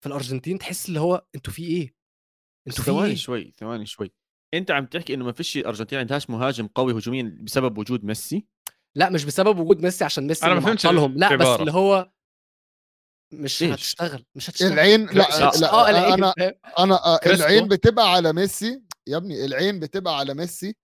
في 0.00 0.06
الأرجنتين 0.06 0.58
تحس 0.58 0.88
اللي 0.88 1.00
هو 1.00 1.24
أنتوا 1.34 1.52
في 1.52 1.62
إيه؟ 1.64 1.94
أنتوا 2.68 2.84
في 2.84 2.90
ثواني 2.90 3.10
إيه؟ 3.10 3.16
شوي 3.16 3.52
ثواني 3.58 3.86
شوي 3.86 4.12
أنت 4.54 4.70
عم 4.70 4.86
تحكي 4.86 5.14
إنه 5.14 5.24
ما 5.24 5.32
فيش 5.32 5.56
الارجنتين 5.56 5.98
عندهاش 5.98 6.30
مهاجم 6.30 6.66
قوي 6.66 6.92
هجوميا 6.92 7.38
بسبب 7.42 7.78
وجود 7.78 8.04
ميسي 8.04 8.46
لا 8.96 9.10
مش 9.10 9.24
بسبب 9.24 9.58
وجود 9.58 9.82
ميسي 9.82 10.04
عشان 10.04 10.26
ميسي 10.26 10.44
اللي 10.46 10.54
ما 10.54 10.60
فهمتش 10.60 10.86
لا 11.16 11.36
بس. 11.36 11.60
اللي 11.60 11.72
هو 11.72 12.10
مش 13.32 13.62
إيش؟ 13.62 13.72
هتشتغل 13.72 14.24
مش 14.34 14.50
هتشتغل 14.50 14.72
العين 14.72 15.06
لا 15.06 15.12
لا. 15.12 15.50
لا, 15.60 15.72
آه 15.72 15.90
العين 15.90 16.12
أنا 16.12 16.32
فاهم؟ 16.38 16.52
أنا 16.78 16.94
آه،. 16.94 17.20
العين 17.26 17.68
بتبقى 17.68 18.12
على 18.12 18.32
ميسي 18.32 18.82
يا 19.08 19.16
ابني 19.16 19.44
العين 19.44 19.80
بتبقى 19.80 20.18
على 20.18 20.34
ميسي 20.34 20.76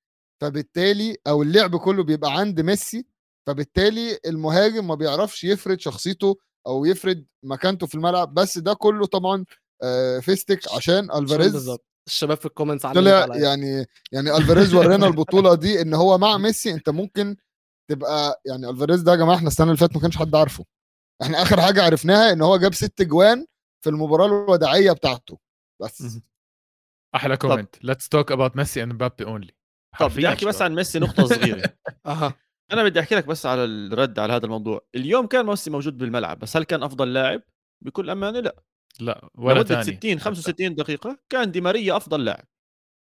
فبالتالي 0.42 1.16
أو 1.26 1.42
اللعب 1.42 1.76
كله 1.76 2.04
بيبقى 2.04 2.38
عند 2.38 2.60
ميسي 2.60 3.06
فبالتالي 3.46 4.18
المهاجم 4.26 4.86
ما 4.86 4.94
بيعرفش 4.94 5.44
يفرد 5.44 5.80
شخصيته 5.80 6.36
أو 6.66 6.84
يفرد 6.84 7.26
مكانته 7.42 7.86
في 7.86 7.94
الملعب 7.94 8.34
بس 8.34 8.58
ده 8.58 8.74
كله 8.74 9.06
طبعا 9.06 9.44
آه، 9.82 10.18
فيستك 10.18 10.72
عشان 10.72 11.10
ألفاريز 11.10 11.52
بالظبط 11.52 11.86
الشباب 12.06 12.36
في 12.36 12.46
ال 12.46 12.50
comments 12.50 12.82
طلع 12.86 13.10
عليا. 13.12 13.36
يعني 13.36 13.86
يعني 14.12 14.36
ألفاريز 14.36 14.74
ورانا 14.74 15.06
البطولة 15.06 15.54
دي 15.54 15.80
إن 15.80 15.94
هو 15.94 16.18
مع 16.18 16.38
ميسي 16.38 16.72
أنت 16.72 16.88
ممكن 16.90 17.36
تبقى 17.90 18.42
يعني 18.46 18.68
ألفاريز 18.70 19.02
ده 19.02 19.12
يا 19.12 19.16
جماعة 19.16 19.36
إحنا 19.36 19.48
السنة 19.48 19.66
اللي 19.66 19.76
فاتت 19.76 19.94
ما 19.94 20.02
كانش 20.02 20.16
حد 20.16 20.34
عارفه 20.34 20.64
إحنا 21.22 21.42
آخر 21.42 21.60
حاجة 21.60 21.82
عرفناها 21.82 22.32
إن 22.32 22.42
هو 22.42 22.56
جاب 22.56 22.74
ست 22.74 23.02
جوان 23.02 23.46
في 23.84 23.90
المباراة 23.90 24.26
الوداعية 24.26 24.92
بتاعته. 24.92 25.38
بس. 25.82 26.18
أحلى 27.14 27.36
comment 27.36 27.84
let's 27.84 28.08
talk 28.08 28.32
about 28.32 28.56
ميسي 28.56 28.82
and 28.82 28.92
مبابي 28.92 29.24
only 29.24 29.52
طب 30.00 30.10
بدي 30.10 30.28
أحكي 30.28 30.46
بس 30.46 30.62
عن 30.62 30.74
ميسي 30.74 30.98
نقطة 30.98 31.26
صغيرة. 31.26 31.62
أها. 32.06 32.34
أنا 32.72 32.82
بدي 32.84 33.00
أحكي 33.00 33.14
لك 33.14 33.26
بس 33.26 33.46
على 33.46 33.64
الرد 33.64 34.18
على 34.18 34.32
هذا 34.32 34.44
الموضوع. 34.44 34.86
اليوم 34.94 35.26
كان 35.26 35.46
ميسي 35.46 35.70
موجود 35.70 35.98
بالملعب 35.98 36.38
بس 36.38 36.56
هل 36.56 36.64
كان 36.64 36.82
أفضل 36.82 37.12
لاعب؟ 37.12 37.42
بكل 37.84 38.10
أمانة 38.10 38.40
لا. 38.40 38.62
لا 39.00 39.28
ولا 39.34 39.62
ثاني 39.62 39.82
60 39.82 40.20
65 40.20 40.74
دقيقة 40.74 41.18
كان 41.28 41.50
دي 41.50 41.60
ماريا 41.60 41.96
أفضل 41.96 42.24
لاعب. 42.24 42.44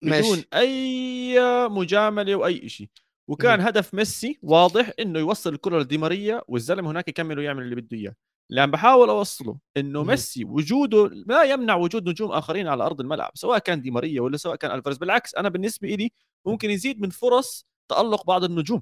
بدون 0.04 0.12
ماشي. 0.20 0.48
أي 0.54 1.39
مجاملة 1.70 2.36
وأي 2.36 2.70
شيء 2.70 2.89
وكان 3.28 3.62
هدف 3.62 3.94
ميسي 3.94 4.40
واضح 4.42 4.92
إنه 5.00 5.20
يوصل 5.20 5.54
الكرة 5.54 5.80
لدي 5.80 5.98
ماريا 5.98 6.42
والزلمة 6.48 6.92
هناك 6.92 7.08
يكمل 7.08 7.40
ويعمل 7.40 7.64
اللي 7.64 7.76
بده 7.76 7.98
إياه. 7.98 8.16
اللي 8.50 8.62
عم 8.62 8.72
بحاول 8.72 9.10
أوصله 9.10 9.58
إنه. 9.78 10.04
ميسي 10.04 10.46
وجوده 10.46 11.10
لا 11.28 11.44
يمنع 11.44 11.76
وجود 11.76 12.10
نجوم 12.10 12.32
آخرين 12.32 12.68
على 12.68 12.86
أرض 12.86 13.02
الملعب 13.02 13.32
سواء 13.36 13.60
كان 13.60 13.82
دي 13.82 13.92
ماريا 13.92 14.22
ولا 14.22 14.38
سواء 14.38 14.56
كان 14.56 14.72
ألفاريز. 14.72 14.98
بالعكس 14.98 15.36
أنا 15.36 15.50
بالنسبة 15.50 15.88
لي 15.88 16.12
ممكن 16.48 16.70
يزيد 16.70 17.02
من 17.02 17.10
فرص 17.10 17.66
تألق 17.90 18.26
بعض 18.28 18.44
النجوم. 18.44 18.82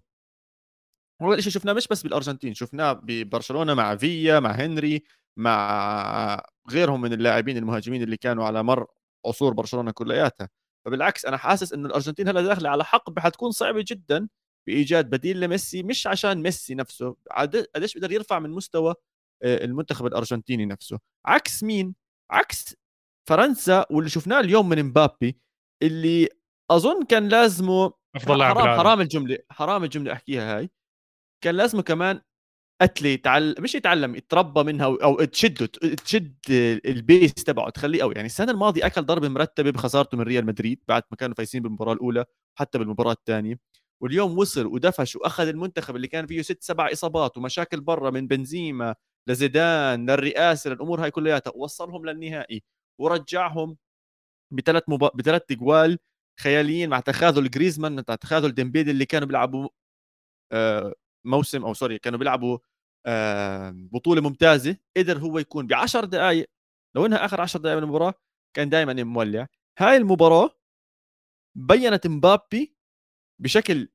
هو 1.22 1.34
الشيء 1.34 1.52
شفناه 1.52 1.74
مش 1.74 1.88
بس 1.88 2.04
بالأرجنتين 2.04 2.54
شفناه 2.54 2.94
ببرشلونة 2.94 3.74
مع 3.74 3.96
فيا 3.96 4.40
مع 4.40 4.52
هنري 4.52 5.04
مع 5.38 6.44
غيرهم 6.72 7.02
من 7.02 7.14
اللاعبين 7.14 7.58
المهاجمين 7.58 8.04
اللي 8.04 8.18
كانوا 8.18 8.46
على 8.46 8.64
مر 8.64 8.88
عصور 9.26 9.54
برشلونة 9.54 9.92
كلياتها. 9.92 10.50
فبالعكس 10.86 11.26
أنا 11.26 11.38
حاسس 11.38 11.74
إنه 11.74 11.88
الأرجنتين 11.88 12.28
هلا 12.28 12.42
داخلة 12.42 12.70
على 12.70 12.86
حقبه 12.86 13.22
حتكون 13.22 13.52
صعبة 13.52 13.86
جدا 13.88 14.28
بإيجاد 14.68 15.10
بديل 15.10 15.40
لميسي 15.40 15.84
مش 15.84 16.08
عشان 16.08 16.42
ميسي 16.42 16.76
نفسه 16.76 17.16
قديش 17.76 17.94
بيقدر 17.94 18.12
يرفع 18.12 18.40
من 18.40 18.50
مستوى 18.50 18.96
آه، 19.44 19.66
المنتخب 19.66 20.06
الأرجنتيني 20.06 20.66
نفسه. 20.66 21.00
عكس 21.26 21.64
مين؟ 21.64 21.96
عكس 22.32 22.76
فرنسا 23.30 23.86
واللي 23.92 24.10
شفناه 24.10 24.40
اليوم 24.40 24.70
من 24.70 24.84
مبابي 24.84 25.38
اللي 25.84 26.30
أظن 26.72 27.06
كان 27.06 27.30
لازمه 27.30 27.94
أفضل 28.16 28.40
لاعب 28.40 28.58
حرام. 28.58 28.80
حرام 28.80 29.02
الجملة 29.02 29.38
حرام 29.50 29.84
الجملة 29.84 30.14
أحكيها 30.14 30.58
هاي. 30.58 30.70
كان 31.44 31.56
لازمه 31.56 31.82
كمان 31.82 32.22
أتلي 32.82 33.14
يتعلم 33.14 33.56
مش 33.60 33.76
يتعلم 33.76 34.16
يتربى 34.16 34.64
منها 34.64 34.86
او- 34.86 35.24
تشده 35.24 35.66
تشد 36.06 36.36
البيس 36.86 37.34
تبعه 37.34 37.70
تخليه 37.70 38.02
قوي. 38.02 38.14
يعني 38.16 38.26
السنة 38.26 38.52
الماضية 38.52 38.86
أكل 38.86 39.02
ضربه 39.02 39.28
مرتبة 39.30 39.72
بخسارته 39.72 40.18
من 40.18 40.24
ريال 40.24 40.46
مدريد 40.46 40.84
بعد 40.88 41.04
ما 41.12 41.18
كانوا 41.18 41.36
فايزين 41.36 41.62
بالمباراة 41.62 41.94
الأولى 41.94 42.26
حتى 42.60 42.78
بالمباراة 42.78 43.12
الثانية. 43.12 43.60
واليوم 44.02 44.38
وصل 44.38 44.66
ودفش 44.66 45.16
وأخذ 45.16 45.48
المنتخب 45.48 45.96
اللي 45.96 46.08
كان 46.08 46.28
فيه 46.28 46.42
ست 46.42 46.64
سبع 46.64 46.92
إصابات 46.92 47.38
ومشاكل 47.38 47.82
برا 47.82 48.10
من 48.12 48.28
بنزيما 48.28 48.96
لزيدان 49.28 50.10
للرئاسة 50.10 50.70
للأمور 50.70 51.04
هاي 51.04 51.12
كلياتها 51.12 51.52
ووصلهم 51.56 52.06
للنهائي. 52.06 52.64
ورجعهم 53.00 53.78
بثلاث 54.54 54.84
مب... 54.88 55.10
بثلاث 55.16 55.42
اجوال 55.52 56.00
خياليين 56.40 56.90
مع 56.90 57.00
تخاذل 57.00 57.50
جريزمان 57.50 57.96
مع 58.10 58.16
تخاذل 58.16 58.52
ديمبيلي 58.54 58.92
اللي 58.92 59.06
كانوا 59.06 59.28
بيلعبوا 59.28 59.70
آه، 60.52 60.94
موسم 61.26 61.66
أو 61.66 61.74
sorry 61.74 62.00
كانوا 62.00 62.20
بيلعبوا 62.20 62.58
بطولة 63.72 64.22
ممتازة 64.22 64.78
قدر 64.98 65.18
هو 65.18 65.40
يكون 65.40 65.68
ب 65.68 65.74
10 65.74 66.06
دقائق 66.06 66.50
لو 66.96 67.06
إنها 67.06 67.26
آخر 67.26 67.42
10 67.42 67.60
دقائق 67.60 67.78
من 67.78 67.84
المباراة 67.84 68.14
كان 68.56 68.70
دائما 68.70 69.04
مولع 69.04 69.48
هاي 69.80 69.98
المباراة 69.98 70.50
بينت 71.58 72.08
مبابي 72.08 72.76
بشكل 73.42 73.90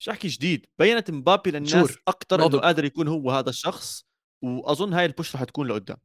مش 0.00 0.08
أحكي 0.08 0.28
جديد 0.28 0.66
بينت 0.78 1.10
مبابي 1.10 1.50
للناس. 1.50 1.98
أكثر 2.08 2.46
إنه. 2.46 2.60
قادر 2.60 2.84
يكون 2.84 3.08
هو 3.08 3.30
هذا 3.30 3.50
الشخص 3.50 4.06
وأظن 4.44 4.92
هاي 4.92 5.06
ال 5.06 5.12
push 5.12 5.36
رح 5.36 5.44
تكون 5.44 5.68
لقدام 5.68 5.96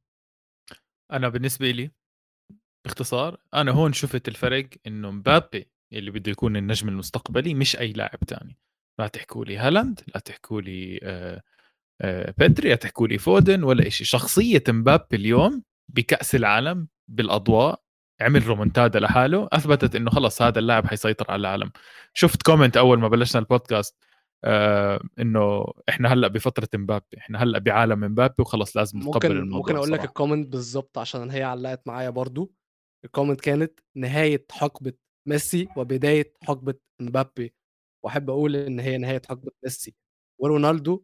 أنا 1.11 1.29
بالنسبة 1.29 1.71
لي 1.71 1.91
باختصار 2.85 3.41
أنا 3.53 3.71
هون 3.71 3.93
شفت 3.93 4.27
الفرق 4.27 4.69
إنه 4.87 5.11
مبابي 5.11 5.71
اللي 5.93 6.11
بده 6.11 6.31
يكون 6.31 6.57
النجم 6.57 6.89
المستقبلي 6.89 7.53
مش 7.53 7.75
أي 7.75 7.93
لاعب 7.93 8.19
تاني 8.19 8.57
لا 8.99 9.07
تحكوا 9.07 9.45
لي 9.45 9.57
هالاند 9.57 10.01
لا 10.15 10.19
تحكوا 10.19 10.61
لي 10.61 10.99
آه، 11.03 11.41
آه، 12.01 12.33
بيدري 12.37 12.69
لا 12.69 12.75
تحكوا 12.75 13.07
لي 13.07 13.17
فودن 13.17 13.63
ولا 13.63 13.89
شيء 13.89 14.07
شخصية 14.07 14.63
مبابي 14.69 15.15
اليوم 15.15 15.63
بكأس 15.89 16.35
العالم 16.35 16.87
بالأضواء 17.07 17.81
عمل 18.21 18.47
رومنتادا 18.47 18.99
لحاله 18.99 19.47
أثبتت 19.53 19.95
إنه 19.95 20.09
خلص 20.11 20.41
هذا 20.41 20.59
اللاعب 20.59 20.87
حيسيطر 20.87 21.31
على 21.31 21.39
العالم. 21.39 21.71
شفت 22.13 22.41
comment 22.43 22.77
أول 22.77 22.99
ما 22.99 23.07
بلشنا 23.07 23.39
البودكاست 23.41 23.97
آه 24.43 25.01
إنه 25.19 25.65
إحنا 25.89 26.13
هلأ 26.13 26.27
بفترة 26.27 26.67
مبابي 26.75 27.17
إحنا 27.17 27.43
هلأ 27.43 27.59
بعالم 27.59 27.99
مبابي 27.99 28.35
وخلص 28.39 28.77
لازم 28.77 28.99
نتقبل 28.99 29.13
ممكن 29.13 29.31
الموضوع 29.31 29.57
ممكن 29.59 29.75
أقول 29.75 29.91
لك. 29.91 30.03
ال 30.03 30.09
comment 30.09 30.47
بالظبط 30.47 30.97
عشان 30.97 31.29
هي 31.31 31.43
علقت 31.43 31.87
معايا 31.87 32.09
برضو. 32.09 32.53
ال 33.05 33.10
comment 33.10 33.41
كانت 33.41 33.79
نهاية 33.95 34.45
حقبة 34.51 34.93
ميسي 35.27 35.67
وبداية 35.77 36.33
حقبة 36.43 36.73
مبابي. 37.01 37.53
وأحب 38.05 38.29
أقول 38.29 38.55
إن 38.55 38.79
هي 38.79 38.97
نهاية 38.97 39.21
حقبة 39.29 39.51
ميسي. 39.63 39.95
ورونالدو 40.41 41.03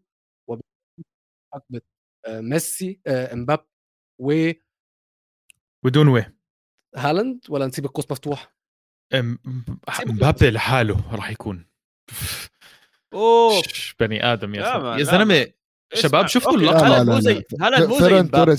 حقبة 1.54 1.82
آه، 2.28 2.42
ميسي 2.42 3.02
آه، 3.08 3.36
مبابي 3.36 4.64
بدون 5.86 6.08
وين 6.08 6.40
وهالاند 6.96 7.46
ولا 7.50 7.66
نسيب 7.66 7.86
القوس 7.86 8.12
مفتوح؟ 8.12 8.56
مبابي 10.06 10.50
لحاله 10.50 11.16
راح 11.16 11.30
يكون. 11.30 11.70
أوه! 13.14 13.62
بني 14.00 14.34
آدم 14.34 14.56
يا 14.56 14.74
زلمة. 14.74 14.98
يا 14.98 15.04
زلمة 15.04 15.54
شباب 15.94 16.28
شفتوا؟ 16.28 16.58
لا، 16.58 16.72
هالاند 16.72 17.10
لا، 17.10 17.16
مو. 17.16 17.20
زي 17.20 17.44
هالاند 17.62 17.84
مو 17.90 17.94
زي 17.94 18.00
فيران 18.00 18.26
مبابي 18.26 18.56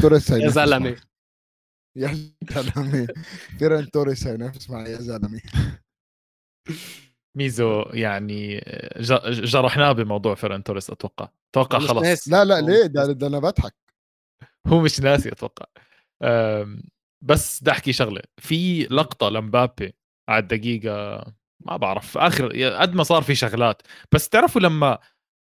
توريس. 0.00 0.30
يا 0.30 0.48
زلمة. 0.48 1.00
يا 1.96 2.32
زلمة. 2.50 3.08
فيران 3.58 3.90
توريس 3.90 4.26
هينافس 4.26 4.70
معاه 4.70 4.88
يا 4.88 4.96
زلمة. 4.96 5.40
ميزو 7.36 7.82
يعني 7.92 8.56
ج- 9.00 9.30
جرحناه 9.30 9.92
بموضوع 9.92 10.34
فيران 10.34 10.62
توريس 10.64 10.90
أتوقع. 10.90 11.28
أتوقع 11.50 11.78
مش 11.78 11.86
خلص 11.86 12.02
ناسي. 12.02 12.30
لا 12.30 12.44
لا 12.44 12.60
ليه؟ 12.60 12.86
ده 12.86 13.12
ده 13.12 13.26
أنا 13.26 13.38
بضحك. 13.38 13.74
هو 14.66 14.80
مش 14.80 15.00
ناسي 15.00 15.28
أتوقع. 15.32 15.66
بس 17.24 17.60
بدي 17.60 17.70
أحكي 17.70 17.92
شغلة. 17.92 18.22
في 18.40 18.82
لقطة 18.84 19.28
لمبابي 19.28 19.94
على 20.28 20.42
الدقيقة 20.42 21.24
ما 21.66 21.76
بعرف 21.76 22.18
آخر 22.18 22.72
قد 22.74 22.94
ما 22.94 23.02
صار 23.02 23.22
في 23.22 23.34
شغلات. 23.34 23.82
بس 24.12 24.28
تعرفوا 24.28 24.60
لما 24.60 24.98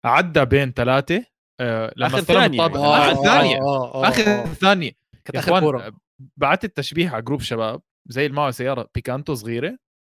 عدى 0.05 0.45
بين 0.45 0.71
ثلاثة 0.71 1.25
أه، 1.61 1.93
لما 1.97 2.21
ثانية. 2.21 2.65
الطابة 2.65 2.85
آه، 2.85 2.97
آخر 2.97 3.19
آه، 3.19 3.23
ثانية. 3.23 3.61
آه، 3.61 3.93
آه، 3.95 4.07
آخر 4.07 4.23
آه. 4.23 4.45
ثانية. 4.45 4.91
كانت 5.25 5.35
آخر 5.37 5.47
إخوان 5.49 5.63
كورة. 5.63 5.93
بعت 6.37 6.63
التشبيه 6.65 7.09
على 7.09 7.21
group 7.21 7.41
شباب 7.41 7.81
زي 8.09 8.25
اللي 8.25 8.37
معه 8.37 8.51
سيارة 8.51 8.89
بيكانتو 8.95 9.33
صغيرة 9.33 9.77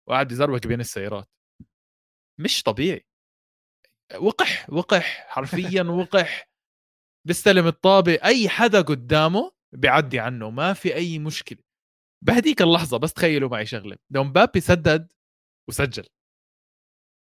وقاعد 0.10 0.32
يزرق 0.32 0.68
بين 0.68 0.80
السيارات. 0.80 1.30
مش 2.42 2.64
طبيعي. 2.64 3.06
وقح 4.20 4.70
وقح 4.70 5.26
حرفيا 5.30 5.84
وقح. 5.84 6.50
بيستلم 7.28 7.68
الطابة 7.68 8.14
أي 8.24 8.50
حدا 8.50 8.82
قدامه 8.82 9.52
بيعدي 9.74 10.20
عنه 10.20 10.50
ما 10.50 10.74
في 10.74 10.96
أي 10.96 11.20
مشكلة. 11.20 11.60
بهديك 12.26 12.62
اللحظة 12.62 12.98
بس 12.98 13.14
تخيلوا 13.14 13.50
معي 13.50 13.66
شغلة. 13.66 13.98
لو 14.12 14.24
مبابي 14.24 14.60
سدد 14.60 15.14
وسجل. 15.70 16.06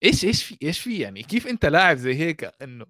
إيش 0.05 0.25
إيش 0.25 0.45
في 0.45 0.59
إيش 0.63 0.81
في 0.81 0.99
يعني؟ 0.99 1.23
كيف 1.23 1.47
أنت 1.47 1.67
لاعب 1.67 1.97
زي 1.97 2.15
هيك 2.15 2.45
إنه 2.63 2.87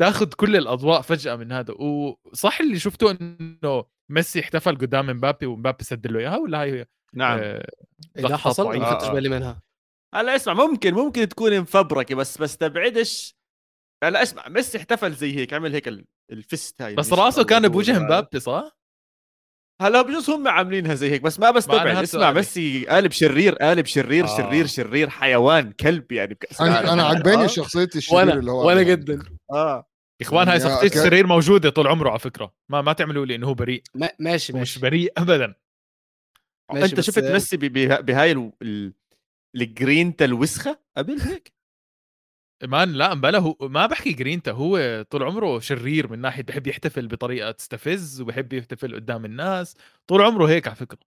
تاخذ 0.00 0.32
كل 0.32 0.56
الأضواء 0.56 1.00
فجأة 1.00 1.36
من 1.36 1.52
هذا؟ 1.52 1.74
وصح 1.74 2.60
اللي 2.60 2.78
شفته 2.78 3.10
إنه 3.10 3.84
ميسي 4.08 4.40
احتفل 4.40 4.78
قدام 4.78 5.06
مبابي 5.06 5.46
ومبابي 5.46 5.84
سدل 5.84 6.12
له 6.12 6.20
إياها 6.20 6.36
ولا 6.36 6.62
هاي 6.62 6.86
نعم. 7.14 7.38
آه، 7.38 7.66
لقطة 8.16 8.36
حصل. 8.36 8.78
ما 8.78 8.90
خدتش 8.90 9.04
آه. 9.04 9.12
بالي 9.12 9.28
منها. 9.28 9.62
هلا 10.14 10.36
اسمع 10.36 10.54
ممكن 10.54 10.94
ممكن 10.94 11.28
تكون 11.28 11.60
مفبركة 11.60 12.14
بس 12.14 12.38
بس 12.38 12.56
تبعدش 12.56 13.36
هلا 14.04 14.22
اسمع 14.22 14.48
ميسي 14.48 14.78
احتفل 14.78 15.12
زي 15.12 15.36
هيك 15.36 15.52
عمل 15.54 15.72
هيك 15.72 15.88
ال- 15.88 16.04
الفست 16.32 16.82
هاي 16.82 16.94
بس 16.94 17.12
راسه 17.12 17.44
كان 17.44 17.68
بوجه. 17.68 17.98
مبابي 17.98 18.40
صح؟ 18.40 18.76
هلا 19.82 20.02
بجوز 20.02 20.30
هم 20.30 20.48
عاملينها 20.48 20.94
زي 20.94 21.10
هيك 21.10 21.22
بس 21.22 21.40
ما 21.40 21.50
بستبعد 21.50 21.86
اسمع. 21.96 22.32
ميسي 22.32 22.86
قالب 22.86 23.10
شرير 23.12 23.54
قالب 23.54 23.86
شرير 23.86 24.24
آه. 24.24 24.36
شرير 24.36 24.66
شرير 24.66 25.10
حيوان 25.10 25.72
كلب 25.72 26.12
يعني 26.12 26.34
بكأس 26.34 26.60
أنا. 26.60 26.92
أنا 26.92 27.02
عجباني 27.02 27.44
آه. 27.44 27.46
شخصية 27.46 27.88
الشرير 27.96 28.18
وأنا 28.18 28.32
اللي 28.32 28.50
هو 28.50 28.66
وأنا. 28.68 28.82
جدا 28.82 29.22
آه 29.52 29.86
يا 30.20 30.26
إخوان 30.26 30.48
هاي 30.48 30.60
شخصية 30.60 30.86
السرير 30.86 31.26
موجودة 31.26 31.70
طول 31.70 31.86
عمره 31.88 32.10
على 32.10 32.18
فكرة 32.18 32.54
ما 32.68 32.80
ما 32.82 32.92
تعملوا 32.92 33.26
لي 33.26 33.34
إنه 33.34 33.46
هو 33.48 33.54
بريء 33.54 33.82
ما- 33.94 34.10
ماشي 34.18 34.52
هو 34.52 34.58
مش 34.58 34.68
ماشي 34.78 34.80
بريء 34.80 35.12
ابدا 35.16 35.54
ماشي 36.72 36.84
أنت 36.92 37.00
شفت 37.00 37.18
ميسي 37.24 37.56
بهاي 37.56 38.32
ال- 38.62 38.94
الجرينتا 39.56 40.24
الوسخه 40.24 40.80
قبل 40.96 41.20
هيك؟ 41.20 41.52
man 42.64 42.92
لا 42.92 43.14
بلا 43.14 43.38
هو 43.38 43.56
ما 43.60 43.86
بحكي 43.86 44.12
جرينتا 44.12 44.52
هو 44.52 45.04
طول 45.10 45.22
عمره 45.22 45.58
شرير 45.58 46.10
من 46.10 46.18
ناحية 46.18 46.42
بحب 46.42 46.66
يحتفل 46.66 47.08
بطريقة 47.08 47.50
تستفز 47.50 48.20
وبحب 48.20 48.52
يحتفل 48.52 48.94
قدام 48.94 49.24
الناس. 49.24 49.76
طول 50.06 50.22
عمره 50.22 50.48
هيك 50.48 50.66
على 50.66 50.76
فكرة. 50.76 50.98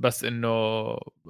بس 0.00 0.24
إنه 0.24 0.48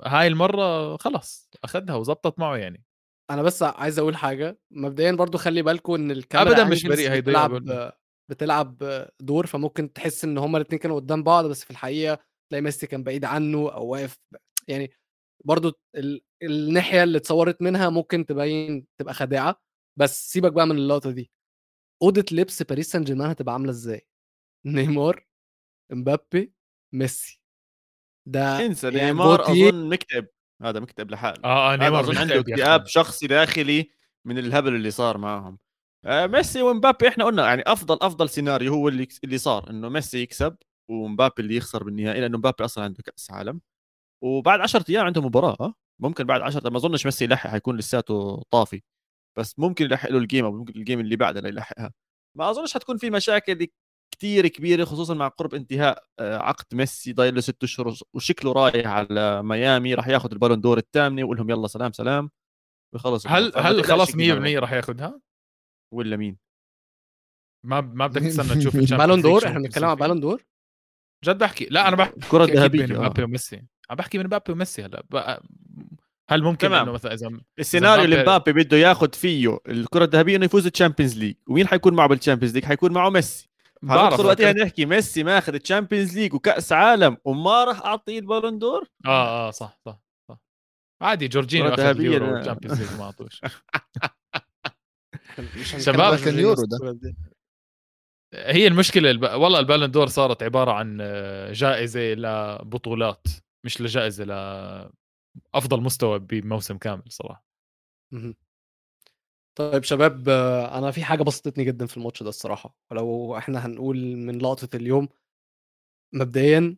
هاي 0.04 0.26
المرة 0.26 0.96
خلص 0.96 1.50
أخذها 1.64 1.94
وزبطت 1.94 2.38
معه 2.38 2.56
يعني. 2.56 2.84
أنا 3.30 3.42
بس 3.42 3.62
عايز 3.62 3.98
أقول 3.98 4.16
حاجة. 4.16 4.58
مبدئيا 4.70 5.12
برضو 5.12 5.38
خلي 5.38 5.62
بالكم 5.62 5.94
إن 5.94 6.10
الكاميرا 6.10 6.50
أبداً 6.50 6.64
مش 6.64 6.86
بريء 6.86 7.10
هيضيع 7.10 7.46
بتلعب. 7.46 7.92
بتلعب 8.30 9.06
دور 9.20 9.46
فممكن 9.46 9.92
تحس 9.92 10.24
إن 10.24 10.38
هما 10.38 10.58
الاثنين 10.58 10.78
كانوا 10.78 10.96
قدام 10.96 11.22
بعض 11.22 11.44
بس 11.46 11.64
في 11.64 11.70
الحقيقة 11.70 12.18
تلاقي 12.50 12.62
ميسي 12.62 12.86
كان 12.86 13.02
بعيد 13.02 13.24
عنه 13.24 13.70
أو 13.72 13.86
واقف 13.86 14.18
يعني 14.68 14.90
برضو 15.46 15.72
ال... 15.96 16.20
الناحية 16.42 17.02
اللي 17.02 17.18
اتصورت 17.18 17.62
منها 17.62 17.88
ممكن 17.88 18.26
تبين 18.26 18.86
تبقى 19.00 19.14
خادعة 19.14 19.62
بس 19.98 20.32
سيبك 20.32 20.52
بقى 20.52 20.66
من 20.66 20.76
اللقطة 20.76 21.10
دي. 21.10 21.30
أوضة 22.02 22.24
لبس 22.32 22.62
باريس 22.62 22.90
سان 22.92 23.04
جيرمان 23.04 23.30
هتبقى 23.30 23.52
عاملة 23.52 23.70
إزاي؟ 23.70 24.06
نيمار 24.66 25.26
امبابي 25.92 26.52
ميسي. 26.94 27.40
ده 28.28 28.66
انسى 28.66 28.86
يعني 28.86 29.04
نيمار 29.04 29.38
جوتيه- 29.44 29.68
أظن 29.68 29.88
مكتئب. 29.88 30.26
هذا 30.62 30.80
مكتئب 30.80 31.10
لحاله. 31.10 31.44
آه 31.44 31.72
آه 31.72 31.76
نيمار 31.76 32.00
أظن 32.00 32.16
عنده 32.16 32.40
اكتئاب. 32.40 32.86
شخصي 32.86 33.26
داخلي 33.26 33.90
من 34.26 34.38
الهبل 34.38 34.74
اللي 34.74 34.90
صار 34.90 35.18
معهم 35.18 35.58
آه، 36.04 36.26
ميسي 36.26 36.62
ومبابي 36.62 37.08
إحنا 37.08 37.24
قلنا 37.24 37.46
يعني 37.46 37.62
أفضل 37.66 37.98
أفضل 38.02 38.28
سيناريو 38.28 38.74
هو 38.74 38.88
اللي 38.88 39.08
اللي 39.24 39.38
صار 39.38 39.70
إنه 39.70 39.88
ميسي 39.88 40.18
يكسب 40.18 40.56
ومبابي 40.90 41.34
اللي 41.42 41.56
يخسر 41.56 41.84
بالنهائي 41.84 42.20
لأنه 42.20 42.38
مبابي 42.38 42.64
أصلا 42.64 42.84
عنده 42.84 43.02
كأس 43.02 43.30
عالم. 43.30 43.60
وبعد 44.22 44.60
10 44.60 44.84
أيام 44.90 45.06
عنده 45.06 45.22
مباراة 45.22 45.56
آه؟ 45.60 45.74
ممكن 46.02 46.24
بعد 46.24 46.40
10 46.40 46.70
ما 46.70 46.76
أظنش 46.76 47.06
ميسي 47.06 47.24
يلحق 47.24 47.50
حيكون 47.50 47.76
لساته 47.76 48.42
طافي 48.50 48.82
بس 49.38 49.58
ممكن 49.58 49.84
يلحق 49.84 50.10
له 50.10 50.18
ال 50.18 50.23
game 50.23 50.44
أو 50.44 50.52
ممكن 50.52 50.80
ال 50.80 50.84
game 50.84 51.00
اللي 51.00 51.16
بعدها 51.16 51.48
يلحقها 51.48 51.92
ما 52.38 52.50
أظنش 52.50 52.74
حتكون 52.74 52.96
في 52.96 53.10
مشاكل 53.10 53.66
كتير 54.10 54.48
كبيرة 54.48 54.84
خصوصا 54.84 55.14
مع 55.14 55.28
قرب 55.28 55.54
انتهاء 55.54 56.04
آه، 56.18 56.36
عقد 56.36 56.74
ميسي 56.74 57.12
ضايل 57.12 57.34
له 57.34 57.40
ست 57.40 57.62
أشهر 57.62 57.94
وشكله 58.14 58.52
رايح 58.52 58.86
على 58.86 59.42
ميامي 59.42 59.94
راح 59.94 60.08
ياخذ 60.08 60.32
ال 60.32 60.36
Ballon 60.36 60.60
d'Or 60.60 60.78
الثامنة 60.78 61.22
ويقول 61.22 61.36
لهم 61.36 61.50
يلا 61.50 61.66
سلام 61.66 61.92
سلام 61.92 62.30
وخلص 62.94 63.26
هل 63.26 63.52
هل 63.56 63.84
خلص 63.84 64.10
100% 64.10 64.14
كثير. 64.14 64.60
راح 64.62 64.72
ياخذها؟ 64.72 65.20
ولا 65.94 66.16
مين 66.16 66.38
ما 67.66 67.80
ما 67.80 68.06
بدك 68.06 68.22
تستنى 68.22 68.60
تشوف 68.60 68.76
Ballon 69.00 69.22
d'Or 69.22 69.46
إحنا 69.46 69.58
بنتكلم 69.58 69.88
فيه. 69.88 69.94
Ballon 69.94 70.20
d'Or 70.20 70.44
جد 71.24 71.38
بحكي 71.38 71.64
لا 71.64 71.88
أنا 71.88 71.96
بحكي 71.96 72.36
الذهبيه 72.36 72.86
بين 72.86 72.96
آه. 72.96 73.00
مبابي 73.00 73.22
وميسي 73.22 73.62
عم 73.90 73.96
بحكي 73.96 74.18
من 74.18 74.24
مبابي 74.24 74.52
وميسي 74.52 74.84
هلأ 74.84 75.02
بقى- 75.14 75.42
هل 76.30 76.42
ممكن 76.42 76.68
تمام. 76.68 76.82
إنه 76.82 76.92
مثلا 76.92 77.14
إذا 77.14 77.30
السيناريو 77.58 78.04
اللي 78.04 78.22
مبابي- 78.22 78.52
بده 78.52 78.76
ياخذ 78.76 79.12
فيه 79.12 79.58
الكرة 79.68 80.04
الذهبية 80.04 80.36
إنه 80.36 80.44
يفوز 80.44 80.66
ال 80.66 80.71
Champions 80.71 81.18
League 81.18 81.34
ومين 81.48 81.66
حيكون 81.68 81.94
معه 81.94 82.08
بال 82.08 82.16
Champions 82.16 82.54
League؟ 82.54 82.64
حيكون 82.64 82.92
معه 82.92 83.10
ميسي. 83.10 83.48
بعرف 83.82 84.20
وقتها 84.20 84.52
لكن- 84.52 84.62
نحكي 84.62 84.86
ميسي 84.86 85.24
ماخذ 85.24 85.54
ال 85.54 85.61
Champions 85.61 86.18
League 86.18 86.34
وكأس 86.34 86.72
عالم 86.72 87.16
وما 87.24 87.64
راح 87.64 87.82
أعطيه 87.82 88.18
ال 88.18 88.24
Ballon 88.24 88.58
d'Or؟ 88.58 88.84
آه 89.06 89.48
آه 89.48 89.50
صح 89.50 89.78
صح 89.86 89.98
صح. 90.28 90.38
عادي 91.02 91.28
جورجينيو 91.28 91.70
كرة 91.70 91.90
أخذ 91.90 92.00
اليورو. 92.00 92.34
وال 92.34 92.43
Champions 92.43 92.80
League 92.82 92.90
ما 92.98 93.04
أعطوش. 93.04 93.40
شباب، 95.78 95.96
كان 95.98 96.16
جورجينيو 96.24 96.48
يورو 96.48 96.62
ده. 96.64 97.14
هي 98.34 98.66
المشكلة 98.66 99.10
الب... 99.10 99.22
والله 99.22 99.58
ال 99.58 99.63
Ballon 99.63 99.90
d'Or 99.90 100.06
صارت 100.06 100.42
عبارة 100.42 100.72
عن 100.72 100.98
آه، 101.00 101.52
جائزة 101.52 102.00
لبطولات. 102.00 103.26
مش 103.66 103.80
لجائزة 103.80 104.24
لافضل 104.24 105.80
مستوى 105.80 106.18
بموسم 106.18 106.78
كامل 106.78 107.02
صراحة. 107.08 107.44
طيب 109.58 109.82
شباب 109.82 110.28
أنا 110.72 110.90
في 110.90 111.04
حاجة 111.04 111.22
بسطتني 111.22 111.64
جدا 111.64 111.86
في 111.86 111.96
الماتش 111.96 112.22
ده 112.22 112.28
الصراحة 112.28 112.76
ولو 112.90 113.36
إحنا 113.38 113.66
هنقول 113.66 114.16
من 114.16 114.38
لقطة 114.38 114.76
اليوم 114.76 115.08
مبدئيا 116.14 116.76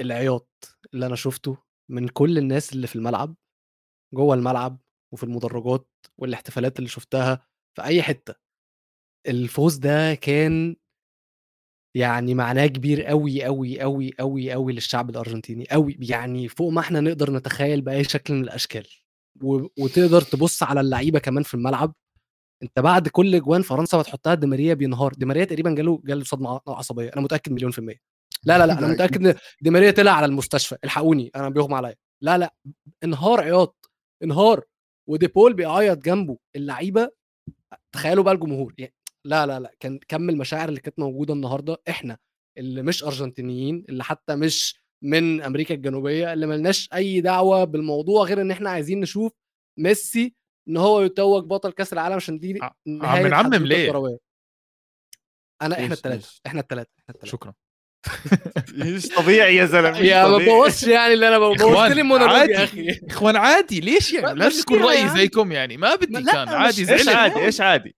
العياط 0.00 0.78
اللي 0.94 1.06
أنا 1.06 1.16
شفته 1.16 1.56
من 1.90 2.08
كل 2.08 2.38
الناس 2.38 2.72
اللي 2.72 2.86
في 2.86 2.96
الملعب 2.96 3.34
جوه 4.14 4.34
الملعب 4.34 4.80
وفي 5.12 5.22
المدرجات 5.24 5.88
والاحتفالات 6.18 6.78
اللي 6.78 6.88
شفتها 6.88 7.46
في 7.76 7.82
أي 7.84 8.02
حتة 8.02 8.34
الفوز 9.28 9.76
ده 9.76 10.14
كان 10.14 10.76
يعني 11.94 12.34
معناه 12.34 12.66
كبير 12.66 13.02
قوي 13.02 13.44
قوي 13.44 13.80
قوي 13.80 14.12
قوي 14.20 14.52
قوي 14.52 14.72
للشعب 14.72 15.10
الأرجنتيني 15.10 15.66
قوي 15.70 15.98
يعني 16.00 16.48
فوق 16.48 16.72
ما 16.72 16.80
إحنا 16.80 17.00
نقدر 17.00 17.32
نتخيل 17.32 17.80
بأي 17.80 18.04
شكل 18.04 18.34
من 18.34 18.42
الأشكال. 18.42 18.86
و... 19.42 19.66
وتقدر 19.78 20.22
تبص 20.22 20.62
على 20.62 20.80
اللعيبة 20.80 21.18
كمان 21.18 21.42
في 21.42 21.54
الملعب 21.54 21.94
أنت 22.62 22.80
بعد 22.80 23.08
كل 23.08 23.34
اجوان 23.34 23.62
فرنسا 23.62 23.98
بتحطها 23.98 24.34
دي 24.34 24.46
ماريا 24.46 24.74
بينهار. 24.74 25.12
دي 25.14 25.26
ماريا 25.26 25.44
تقريبا 25.44 25.74
جاله 25.74 26.00
جاله 26.04 26.24
صدمة 26.24 26.60
عصبية 26.68 27.10
أنا 27.12 27.20
متأكد 27.20 27.52
مليون 27.52 27.70
في 27.70 27.78
المية. 27.78 27.96
لا 28.44 28.58
لا 28.58 28.66
لا 28.66 28.78
أنا 28.78 28.86
متأكد 28.92 29.26
إن 29.26 29.34
دي 29.62 29.70
ماريا 29.70 29.90
طلع 29.90 30.12
على 30.12 30.26
المستشفى 30.26 30.76
الحقوني 30.84 31.30
أنا 31.36 31.48
بيغمى 31.48 31.74
عليا. 31.74 31.94
لا 32.22 32.38
لا 32.38 32.54
انهار 33.04 33.40
عياط 33.40 33.90
انهار. 34.22 34.64
وديبول 35.08 35.54
بيعيط 35.54 35.98
جنبه 35.98 36.38
اللعيبة 36.56 37.10
تخيلوا 37.92 38.24
بقى 38.24 38.34
الجمهور 38.34 38.74
يعني 38.78 38.94
لا 39.26 39.46
لا 39.46 39.60
لا 39.60 39.72
كان 39.80 39.98
كم 40.08 40.30
المشاعر 40.30 40.68
اللي 40.68 40.80
كانت 40.80 40.98
موجودة 40.98 41.34
النهارده 41.34 41.82
إحنا 41.88 42.18
اللي 42.58 42.82
مش 42.82 43.04
أرجنتينيين 43.04 43.84
اللي 43.88 44.04
حتى 44.04 44.36
مش 44.36 44.82
من 45.04 45.42
أمريكا 45.42 45.74
الجنوبية 45.74 46.32
اللي 46.32 46.46
ملناش 46.46 46.88
أي 46.94 47.20
دعوة 47.20 47.64
بالموضوع 47.64 48.24
غير 48.24 48.40
إن 48.40 48.50
إحنا 48.50 48.70
عايزين 48.70 49.00
نشوف 49.00 49.32
ميسي 49.78 50.34
إن 50.68 50.76
هو 50.76 51.02
يتوج 51.02 51.44
بطل 51.44 51.72
كأس 51.72 51.92
العالم 51.92 52.14
عشان 52.14 52.38
دي 52.38 52.58
ع- 52.62 52.72
نهاية 52.86 53.22
بنعمم 53.22 53.44
حدوتة 53.46 53.64
ليه؟ 53.64 53.90
كروية. 53.90 54.18
أنا 55.62 55.74
إحنا 55.74 55.94
الثلاثه؟ 55.94 56.40
إحنا 56.46 56.60
الثلاثه 56.60 56.90
إحنا 56.98 57.14
الثلاثه 57.14 57.30
شكرا 57.32 57.54
مش 58.74 59.08
طبيعي 59.08 59.56
يا 59.56 59.64
زلمة 59.64 59.98
يا 59.98 60.28
ما. 60.28 60.38
بوظش 60.38 60.82
يعني 60.86 61.14
اللي 61.14 61.28
أنا 61.28 61.38
بوظت 61.38 61.62
لي 61.94 62.00
المونولوج 62.00 62.32
عادي. 62.36 62.52
يا 62.52 62.64
أخي 62.64 63.00
إخوان 63.10 63.36
عادي 63.36 63.80
ليش 63.80 64.12
يعني 64.12 64.38
لازم 64.38 64.60
يكون 64.60 64.82
رايي. 64.82 65.08
زيكم 65.08 65.52
يعني 65.52 65.76
ما 65.76 65.94
بدي 65.94 66.22
كان 66.24 66.48
عادي 66.48 66.80
إيش 66.92 67.02
زعلت 67.02 67.08
عادي 67.08 67.40
إيش 67.44 67.60
عادي 67.60 67.96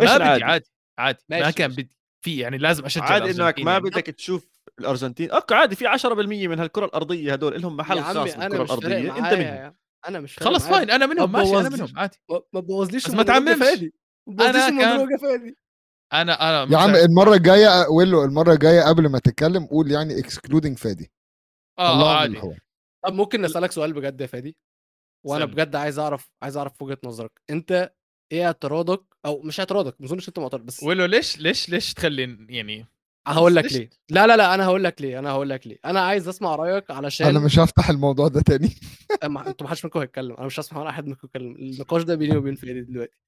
إيش 0.00 0.10
ما 0.10 0.16
بدي؟ 0.34 0.44
عادي 0.44 0.70
عادي 0.98 1.18
ما 1.30 1.50
كان. 1.50 1.70
بدي 1.70 1.96
في 2.24 2.38
يعني 2.38 2.58
لازم 2.58 2.84
أشجع 2.84 3.04
عادي 3.04 3.30
إنك 3.30 3.58
ما 3.60 3.72
يعني. 3.72 3.84
بدك 3.84 4.06
تشوف 4.06 4.46
الأرجنتين 4.78 5.30
أوكي 5.30 5.54
عادي 5.54 5.76
في 5.76 5.86
10% 5.88 6.48
من 6.48 6.58
هالكرة 6.58 6.84
الأرضية 6.84 7.32
هدول 7.32 7.62
لهم 7.62 7.76
محل 7.76 8.02
خاص 8.02 8.16
بالكرة 8.16 8.46
أنا 8.46 8.62
الأرضية 8.62 9.10
أنت 9.18 9.18
منهم 9.34 9.40
يا 9.40 9.60
عم. 9.64 9.74
أنا 10.08 10.20
مش 10.20 10.38
خلص. 10.38 10.68
فاين 10.68 10.90
أنا 10.90 11.06
منهم 11.06 11.32
ما 11.32 11.38
ماشي 11.38 11.50
أنا 11.50 11.68
بوظليش. 11.68 11.80
منهم 11.80 11.98
عادي 11.98 12.18
ما- 12.30 12.60
بس 12.96 13.10
ما 13.10 13.22
تعممش. 13.22 13.58
فادي 13.58 13.94
ما 14.28 14.34
تبوظليش 14.34 14.62
أنا 14.64 14.68
كان- 14.68 14.78
المونولوج 14.82 15.10
يا 15.12 15.16
فادي 15.16 15.56
أنا 16.12 16.62
أنا 16.62 16.72
يا 16.72 16.78
عم 16.78 16.94
المرة 16.94 17.34
الجاية 17.34 17.86
ويلو 17.88 18.24
المرة 18.24 18.52
الجاية 18.52 18.82
قبل 18.82 19.08
ما 19.08 19.18
تتكلم 19.18 19.66
قول 19.66 19.90
يعني 19.90 20.18
excluding 20.18 20.78
فادي 20.78 21.12
آه 21.78 22.02
آه، 22.02 22.16
عادي. 22.18 22.40
طب 23.04 23.12
ممكن 23.14 23.40
نسألك 23.42 23.72
سؤال 23.72 23.92
بجد 23.92 24.20
يا 24.20 24.26
فادي 24.26 24.56
وأنا 25.26 25.40
سألني. 25.40 25.54
بجد 25.54 25.76
عايز 25.76 25.98
أعرف 25.98 26.30
عايز 26.42 26.56
أعرف 26.56 26.82
وجهة 26.82 26.98
نظرك 27.04 27.40
أنت 27.50 27.92
إيه 28.32 28.46
اعتراضك 28.46 29.11
أو 29.26 29.42
مش 29.42 29.60
اعتراضك 29.60 30.00
ما 30.00 30.06
أظنش 30.06 30.28
أنت 30.28 30.38
معترض 30.38 30.66
بس 30.66 30.82
ولو 30.82 31.04
ليش 31.04 31.38
ليش 31.38 31.68
ليش 31.68 31.94
تخلي 31.94 32.46
يعني 32.48 32.86
هقول 33.26 33.54
لك 33.54 33.72
ليه. 33.72 33.90
لا 34.10 34.26
لا 34.26 34.36
لا 34.36 34.54
أنا 34.54 34.64
هقول 34.64 34.84
لك 34.84 35.02
ليه 35.02 35.18
أنا 35.18 35.30
هقول 35.30 35.50
لك 35.50 35.66
ليه. 35.66 35.78
أنا 35.84 36.00
عايز 36.00 36.28
أسمع 36.28 36.54
رأيك 36.54 36.90
علشان 36.90 37.26
أنا 37.26 37.40
مش 37.40 37.58
هفتح 37.58 37.90
الموضوع 37.90 38.28
ده 38.28 38.40
تاني. 38.40 38.74
ما 39.24 39.48
أنتوا 39.48 39.66
ما 39.66 39.70
حدش 39.70 39.84
منكم 39.84 40.00
هيتكلم. 40.00 40.36
أنا 40.36 40.46
مش 40.46 40.60
هسمع 40.60 40.80
ولا 40.80 40.90
أحد 40.90 41.06
منكم 41.06 41.26
يتكلم. 41.26 41.56
النقاش 41.56 42.02
ده 42.02 42.14
بيني 42.14 42.36
وبين 42.36 42.54
فادي 42.54 42.80
دلوقتي. 42.80 43.18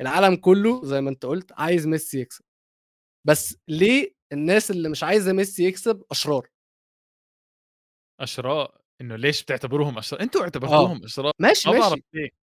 العالم 0.00 0.36
كله 0.36 0.84
زي 0.84 1.00
ما 1.00 1.10
أنت 1.10 1.26
قلت 1.26 1.52
عايز 1.52 1.86
ميسي 1.86 2.20
يكسب. 2.20 2.44
بس 3.26 3.56
ليه 3.68 4.14
الناس 4.32 4.70
اللي 4.70 4.88
مش 4.88 5.04
عايزة 5.04 5.32
ميسي 5.32 5.64
يكسب 5.64 6.02
أشرار؟ 6.10 6.48
اشراء 8.20 8.80
إنه 9.00 9.16
ليش 9.16 9.42
بتعتبروهم 9.42 9.98
اشراء 9.98 10.22
أنتوا 10.22 10.42
اعتبرتوهم 10.42 11.04
اشراء 11.04 11.32
ماشي 11.38 11.70
ماشي. 11.70 12.02
ليه. 12.14 12.39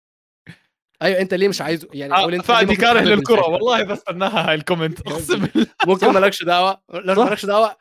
أيوه 1.03 1.21
أنت 1.21 1.35
ليه 1.35 1.49
مش 1.49 1.61
عايزه 1.61 1.89
يعني 1.93 2.15
قول 2.15 2.33
آه، 2.35 2.37
أنت 2.37 2.45
فأدي 2.45 2.77
كاره 2.77 3.01
للكرة؟ 3.01 3.49
والله 3.49 3.83
بستناها 3.83 4.49
هاي 4.49 4.55
الكومنت 4.55 5.01
أقسم 5.01 5.47
بالله 5.47 5.67
ممكن. 5.87 6.07
مالكش 6.13 6.45
دعوة. 6.45 6.83
مالكش 6.93 7.47
دعوة 7.47 7.77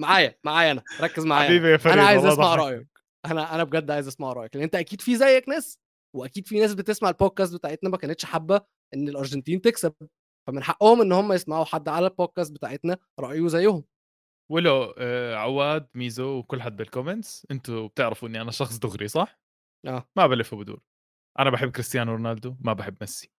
معايا 0.00 0.38
معايا 0.44 0.72
أنا 0.72 0.82
ركز 1.00 1.24
معايا. 1.24 1.48
حبيبي 1.48 1.68
يا 1.70 1.76
فريد 1.76 1.92
أنا 1.92 2.06
عايز 2.06 2.24
أسمع. 2.26 2.54
رأيك 2.54 2.88
أنا 3.26 3.54
أنا 3.54 3.64
بجد 3.64 3.90
عايز 3.90 4.06
أسمع 4.06 4.32
رأيك 4.32 4.56
لأن 4.56 4.64
أنت 4.64 4.74
أكيد 4.74 5.00
في 5.00 5.16
زيك 5.16 5.48
ناس 5.48 5.78
وأكيد 6.16 6.46
في 6.46 6.60
ناس 6.60 6.74
بتسمع 6.74 7.08
البودكاست 7.08 7.54
بتاعتنا 7.54 7.90
ما 7.90 7.96
كانتش 7.96 8.24
حابة 8.24 8.60
إن 8.94 9.08
الأرجنتين 9.08 9.60
تكسب 9.60 9.94
فمن 10.48 10.62
حقهم 10.62 11.00
إن 11.00 11.12
هم 11.12 11.32
يسمعوا 11.32 11.64
حد 11.64 11.88
على 11.88 12.06
البودكاست 12.06 12.52
بتاعتنا 12.52 12.96
رأيه 13.20 13.46
زيهم 13.48 13.84
ولو 14.52 14.94
آه، 14.98 15.34
عواد 15.34 15.86
ميزو 15.94 16.38
وكل 16.38 16.62
حد 16.62 16.76
بال 16.76 16.90
comments 16.90 17.46
أنتوا 17.50 17.88
بتعرفوا 17.88 18.28
إني 18.28 18.40
أنا 18.40 18.50
شخص 18.50 18.78
دغري 18.78 19.08
صح؟ 19.08 19.40
آه 19.86 20.08
ما 20.16 20.26
بلف 20.26 20.52
وبدور 20.52 20.80
أنا 21.38 21.50
بحب 21.50 21.70
كريستيانو 21.70 22.12
رونالدو 22.12 22.56
ما 22.60 22.72
بحب 22.72 22.96
ميسي 23.00 23.30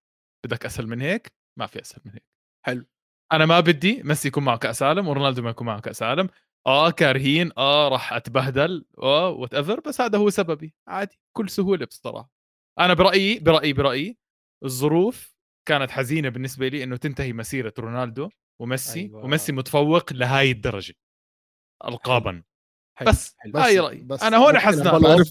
بدك 0.44 0.64
أسهل 0.66 0.86
من 0.86 1.00
هيك 1.00 1.32
ما 1.58 1.66
في 1.66 1.80
أسهل 1.80 2.00
من 2.04 2.12
هيك 2.12 2.24
حلو. 2.66 2.86
أنا 3.32 3.46
ما 3.46 3.60
بدي 3.60 4.02
ميسي 4.02 4.28
يكون 4.28 4.44
معه 4.44 4.56
كأس 4.58 4.82
عالم 4.82 5.08
ورونالدو 5.08 5.42
ما 5.42 5.50
يكون 5.50 5.66
معه 5.66 5.80
كأس 5.80 6.02
عالم 6.02 6.28
آه 6.66 6.90
كارهين 6.90 7.50
آه 7.58 7.88
راح 7.88 8.12
أتبهدل 8.12 8.84
آه 8.98 9.28
whatever 9.28 9.80
بس 9.80 10.00
هذا 10.00 10.18
هو 10.18 10.30
سببي 10.30 10.74
عادي 10.88 11.20
بكل 11.34 11.48
سهولة 11.50 11.86
بصراحة 11.86 12.30
أنا 12.78 12.94
برأيي 12.94 13.38
برأيي 13.38 13.72
برأيي 13.72 14.18
الظروف 14.64 15.34
كانت 15.68 15.90
حزينة 15.90 16.28
بالنسبة 16.28 16.68
لي 16.68 16.84
إنه 16.84 16.96
تنتهي 16.96 17.32
مسيرة 17.32 17.74
رونالدو 17.78 18.28
وميسي 18.60 19.00
أيوة. 19.00 19.24
وميسي 19.24 19.52
متفوق 19.52 20.12
لهاي 20.12 20.50
الدرجة 20.50 20.94
ال 21.84 21.98
gap 21.98 22.42
حلو. 22.98 23.08
بس 23.08 23.34
حلو. 23.38 23.52
بس- 23.52 23.60
هاي 23.60 23.78
رايي 23.78 24.06
أنا 24.22 24.36
هون 24.36 24.58
حزنان 24.58 25.24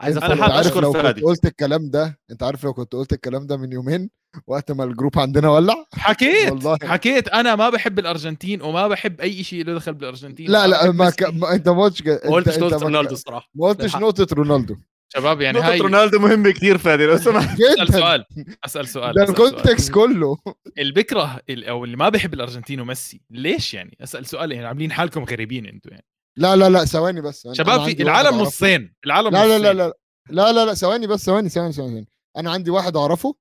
عايز 0.00 0.16
افهم 0.16 0.40
حابب 0.42 0.52
عارف 0.52 0.66
أشكر 0.66 0.80
لو 0.80 0.92
فادي. 0.92 1.20
كنت 1.20 1.24
قلت 1.24 1.46
الكلام 1.46 1.90
ده 1.90 2.18
أنت 2.30 2.42
عارف 2.42 2.64
لو 2.64 2.72
كنت 2.74 2.92
قلت 2.92 3.12
الكلام 3.12 3.46
ده 3.46 3.56
من 3.56 3.72
يومين 3.72 4.10
وقت 4.46 4.72
ما 4.72 4.84
ال 4.84 4.90
group 4.90 5.18
عندنا 5.18 5.48
ولع؟ 5.50 5.86
حكيت 5.92 6.50
والله. 6.50 6.78
حكيت. 6.82 7.28
أنا 7.28 7.56
ما 7.56 7.70
بحب 7.70 7.98
الأرجنتين 7.98 8.62
وما 8.62 8.88
بحب 8.88 9.20
أي 9.20 9.42
شيء 9.42 9.64
له 9.64 9.74
دخل 9.74 9.94
بالأرجنتين. 9.94 10.50
لا 10.50 10.66
لا 10.66 10.82
بحب 10.82 10.94
ما. 10.94 11.10
ك... 11.10 11.22
ما 11.22 11.54
أنت 11.54 11.68
ما 11.68 11.82
قلتش. 11.82 12.02
ما 12.02 12.16
قلتش 12.16 12.58
نقطة 12.58 12.76
رونالدو 12.76 13.14
الصراحة. 13.14 13.50
ما 13.54 13.68
قلتش. 13.68 13.96
نقطة 13.96 14.26
رونالدو. 14.34 14.76
شباب 15.14 15.40
يعني 15.40 15.58
نقطة 15.58 15.70
هاي. 15.70 15.78
رونالدو 15.78 16.18
مهمة 16.18 16.50
كثير 16.50 16.78
فادي 16.78 17.06
لو 17.06 17.16
سمحت. 17.16 17.58
أسأل 17.60 17.92
سؤال. 17.92 18.24
أسأل 18.64 18.88
سؤال. 18.88 19.14
ده. 19.14 19.22
ال 19.22 19.31
context 19.31 19.92
كله. 19.92 20.38
اللي 20.78 20.92
بكره 20.92 21.40
أو 21.50 21.84
اللي 21.84 21.96
ما 21.96 22.08
بيحب 22.08 22.34
الأرجنتين 22.34 22.80
وميسي 22.80 23.20
ليش 23.30 23.74
يعني؟ 23.74 23.96
أسأل 24.00 24.26
سؤال 24.26 24.52
يعني 24.52 24.66
عاملين 24.66 24.92
حالكم 24.92 25.24
غريبين 25.24 25.66
أنتم 25.66 25.90
يعني. 25.90 26.04
لا 26.38 26.56
لا 26.56 26.68
لا 26.68 26.84
ثواني 26.84 27.20
بس 27.20 27.48
شباب 27.52 27.84
في 27.84 28.02
العالم. 28.02 28.40
نصين 28.40 28.94
العالم 29.06 29.28
لا 29.30 29.46
لا 29.46 29.58
لا. 29.58 29.72
لا 29.72 29.94
لا 30.30 30.52
لا 30.52 30.64
لا 30.64 30.74
ثواني 30.74 31.06
بس 31.06 31.24
ثواني 31.24 31.48
ثواني 31.48 31.72
ثواني. 31.72 32.08
أنا 32.36 32.50
عندي 32.50 32.70
واحد 32.70 32.96
أعرفه 32.96 33.34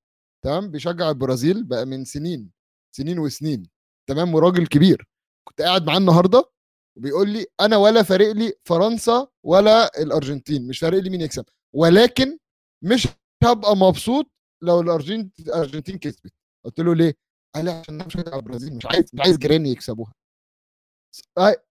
تمام؟ 0.46 0.72
بيشجع 0.72 1.10
البرازيل 1.10 1.64
بقى 1.64 1.86
من 1.86 2.06
سنين 2.06 2.52
سنين 2.96 3.20
وسنين 3.20 3.70
تمام؟ 4.10 4.36
وراجل 4.36 4.68
كبير. 4.68 5.08
كنت 5.48 5.62
قاعد 5.62 5.88
معاه 5.88 5.98
النهارده 5.98 6.52
وبيقول 6.98 7.30
لي 7.30 7.46
أنا 7.62 7.78
ولا 7.78 8.04
فارق 8.04 8.32
لي 8.32 8.54
فرنسا 8.66 9.28
ولا 9.46 10.02
الأرجنتين 10.02 10.68
مش 10.68 10.80
فارق 10.80 11.00
لي 11.00 11.10
مين 11.10 11.22
يكسب. 11.22 11.46
ولكن 11.76 12.38
مش 12.84 13.08
هبقى 13.44 13.78
مبسوط 13.78 14.32
لو 14.64 14.82
الأرجنتين 14.82 15.98
كسبت. 15.98 16.34
قلت 16.66 16.80
له 16.80 16.96
ليه؟ 16.96 17.18
قال 17.56 17.66
لي 17.66 17.72
عشان 17.72 17.96
أنا 17.96 18.04
بشجع 18.04 18.36
البرازيل 18.36 18.76
مش 18.76 18.86
عايز 18.86 19.10
مش 19.14 19.22
عايز 19.22 19.38
جيراني 19.38 19.72
يكسبوها. 19.72 20.14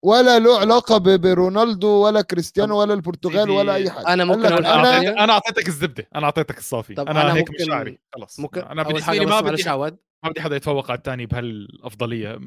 ولا 0.03 0.39
له 0.39 0.59
علاقة 0.61 0.99
برونالدو 1.17 1.89
ولا 1.89 2.21
كريستيانو 2.23 2.81
ولا 2.81 2.95
البرتغال 2.95 3.51
ولا 3.51 3.75
أي 3.75 3.91
حاجة. 3.91 4.09
أنا 4.13 4.25
قال 4.25 4.27
ممكن 4.27 4.41
لك 4.43 4.53
أقول 4.53 4.67
أنا 4.67 4.75
أنا؟ 4.75 4.91
اعطيتك 4.95 5.19
أنا 5.19 5.33
أعطيتك 5.33 5.69
الزبدة 5.69 6.09
أنا 6.15 6.25
أعطيتك 6.25 6.59
الصافي. 6.59 6.95
طب 6.95 7.09
أنا, 7.09 7.23
أنا 7.23 7.35
هيك 7.35 7.51
ممكن- 7.51 7.65
مشاعري. 7.65 7.99
خلص 8.15 8.41
ممكن 8.41 8.61
أنا 8.61 8.83
بالنسبة 8.83 9.13
لي 9.13 9.21
بس 9.27 9.33
ما 9.33 9.41
بدي 9.41 9.97
ما 10.25 10.31
بدي 10.31 10.41
حدا 10.41 10.57
يتفوق 10.57 10.91
على 10.91 10.99
الثاني 10.99 11.27
بهالأفضلية 11.27 12.41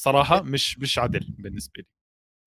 صراحة 0.00 0.42
مش 0.42 0.78
مش 0.78 0.98
عدل 0.98 1.26
بالنسبة 1.38 1.72
لي. 1.78 1.86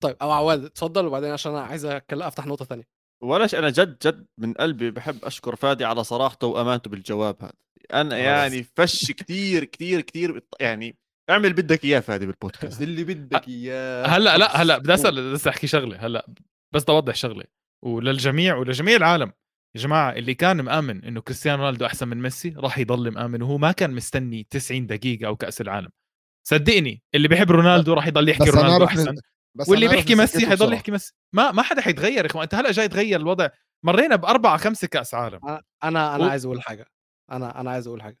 طيب 0.02 0.16
أو 0.22 0.30
عواد 0.30 0.64
اتفضل 0.64 1.06
وبعدين 1.06 1.30
عشان 1.30 1.52
أنا 1.52 1.60
عايز 1.62 1.84
أفتح 2.12 2.46
نقطة 2.46 2.64
ثانية 2.64 2.88
ولاش 3.22 3.54
أنا 3.54 3.70
جد 3.70 3.96
جد 4.06 4.26
من 4.38 4.52
قلبي 4.52 4.90
بحب 4.90 5.24
أشكر 5.24 5.56
فادي 5.56 5.84
على 5.84 6.04
صراحته 6.04 6.46
وأمانته 6.46 6.90
بالجواب 6.90 7.36
هذا. 7.42 7.52
أنا 7.92 8.18
يعني 8.18 8.62
فش 8.76 9.12
كثير 9.12 9.64
كثير 9.64 10.00
كثير 10.00 10.42
يعني 10.60 10.96
اعمل 11.32 11.52
بدك 11.52 11.84
اياه 11.84 12.00
فادي 12.00 12.26
بالبودكاست 12.26 12.82
اللي 12.82 13.04
بدك 13.04 13.48
إياه. 13.48 14.06
هلا 14.06 14.38
لا 14.38 14.56
هلا 14.62 14.78
بدي. 14.78 14.94
أسأل 14.94 15.32
بس 15.32 15.46
أحكي 15.46 15.66
شغلة 15.66 16.06
هلا 16.06 16.26
بس 16.74 16.82
بدي 16.82 16.92
أوضح 16.92 17.14
شغلة. 17.14 17.44
وللجميع 17.84 18.56
ولجميع 18.56 18.96
العالم 18.96 19.32
يا 19.76 19.80
جماعة 19.80 20.12
اللي 20.12 20.34
كان 20.34 20.60
مآمن 20.60 21.04
إنه 21.04 21.20
كريستيانو 21.20 21.62
رونالدو 21.62 21.86
أحسن 21.86 22.08
من 22.08 22.22
ميسي 22.22 22.54
راح 22.56 22.78
يضل 22.78 23.10
مآمن 23.10 23.42
وهو 23.42 23.58
ما 23.58 23.72
كان 23.72 23.90
مستني 23.90 24.46
90 24.50 24.86
دقيقة 24.86 25.26
أو 25.26 25.36
كأس 25.36 25.60
العالم. 25.60 25.88
صدقني 26.48 27.02
اللي 27.14 27.28
بيحب 27.28 27.50
رونالدو 27.50 27.94
راح 27.94 28.06
يضل 28.06 28.28
يحكي 28.28 28.44
بس 28.44 28.54
رونالدو 28.56 28.84
أحسن. 28.84 29.14
بس 29.58 29.68
واللي 29.68 29.88
بيحكي 29.88 30.14
ميسي 30.14 30.46
حيضل. 30.46 30.72
يحكي 30.72 30.92
ميسي. 30.92 31.12
ما 31.34 31.52
ما 31.52 31.62
حدا 31.62 31.80
حيتغير 31.82 32.24
يا 32.24 32.30
إخوان. 32.30 32.42
أنت 32.42 32.54
هلا 32.54 32.72
جاي 32.72 32.88
تغير 32.88 33.20
الوضع. 33.20 33.48
مرينا 33.84 34.16
بأربعة 34.16 34.56
خمسة 34.56 34.88
كأس 34.88 35.14
عالم. 35.14 35.40
أنا 35.44 35.62
أنا 35.84 36.14
أنا 36.16 36.24
و- 36.24 36.28
عايز 36.28 36.44
أقول 36.44 36.62
حاجة. 36.62 36.86
أنا 37.32 37.60
أنا 37.60 37.70
عايز 37.70 37.86
أقول 37.86 38.02
حاجة 38.02 38.18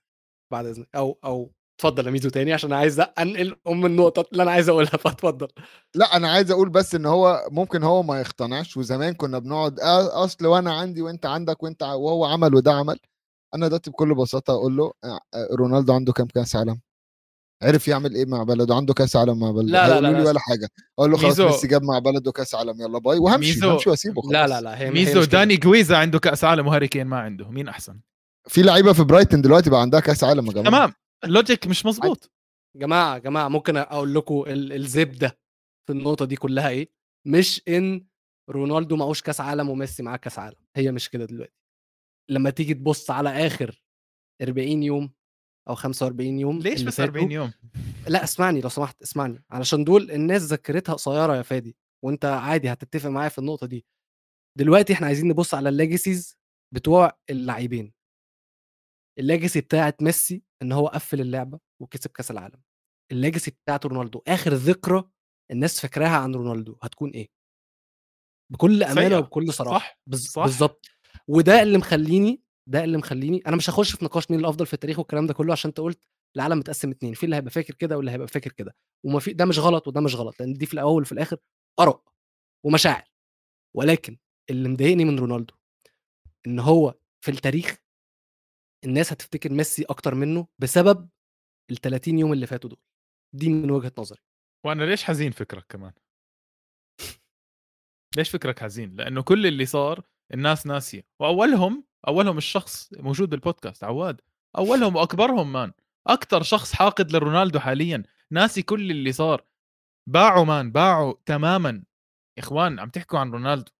بعد 0.52 0.66
اذنك 0.66 0.88
أو 0.96 1.18
أو 1.24 1.52
اتفضل 1.82 2.06
يا 2.06 2.10
ميزو 2.10 2.28
تاني 2.28 2.52
عشان 2.52 2.72
عايز 2.72 3.00
انقل 3.00 3.56
ام 3.68 3.86
النقطة 3.86 4.24
اللي 4.32 4.42
أنا 4.42 4.50
عايز 4.50 4.68
اقولها 4.68 4.90
فاتفضل. 4.90 5.48
لا 5.94 6.16
أنا 6.16 6.30
عايز 6.30 6.50
أقول 6.50 6.68
بس 6.68 6.94
ان 6.94 7.06
هو 7.06 7.48
ممكن 7.50 7.82
هو 7.82 8.02
ما 8.02 8.20
يقتنعش 8.20 8.76
وزمان 8.76 9.14
كنا 9.14 9.38
بنقعد 9.38 9.80
اصل 9.80 10.46
وأنا 10.46 10.72
عندي 10.74 11.02
وانت 11.02 11.26
عندك 11.26 11.62
وانت 11.62 11.82
وهو 11.82 12.24
عمل 12.24 12.54
وده 12.54 12.72
عمل. 12.72 12.98
أنا 13.54 13.66
دلوقتي 13.68 13.90
بكل 13.90 14.14
بساطة 14.14 14.52
أقول 14.52 14.76
له 14.76 14.92
آه، 15.04 15.20
آه، 15.34 15.48
رونالدو 15.52 15.92
عنده 15.92 16.12
كام 16.12 16.26
كاس 16.26 16.56
عالم؟ 16.56 16.80
عرف 17.62 17.88
يعمل 17.88 18.14
إيه 18.14 18.24
مع 18.26 18.42
بلده؟ 18.42 18.74
عنده 18.74 18.94
كاس 18.94 19.16
عالم 19.16 19.38
مع 19.40 19.50
بلده. 19.50 19.72
لا، 19.72 19.88
لا، 19.88 20.00
لا، 20.00 20.18
لا. 20.22 20.28
ولا 20.30 20.40
حاجة. 20.40 20.68
أقول 20.98 21.10
له 21.10 21.16
خلاص 21.16 21.40
ميزو- 21.40 21.44
ميسي 21.52 21.66
جاب 21.66 21.82
مع 21.82 21.98
بلده 21.98 22.32
كاس 22.32 22.54
عالم 22.54 22.80
يلا 22.80 22.98
باي. 22.98 23.18
وهمشي 23.18 23.60
ميزو- 23.60 23.64
همشي 23.64 23.90
واسيبه 23.90 24.22
خلاص 24.22 24.32
لا 24.32 24.46
لا 24.46 24.60
لا 24.60 24.78
هي 24.78 24.86
هي 24.86 24.90
ميزو 24.90 25.20
كده. 25.20 25.24
داني 25.24 25.56
كويستا 25.56 25.96
عنده 25.96 26.18
كاس 26.18 26.44
عالم 26.44 26.66
وهاري 26.66 26.88
كين 26.88 27.06
ما 27.06 27.18
عنده. 27.18 27.48
مين 27.48 27.68
أحسن؟ 27.68 28.00
في 28.48 28.62
لعيبة 28.62 28.92
في 28.92 29.04
برايتن 29.04 29.42
دلوقتي 29.42 29.70
بقى 29.70 29.80
عندها 29.80 30.00
كاس 30.00 30.24
عالم 30.24 30.46
يا 30.46 30.52
جماعة. 30.52 30.66
تمام. 30.70 30.92
ال 31.24 31.31
logic 31.31 31.66
مش 31.66 31.86
مزبوط 31.86 32.30
جماعة 32.76 33.18
جماعة 33.18 33.48
ممكن 33.48 33.76
أقول 33.76 34.14
لكم 34.14 34.44
ال- 34.46 34.72
الزبدة 34.72 35.38
في 35.86 35.92
النقطة 35.92 36.24
دي 36.24 36.36
كلها 36.36 36.68
إيه؟ 36.68 36.90
مش 37.26 37.62
إن 37.68 38.06
رونالدو 38.50 38.96
معهوش 38.96 39.22
كأس 39.22 39.40
عالم 39.40 39.68
وميسي 39.68 40.02
معاه 40.02 40.16
كأس 40.16 40.38
عالم. 40.38 40.56
هي 40.76 40.92
مش 40.92 41.08
كده 41.10 41.24
دلوقتي. 41.24 41.52
لما 42.30 42.50
تيجي 42.50 42.74
تبص 42.74 43.10
على 43.10 43.46
آخر 43.46 43.82
40 44.42 44.82
يوم 44.82 45.12
أو 45.68 45.74
45 45.74 46.38
يوم 46.38 46.58
ليش 46.58 46.82
بس 46.82 47.00
40 47.00 47.24
فاتوا- 47.28 47.32
يوم؟ 47.34 47.52
لا 48.08 48.24
اسمعني 48.24 48.60
لو 48.60 48.68
سمحت 48.68 49.02
اسمعني. 49.02 49.44
علشان 49.50 49.84
دول 49.84 50.10
الناس 50.10 50.42
ذاكرتها 50.42 50.92
قصيرة 50.92 51.36
يا 51.36 51.42
فادي 51.42 51.76
وأنت 52.04 52.24
عادي 52.24 52.72
هتتفق 52.72 53.08
معايا 53.10 53.28
في 53.28 53.38
النقطة 53.38 53.66
دي. 53.66 53.84
دلوقتي 54.58 54.92
إحنا 54.92 55.06
عايزين 55.06 55.28
نبص 55.28 55.54
على 55.54 55.68
ال 55.68 55.76
legacies 55.76 56.36
بتوع 56.74 57.18
اللاعبين 57.30 57.92
ال 59.18 59.24
legacy 59.24 59.60
بتاعت 59.60 60.02
ميسي 60.02 60.42
إن 60.62 60.72
هو 60.72 60.86
قفل 60.88 61.20
اللعبة 61.20 61.58
وكسب 61.82 62.10
كأس 62.10 62.30
العالم. 62.30 62.62
ال 63.12 63.17
legacy 63.17 63.50
بتاعت 63.50 63.86
رونالدو 63.86 64.22
آخر 64.28 64.54
ذكرى 64.54 65.04
الناس 65.50 65.80
فاكراها 65.80 66.16
عن 66.16 66.34
رونالدو 66.34 66.76
هتكون 66.82 67.10
إيه؟ 67.10 67.28
بكل 68.52 68.82
أمانة 68.82 69.08
سيئة. 69.08 69.18
وبكل 69.18 69.52
صراحة. 69.52 69.98
بالظبط 70.46 70.86
وده 71.28 71.62
اللي 71.62 71.78
مخليني 71.78 72.42
ده 72.68 72.84
اللي 72.84 72.98
مخليني 72.98 73.42
أنا 73.46 73.56
مش 73.56 73.70
هخش 73.70 73.96
في 73.96 74.04
نقاش 74.04 74.30
مين 74.30 74.40
الافضل 74.40 74.66
في 74.66 74.74
التاريخ 74.74 74.98
والكلام 74.98 75.26
ده 75.26 75.34
كله 75.34 75.52
عشان 75.52 75.68
أنت 75.68 75.80
قلت 75.80 76.04
العالم 76.36 76.58
متقسم 76.58 76.90
اتنين 76.90 77.14
في 77.14 77.24
اللي 77.26 77.36
هيبقى 77.36 77.50
فاكر 77.50 77.74
كده 77.74 77.96
واللي 77.96 78.10
هيبقى 78.10 78.28
فاكر 78.28 78.52
كده. 78.52 78.74
وما 79.04 79.20
في 79.20 79.32
ده 79.32 79.44
مش 79.44 79.58
غلط 79.58 79.88
وده 79.88 80.00
مش 80.00 80.14
غلط 80.14 80.40
لأن 80.40 80.52
دي 80.52 80.66
في 80.66 80.74
الأول 80.74 81.02
وفي 81.02 81.12
الآخر 81.12 81.36
آراء 81.80 82.02
ومشاعر. 82.64 83.04
ولكن 83.76 84.18
اللي 84.50 84.68
مضايقني 84.68 85.04
من 85.04 85.18
رونالدو 85.18 85.54
إن 86.46 86.58
هو 86.58 86.94
في 87.20 87.30
التاريخ 87.30 87.76
الناس 88.84 89.12
هتفتكر 89.12 89.52
ميسي 89.52 89.82
أكتر 89.82 90.14
منه 90.14 90.46
بسبب 90.58 91.08
ال 91.70 91.76
30 91.76 92.18
يوم 92.18 92.32
اللي 92.32 92.46
فاتوا 92.46 92.70
دول. 92.70 92.80
دي 93.34 93.48
من 93.48 93.70
وجهة 93.70 93.92
نظري. 93.98 94.20
وأنا 94.66 94.84
ليش 94.84 95.04
حزين 95.04 95.30
فكرك 95.30 95.66
كمان؟ 95.68 95.92
ليش 98.16 98.30
فكرك 98.30 98.58
حزين؟ 98.58 98.96
لأنه 98.96 99.22
كل 99.22 99.46
اللي 99.46 99.66
صار 99.66 100.02
الناس 100.34 100.66
ناسية. 100.66 101.06
وأولهم 101.20 101.84
أولهم 102.08 102.38
الشخص 102.38 102.92
موجود 102.92 103.30
بالبودكاست 103.30 103.84
عواد. 103.84 104.20
أولهم 104.58 104.96
وأكبرهم 104.96 105.52
مان. 105.52 105.72
أكثر 106.06 106.42
شخص 106.42 106.72
حاقد 106.72 107.12
لرونالدو 107.12 107.58
حاليا. 107.58 108.02
ناسي 108.30 108.62
كل 108.62 108.90
اللي 108.90 109.12
صار. 109.12 109.44
باعوا 110.08 110.44
man 110.44 110.72
باعوا 110.72 111.14
تماما. 111.26 111.84
إخوان 112.38 112.78
عم 112.78 112.88
تحكوا 112.88 113.18
عن 113.18 113.30
رونالدو. 113.30 113.72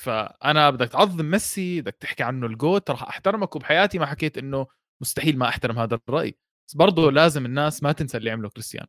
فأنا 0.00 0.70
بدك 0.70 0.88
تعظم 0.88 1.24
ميسي 1.24 1.80
بدك 1.80 1.96
تحكي 2.00 2.22
عنه 2.22 2.46
ال 2.46 2.55
GOAT 2.55 2.90
راح 2.90 3.02
أحترمك 3.02 3.56
وبحياتي 3.56 3.98
ما 3.98 4.06
حكيت 4.06 4.38
إنه 4.38 4.66
مستحيل 5.02 5.38
ما 5.38 5.48
أحترم 5.48 5.78
هذا 5.78 5.98
الرأي. 6.08 6.38
بس 6.68 6.76
برضه 6.76 7.10
لازم 7.12 7.46
الناس 7.46 7.82
ما 7.82 7.92
تنسى 7.92 8.16
اللي 8.16 8.30
عمله 8.30 8.48
كريستيانو. 8.48 8.88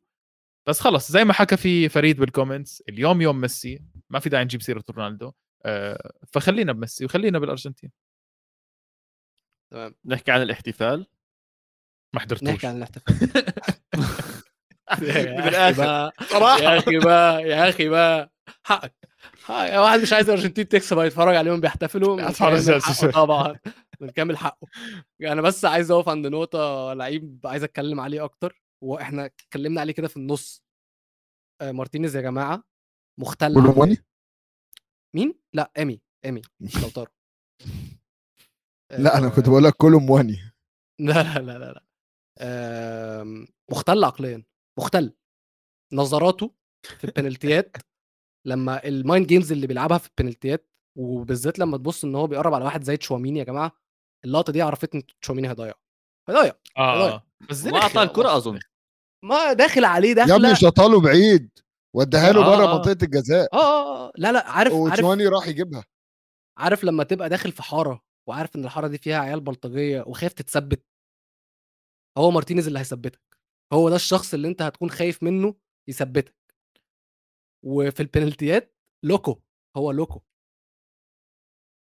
بس 0.68 0.80
خلص 0.80 1.12
زي 1.12 1.24
ما 1.24 1.34
حكى 1.34 1.58
في 1.58 1.90
فريد 1.90 2.20
بال 2.20 2.32
comments 2.32 2.84
اليوم 2.90 3.22
يوم 3.22 3.42
ميسي 3.42 3.84
ما 4.10 4.20
في 4.20 4.30
داعي 4.30 4.44
نجيب 4.44 4.62
سيرة 4.62 4.84
رونالدو 4.90 5.32
آه، 5.66 6.12
فخلينا 6.28 6.74
بميسي 6.74 7.06
وخلينا 7.06 7.40
بالأرجنتين. 7.40 7.92
تمام. 9.72 9.96
نحكي 10.06 10.32
عن 10.32 10.42
الاحتفال؟ 10.42 11.08
ما 12.14 12.20
حضرتوش. 12.20 12.50
نحكي 12.50 12.68
عن 12.68 12.78
الاحتفال. 12.78 13.16
يا. 15.02 15.70
أخي 15.70 16.28
صراحة. 16.28 16.60
يا 16.60 16.78
أخي 16.78 16.98
بقى 16.98 17.44
يا 17.44 17.70
أخي 17.70 17.90
بقى. 17.90 18.37
حقك. 18.64 18.96
حقك. 19.44 19.70
يا 19.70 19.80
واحد 19.80 20.00
مش 20.00 20.14
عايز 20.14 20.30
الأرجنتين 20.30 20.68
تكسب 20.68 20.98
هيتفرج 20.98 21.36
عليهم 21.36 21.62
بيحتفلوا. 21.62 22.22
طبعا 23.12 23.60
من 24.02 24.10
كامل 24.10 24.38
حقه. 24.38 24.68
أنا 25.22 25.42
بس 25.42 25.66
عايز 25.66 25.92
أقف 25.92 26.10
عند 26.10 26.28
نقطة 26.28 26.94
لعيب 26.94 27.40
عايز 27.46 27.64
أتكلم 27.64 28.00
عليه 28.00 28.24
أكتر. 28.24 28.62
وإحنا 28.84 29.26
اتكلمنا 29.26 29.82
عليه 29.82 29.94
كده 29.94 30.08
في 30.08 30.18
النص. 30.18 30.64
آه، 31.62 31.72
مارتينيز 31.72 32.16
يا 32.16 32.22
جماعة 32.22 32.64
مختل 33.20 33.54
مين؟ 35.16 35.40
لا 35.54 35.72
أمي. 35.78 36.02
أمي. 36.26 36.42
لوتارو 36.84 37.12
لا 39.04 39.18
أنا 39.18 39.30
كنت 39.30 39.46
آه، 39.48 39.52
بقول 39.52 39.64
لك 39.64 39.74
كولومواني. 39.74 40.38
لا 41.00 41.24
لا 41.24 41.40
لا 41.40 41.58
لا, 41.58 41.72
لا. 41.72 41.84
آم، 42.42 43.48
مختل 43.72 44.04
عقليا. 44.04 44.44
مختل. 44.80 45.14
نظراته 45.94 46.54
في 46.86 47.04
ال 47.04 47.11
penaltyات. 47.11 47.78
لما 48.48 48.88
ال 48.88 48.96
mind 48.96 49.28
games 49.28 49.52
اللي 49.52 49.68
بيلعبها 49.68 49.98
في 49.98 50.10
ال 50.10 50.16
penaltyات 50.16 50.70
وبالذات 50.98 51.60
لما 51.60 51.78
تبص 51.78 52.04
إن 52.04 52.16
هو 52.16 52.28
بيقرب 52.28 52.54
على 52.54 52.66
واحد 52.66 52.84
زي 52.84 52.98
تشواميني 52.98 53.40
يا 53.40 53.44
جماعة 53.44 53.72
اللقطة 54.26 54.54
دي 54.54 54.62
عرفتني 54.62 55.02
إن 55.02 55.08
تشواميني 55.22 55.50
هيضيع. 55.50 55.74
هيضيع 56.30 56.54
آه 56.78 57.10
آه. 57.14 57.24
بس 57.50 57.66
ما 57.66 57.82
اعطاه 57.82 58.04
الكرة 58.04 58.38
أظن. 58.38 58.60
ما 59.26 59.54
داخل 59.54 59.86
عليه 59.86 60.10
يا 60.10 60.14
داخلة 60.14 60.36
ابني 60.36 60.56
شطاله 60.56 61.02
بعيد. 61.02 61.60
وداها 61.96 62.32
له 62.32 62.46
آه، 62.46 62.56
بره 62.56 62.66
آه. 62.68 62.76
منطقة 62.78 63.04
الجزاء. 63.06 63.54
آه 63.54 63.58
آه 63.58 64.08
آه. 64.08 64.12
لا 64.18 64.32
لا 64.32 64.40
عارف 64.40 64.74
عارف 64.74 64.74
وتشواني 64.74 65.28
راح 65.28 65.48
يجيبها. 65.48 65.86
عارف 66.58 66.84
لما 66.84 67.04
تبقى 67.04 67.30
داخل 67.30 67.52
في 67.52 67.64
حارة 67.64 68.04
وعارف 68.30 68.56
إن 68.56 68.66
الحارة 68.66 68.88
دي 68.88 68.98
فيها 68.98 69.20
عيال 69.20 69.40
بلطجية 69.40 70.04
وخايف 70.08 70.34
تتثبت. 70.34 70.86
هو 72.18 72.32
مارتينيز 72.32 72.68
اللي 72.68 72.80
هيثبتك. 72.80 73.22
هو 73.74 73.90
ده 73.90 73.96
الشخص 73.96 74.34
اللي 74.34 74.48
أنت 74.48 74.62
هتكون 74.62 74.90
خايف 74.90 75.24
منه 75.24 75.56
يثبتك. 75.90 76.37
وفي 77.64 78.00
ال 78.00 78.08
penaltyات 78.08 78.76
loco 79.04 79.42
هو 79.78 79.92
loco. 79.92 80.22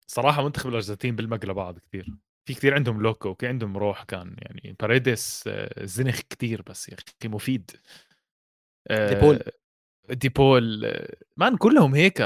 صراحة 0.07 0.43
منتخب 0.43 0.69
الأرجنتين 0.69 1.15
بالمقلة 1.15 1.53
بعض 1.53 1.79
كثير 1.79 2.05
في 2.47 2.53
كثير 2.53 2.73
عندهم 2.73 3.01
loco 3.01 3.29
وفي 3.29 3.47
عندهم 3.47 3.77
روح 3.77 4.03
كان 4.03 4.35
يعني 4.37 4.75
باريدس 4.79 5.43
آه، 5.47 5.85
زنخ 5.85 6.21
كثير 6.29 6.61
بس 6.61 6.89
يا 6.89 6.93
أخي 6.93 7.27
مفيد. 7.27 7.71
آه، 8.87 9.13
ديبول. 9.13 9.39
ديبول 10.09 10.85
آه، 10.85 11.15
man 11.37 11.57
كلهم 11.57 11.95
هيك 11.95 12.21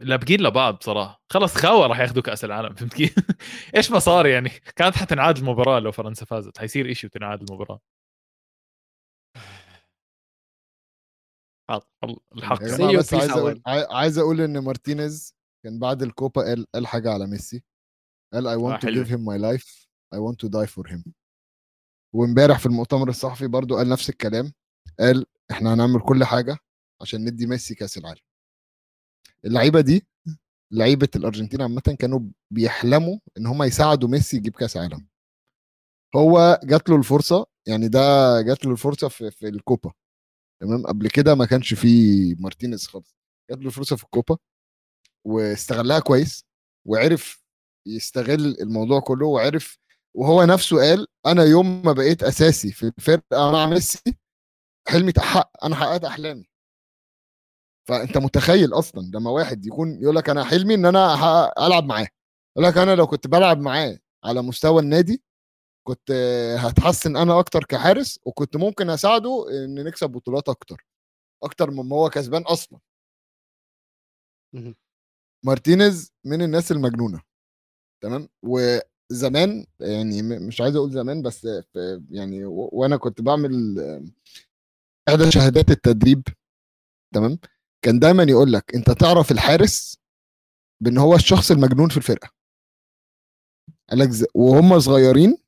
لابقين 0.00 0.40
لبعض 0.40 0.76
بصراحه 0.78 1.22
خلص 1.30 1.54
خاوة 1.54 1.86
راح 1.86 2.00
ياخذوا 2.00 2.22
كأس 2.22 2.44
العالم 2.44 2.74
فهمت 2.74 2.94
كيف؟ 2.94 3.14
إيش 3.76 3.90
ما 3.90 3.98
صار 3.98 4.26
يعني؟ 4.26 4.48
كانت 4.48 4.96
حتنعاد 4.96 5.38
المباراة 5.38 5.78
لو 5.78 5.92
فرنسا 5.92 6.24
فازت 6.24 6.58
حيصير 6.58 6.90
إشي 6.90 7.06
وتنعاد 7.06 7.42
المباراة. 7.42 7.80
الحق. 12.34 12.58
you, 12.58 12.98
بس 12.98 13.14
عايز. 13.14 13.30
أقول 13.30 13.62
عاي- 13.66 13.86
عايز 13.90 14.18
أقول 14.18 14.40
إن 14.40 14.58
مارتينيز 14.58 15.34
كان 15.64 15.78
بعد 15.78 16.02
الكوبا 16.02 16.42
قال 16.42 16.66
قال 16.74 16.86
حاجة 16.86 17.10
على 17.12 17.26
ميسي. 17.26 17.62
قال 18.34 18.44
I 18.44 18.62
want 18.62 18.80
to 18.80 18.82
حلو. 18.86 19.04
give 19.04 19.08
him 19.08 19.20
my 19.20 19.38
life. 19.38 19.86
I 20.14 20.18
want 20.18 20.36
to 20.46 20.48
die 20.48 20.66
for 20.74 20.88
him. 20.92 21.12
وامبارح 22.14 22.58
في 22.58 22.66
المؤتمر 22.66 23.08
الصحفي 23.08 23.46
برضو 23.46 23.76
قال 23.76 23.88
نفس 23.88 24.10
الكلام. 24.10 24.52
قال 25.00 25.26
إحنا 25.50 25.74
هنعمل 25.74 26.00
كل 26.00 26.24
حاجة 26.24 26.56
عشان 27.02 27.24
ندي 27.24 27.46
ميسي 27.46 27.74
كأس 27.74 27.98
العالم. 27.98 28.20
اللعيبة 29.44 29.80
دي 29.80 30.06
لعيبة 30.72 31.08
الأرجنتين 31.16 31.62
عامة 31.62 31.96
كانوا 31.98 32.20
بيحلموا 32.52 33.18
إن 33.38 33.46
هم 33.46 33.62
يساعدوا 33.62 34.08
ميسي 34.08 34.36
يجيب 34.36 34.56
كأس 34.56 34.76
عالم. 34.76 35.06
هو 36.16 36.60
جات 36.64 36.88
له 36.88 36.96
الفرصة 36.96 37.46
يعني 37.68 37.88
ده 37.88 38.00
جات 38.42 38.64
له 38.64 38.72
الفرصة 38.72 39.08
في, 39.08 39.30
في 39.30 39.48
الكوبا. 39.48 39.92
تمام؟ 40.62 40.86
قبل 40.86 41.08
كده 41.08 41.34
ما 41.34 41.46
كانش 41.46 41.74
فيه 41.74 42.34
مارتينيز 42.38 42.86
خالص. 42.86 43.16
جات 43.50 43.58
له 43.58 43.66
الفرصه 43.66 43.96
في 43.96 44.04
الكوبا 44.04 44.36
واستغلها 45.26 45.98
كويس 46.00 46.44
وعرف 46.86 47.42
يستغل 47.86 48.56
الموضوع 48.60 49.00
كله 49.00 49.26
وعرف 49.26 49.78
وهو 50.16 50.44
نفسه 50.44 50.76
قال 50.76 51.06
أنا 51.26 51.44
يوم 51.44 51.82
ما 51.84 51.92
بقيت 51.92 52.22
أساسي 52.22 52.72
في 52.72 52.92
الفرقة 52.98 53.52
مع 53.52 53.66
ميسي 53.66 54.16
حلمي 54.88 55.10
اتحقق 55.10 55.64
أنا 55.64 55.76
حققت 55.76 56.04
أحلامي. 56.04 56.44
فأنت 57.88 58.18
متخيل 58.18 58.72
أصلا 58.74 59.10
لما 59.14 59.30
واحد 59.30 59.66
يكون 59.66 60.02
يقول 60.02 60.16
لك 60.16 60.28
أنا 60.30 60.44
حلمي 60.44 60.74
إن 60.74 60.86
أنا 60.86 61.14
ألعب 61.66 61.84
معاه. 61.84 62.08
يقول 62.56 62.68
لك 62.70 62.78
أنا 62.78 62.94
لو 62.94 63.06
كنت 63.06 63.26
بلعب 63.26 63.58
معاه 63.60 63.98
على 64.24 64.42
مستوى 64.42 64.82
النادي 64.82 65.22
كنت 65.86 66.10
هتحسن 66.58 67.16
أنا 67.16 67.38
أكتر 67.38 67.64
كحارس 67.64 68.20
وكنت 68.26 68.56
ممكن 68.56 68.90
أساعده 68.90 69.46
إن 69.64 69.84
نكسب 69.84 70.10
بطولات 70.10 70.48
أكتر 70.48 70.86
أكتر 71.42 71.70
مما 71.70 71.96
هو 71.96 72.10
كسبان 72.10 72.42
أصلا. 72.42 72.78
مارتينيز 75.44 76.12
من 76.24 76.42
الناس 76.42 76.72
المجنونة 76.72 77.22
تمام؟ 78.02 78.28
وزمان 78.42 79.66
يعني 79.80 80.22
مش 80.22 80.60
عايز 80.60 80.76
أقول 80.76 80.90
زمان 80.92 81.22
بس 81.22 81.48
يعني 82.10 82.44
وأنا 82.44 82.96
كنت 82.96 83.20
بعمل 83.20 83.78
إحدى 85.08 85.30
شهادات 85.30 85.70
التدريب 85.70 86.22
تمام؟ 87.14 87.38
كان 87.84 87.98
دايما 87.98 88.22
يقول 88.22 88.52
لك 88.52 88.74
أنت 88.74 88.90
تعرف 88.90 89.30
الحارس 89.32 89.98
بإن 90.82 90.98
هو 90.98 91.14
الشخص 91.14 91.50
المجنون 91.50 91.88
في 91.88 91.96
الفرقة. 91.96 92.30
قال 93.90 93.98
لك 93.98 94.08
وهم 94.34 94.80
صغيرين 94.80 95.38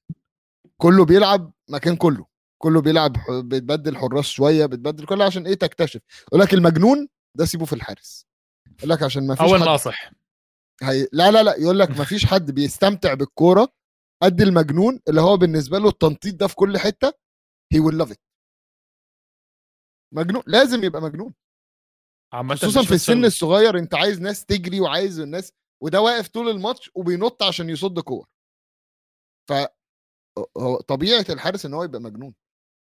كله 0.81 1.05
بيلعب 1.05 1.53
مكان 1.71 1.97
كله. 1.97 2.27
كله 2.63 2.81
بيلعب 2.81 3.13
بتبدل 3.31 3.97
حراس 3.97 4.25
شوية 4.25 4.67
بتبدل 4.67 5.07
كله 5.07 5.25
عشان 5.25 5.47
إيه 5.47 5.55
تكتشف. 5.55 6.01
يقول 6.29 6.41
لك 6.41 6.55
المجنون 6.55 7.09
ده 7.37 7.45
سيبه 7.45 7.65
في 7.65 7.73
الحارس. 7.73 8.27
يقول 8.79 8.91
لك 8.91 9.03
عشان 9.03 9.27
ما 9.27 9.35
فيش 9.35 9.45
أول 9.49 9.61
حد 9.61 9.67
ناصح 9.67 10.11
هي... 10.83 11.09
لا 11.13 11.31
لا 11.31 11.43
لا 11.43 11.57
يقول 11.57 11.79
لك 11.79 11.91
ما 11.91 12.05
فيش 12.05 12.27
حد 12.27 12.51
بيستمتع 12.51 13.15
بالكورة 13.15 13.73
قد 14.23 14.41
المجنون 14.41 15.01
اللي 15.09 15.21
هو 15.21 15.37
بالنسبة 15.37 15.79
له 15.79 15.89
التنطيط 15.89 16.35
ده 16.35 16.47
في 16.47 16.55
كل 16.55 16.79
حتة 16.79 17.13
هي 17.73 17.81
ويل 17.81 17.99
لاف 17.99 18.17
مجنون 20.15 20.43
لازم 20.47 20.85
يبقى 20.85 21.03
مجنون. 21.03 21.35
عامة 22.33 22.55
خصوصا 22.55 22.83
في 22.83 22.95
السن 22.95 23.25
الصغير 23.25 23.79
أنت 23.79 23.95
عايز 23.95 24.21
ناس 24.21 24.45
تجري 24.45 24.81
وعايز 24.81 25.21
الناس 25.21 25.53
وده 25.83 26.01
واقف 26.01 26.29
طول 26.29 26.49
الماتش 26.49 26.91
وبينط 26.95 27.43
عشان 27.43 27.71
يصد 27.71 28.01
كور. 28.01 28.29
ف 29.49 29.53
هو 30.59 30.77
طبيعة 30.81 31.25
الحارس 31.31 31.67
إن 31.67 31.75
هو 31.75 31.85
يبقى 31.85 32.01
مجنون. 32.01 32.35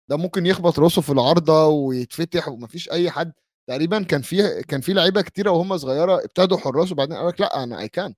ده 0.09 0.17
ممكن 0.17 0.45
يخبط 0.45 0.79
راسه 0.79 1.01
في 1.01 1.11
العارضة 1.11 1.67
ويتفتح 1.67 2.47
ومفيش 2.47 2.91
أي 2.91 3.11
حد. 3.11 3.33
تقريبا 3.69 4.03
كان 4.03 4.21
في 4.21 4.63
كان 4.63 4.81
في 4.81 4.93
لعيبة 4.93 5.21
كتيره 5.21 5.51
وهم 5.51 5.77
صغيرة 5.77 6.23
ابتدوا 6.25 6.57
حراس 6.57 6.91
وبعدين 6.91 7.17
قال 7.17 7.27
لك 7.27 7.41
لأ 7.41 7.63
أنا 7.63 7.79
اي 7.79 7.89
كان 7.89 8.15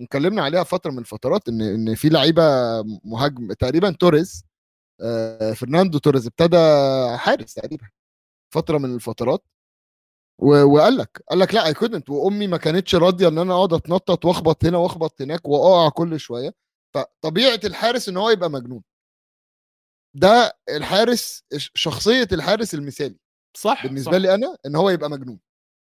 اتكلمنا 0.00 0.42
عليها 0.42 0.62
فترة 0.64 0.90
من 0.90 0.98
الفترات 0.98 1.48
إن 1.48 1.60
إن 1.62 1.94
في 1.94 2.08
لعيبة 2.08 2.42
مهاجم 3.04 3.52
تقريبا 3.52 3.90
توريس 3.90 4.44
آه، 5.02 5.52
فرناندو 5.52 5.98
توريس 5.98 6.26
ابتدى 6.26 6.56
حارس 7.18 7.54
تقريبا 7.54 7.88
فترة 8.54 8.78
من 8.78 8.94
الفترات. 8.94 9.44
وقال 10.38 10.96
لك 10.96 11.22
قال 11.30 11.38
لك 11.38 11.54
لأ 11.54 11.66
I 11.66 11.74
couldn't 11.74 12.10
وأمي 12.10 12.46
ما 12.46 12.56
كانتش 12.56 12.94
راضية 12.94 13.28
إن 13.28 13.38
أنا 13.38 13.54
أقعد 13.54 13.72
أتنطط 13.74 14.24
وأخبط 14.24 14.64
هنا 14.64 14.78
وأخبط 14.78 15.22
هناك 15.22 15.48
وأقع 15.48 15.88
كل 15.88 16.20
شوية. 16.20 16.54
فطبيعه 16.94 17.60
الحارس 17.64 18.08
إن 18.08 18.16
هو 18.16 18.30
يبقى 18.30 18.50
مجنون. 18.50 18.82
ده 20.16 20.58
الحارس 20.68 21.44
شخصية 21.74 22.28
الحارس 22.32 22.74
المثالي. 22.74 23.18
صح 23.56 23.86
بالنسبة 23.86 24.12
صح. 24.12 24.18
لي 24.18 24.34
أنا 24.34 24.56
إن 24.66 24.76
هو 24.76 24.90
يبقى 24.90 25.10
مجنون. 25.10 25.40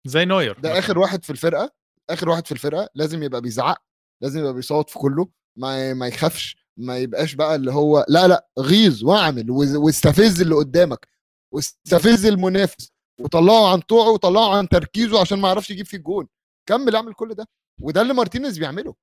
زي 0.06 0.24
نوير 0.24 0.58
ده. 0.60 0.78
آخر 0.78 0.98
واحد 0.98 1.24
في 1.24 1.30
الفرقة 1.30 1.72
آخر 2.10 2.28
واحد 2.28 2.46
في 2.46 2.52
الفرقة 2.52 2.88
لازم 2.94 3.22
يبقى 3.22 3.40
بيزعق 3.40 3.82
لازم 4.22 4.40
يبقى 4.40 4.54
بيصوت 4.54 4.90
في 4.90 4.98
كله 4.98 5.28
ما 5.58 5.94
ما 5.94 6.06
يخافش 6.08 6.56
ما 6.76 6.98
يبقاش 6.98 7.34
بقى 7.34 7.54
اللي 7.54 7.72
هو 7.72 8.06
لا 8.08 8.28
لا 8.28 8.48
غيظ 8.58 9.04
واعمل 9.04 9.50
واستفز 9.50 10.40
اللي 10.40 10.54
قدامك 10.54 11.08
واستفز 11.54 12.26
المنافس 12.26 12.92
وطلعه 13.20 13.72
عن 13.72 13.80
طوعه 13.80 14.10
وطلعه 14.10 14.56
عن 14.58 14.68
تركيزه 14.68 15.20
عشان 15.20 15.38
ما 15.40 15.48
يعرفش 15.48 15.70
يجيب 15.70 15.86
فيه 15.86 15.96
الجون. 15.98 16.28
كمل 16.68 16.96
اعمل 16.96 17.14
كل 17.14 17.34
ده. 17.34 17.48
وده 17.80 18.00
اللي 18.00 18.14
مارتينيز 18.14 18.58
بيعمله. 18.58 18.94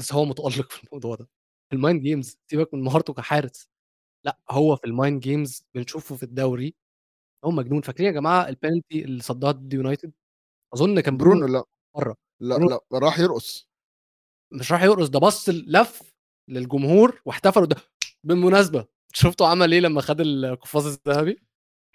بس 0.00 0.12
هو 0.12 0.24
متألق 0.24 0.70
في 0.70 0.84
الموضوع 0.84 1.14
ده. 1.16 1.28
في 1.70 1.76
ال 1.76 1.81
mind 1.81 2.02
games 2.02 2.38
سيبك 2.50 2.74
من 2.74 2.82
مهارته 2.82 3.12
كحارس. 3.14 3.68
لأ 4.26 4.38
هو 4.50 4.76
في 4.76 4.84
ال 4.86 4.93
mind 4.93 5.20
games 5.20 5.66
بنشوفه 5.74 6.16
في 6.16 6.22
الدوري. 6.22 6.74
هو 7.44 7.50
مجنون. 7.50 7.80
فاكرين 7.82 8.06
يا 8.06 8.12
جماعة 8.12 8.48
البنالتي 8.48 9.04
اللي 9.04 9.22
صدها 9.22 9.50
ضد 9.50 9.72
يونايتد؟ 9.72 10.12
أظن 10.74 11.00
كان 11.00 11.16
برونو 11.16 11.40
برونو 11.40 11.52
لأ. 11.58 11.64
مرة. 11.96 12.16
لأ 12.40 12.56
برونو. 12.56 12.80
لأ 12.92 12.98
راح 12.98 13.18
يرقص. 13.18 13.68
مش 14.52 14.72
راح 14.72 14.82
يرقص 14.82 15.08
ده 15.08 15.18
بص 15.18 15.48
لف 15.48 16.02
للجمهور 16.48 17.22
واحتفلوا 17.24 17.66
ده. 17.66 17.76
بالمناسبة 18.24 18.86
شفتوا 19.14 19.46
عمل 19.46 19.72
إيه 19.72 19.80
لما 19.80 20.00
خد 20.00 20.20
القفاز 20.20 20.86
الذهبي؟ 20.86 21.38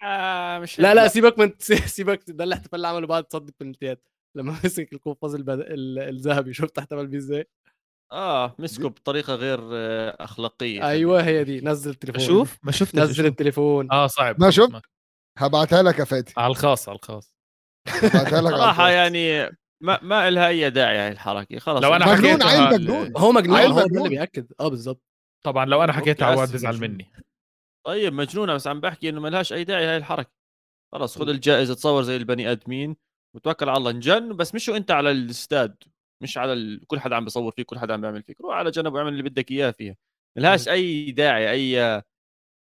آه 0.02 0.58
مش 0.58 0.80
لا 0.80 0.94
لا 0.94 1.08
سيبك 1.08 1.38
من 1.38 1.52
سيبك 1.96 2.30
ده 2.30 2.44
الاحتفال 2.44 2.74
اللي 2.74 2.88
عمله 2.88 3.06
بعد 3.06 3.32
صد 3.32 3.48
البنالتيات. 3.48 4.08
لما 4.36 4.52
مسك 4.64 4.92
القفاز 4.92 5.34
الذهبي 5.38 6.52
شفت 6.54 6.78
احتفل 6.78 7.06
بيه 7.06 7.18
إزاي؟ 7.18 7.46
آه 8.12 8.54
مسكوا 8.58 8.88
بطريقة 8.88 9.34
غير 9.34 9.60
آه، 9.72 10.16
أخلاقية 10.20 10.88
أيوه 10.88 11.22
هي 11.24 11.44
دي. 11.44 11.60
نزل 11.60 11.90
التليفون. 11.90 12.22
أشوف؟ 12.22 12.58
ما 12.62 12.72
شفت 12.72 12.94
نزل 12.96 13.26
التليفون. 13.26 13.92
آه 13.92 14.06
صعب. 14.06 14.40
ما 14.40 14.50
شفت؟ 14.50 14.82
هبعتها 15.38 15.82
لك 15.82 15.98
يا 15.98 16.04
فادي. 16.04 16.32
على 16.36 16.50
الخاص 16.50 16.88
على 16.88 16.96
الخاص. 16.98 17.34
هبعتها 17.88 18.20
لك 18.40 18.52
على 18.52 18.56
صراحة. 18.56 18.90
يعني 18.90 19.56
ما 19.82 19.98
ما 20.02 20.30
لها 20.30 20.48
أي 20.48 20.70
داعي 20.70 20.98
هاي 20.98 21.08
الحركة. 21.12 21.58
خلاص 21.58 21.82
لو 21.82 21.94
أنا 21.94 22.12
مجنون 22.12 22.30
حكيتها 22.42 22.48
عيل 22.50 22.74
ال- 22.74 22.82
مجنون. 22.82 23.12
هو 23.16 23.32
مجنون 23.32 23.58
هو 23.58 23.66
ده 23.78 23.84
مجنون. 23.84 23.98
اللي 23.98 24.08
بيأكد. 24.08 24.52
آه 24.60 24.68
بالظبط 24.68 25.02
طبعا 25.44 25.64
لو 25.64 25.84
أنا 25.84 25.92
حكيت 25.92 26.22
okay، 26.22 26.34
عواد 26.34 26.52
بيزعل. 26.52 26.80
مني. 26.80 27.12
طيب 27.86 28.12
مجنونه 28.12 28.54
بس 28.54 28.66
عم 28.66 28.80
بحكي 28.80 29.08
إنه 29.08 29.20
ما 29.20 29.28
لهاش 29.28 29.52
أي 29.52 29.64
داعي 29.64 29.84
هاي 29.86 29.96
الحركة. 29.96 30.30
خلاص 30.92 31.18
خذ 31.18 31.28
الجائزة 31.28 31.74
اتصور 31.74 32.02
زي 32.02 32.16
البني 32.16 32.50
آدمين. 32.50 32.96
وتوكل 33.36 33.68
على 33.68 33.78
الله. 33.78 33.90
انجن 33.90 34.36
بس 34.36 34.54
مش 34.54 34.70
أنت 34.70 34.90
على 34.90 35.10
الاستاد 35.10 35.76
مش 36.22 36.38
على 36.38 36.52
ال... 36.52 36.86
كل 36.86 37.00
حدا 37.00 37.16
عم 37.16 37.24
بيصور 37.24 37.52
فيك 37.52 37.66
كل 37.66 37.78
حدا 37.78 37.94
عم 37.94 38.00
بيعمل 38.00 38.22
فيك 38.22 38.40
روح 38.40 38.54
على 38.54 38.70
جنب 38.70 38.92
واعمل 38.92 39.12
اللي 39.12 39.22
بدك 39.22 39.50
إياه 39.50 39.70
فيها. 39.70 39.96
ما 40.36 40.42
لهاش 40.42 40.68
أي 40.68 41.10
داعي 41.10 41.50
أي 41.50 41.72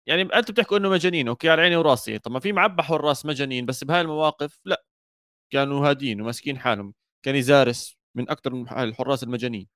يعني 0.09 0.23
أنتم 0.23 0.53
بتحكوا 0.53 0.79
إنه 0.79 0.89
مجانين 0.91 1.29
okay 1.29 1.49
على 1.49 1.63
عيني 1.63 1.77
وراسي. 1.77 2.19
طب 2.19 2.33
ما 2.33 2.41
في 2.41 2.53
معبي 2.53 2.83
حراس 2.83 3.27
مجانين 3.27 3.67
بس 3.67 3.85
بهاي 3.85 4.01
المواقف 4.01 4.61
لا. 4.65 4.85
كانوا 5.53 5.89
هادين 5.89 6.21
وماسكين 6.21 6.59
حالهم. 6.59 6.95
كان 7.25 7.37
يزارس 7.37 7.97
من 8.17 8.31
أكثر 8.31 8.55
من 8.55 8.69
الحراس 8.69 9.23
المجانين 9.23 9.69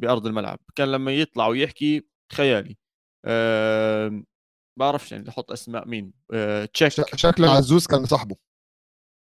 بأرض 0.00 0.26
الملعب. 0.26 0.58
كان 0.74 0.92
لما 0.92 1.12
يطلع 1.12 1.46
ويحكي 1.46 2.06
خيالي. 2.32 2.76
أه... 3.24 4.22
بعرفش 4.78 5.12
يعني 5.12 5.28
أحط 5.28 5.52
أسماء 5.52 5.88
مين. 5.88 6.12
أه... 6.32 6.64
تشيك. 6.64 6.88
ش- 6.88 7.00
شكل 7.14 7.44
عزوز 7.44 7.86
كان 7.86 8.06
صاحبه. 8.06 8.36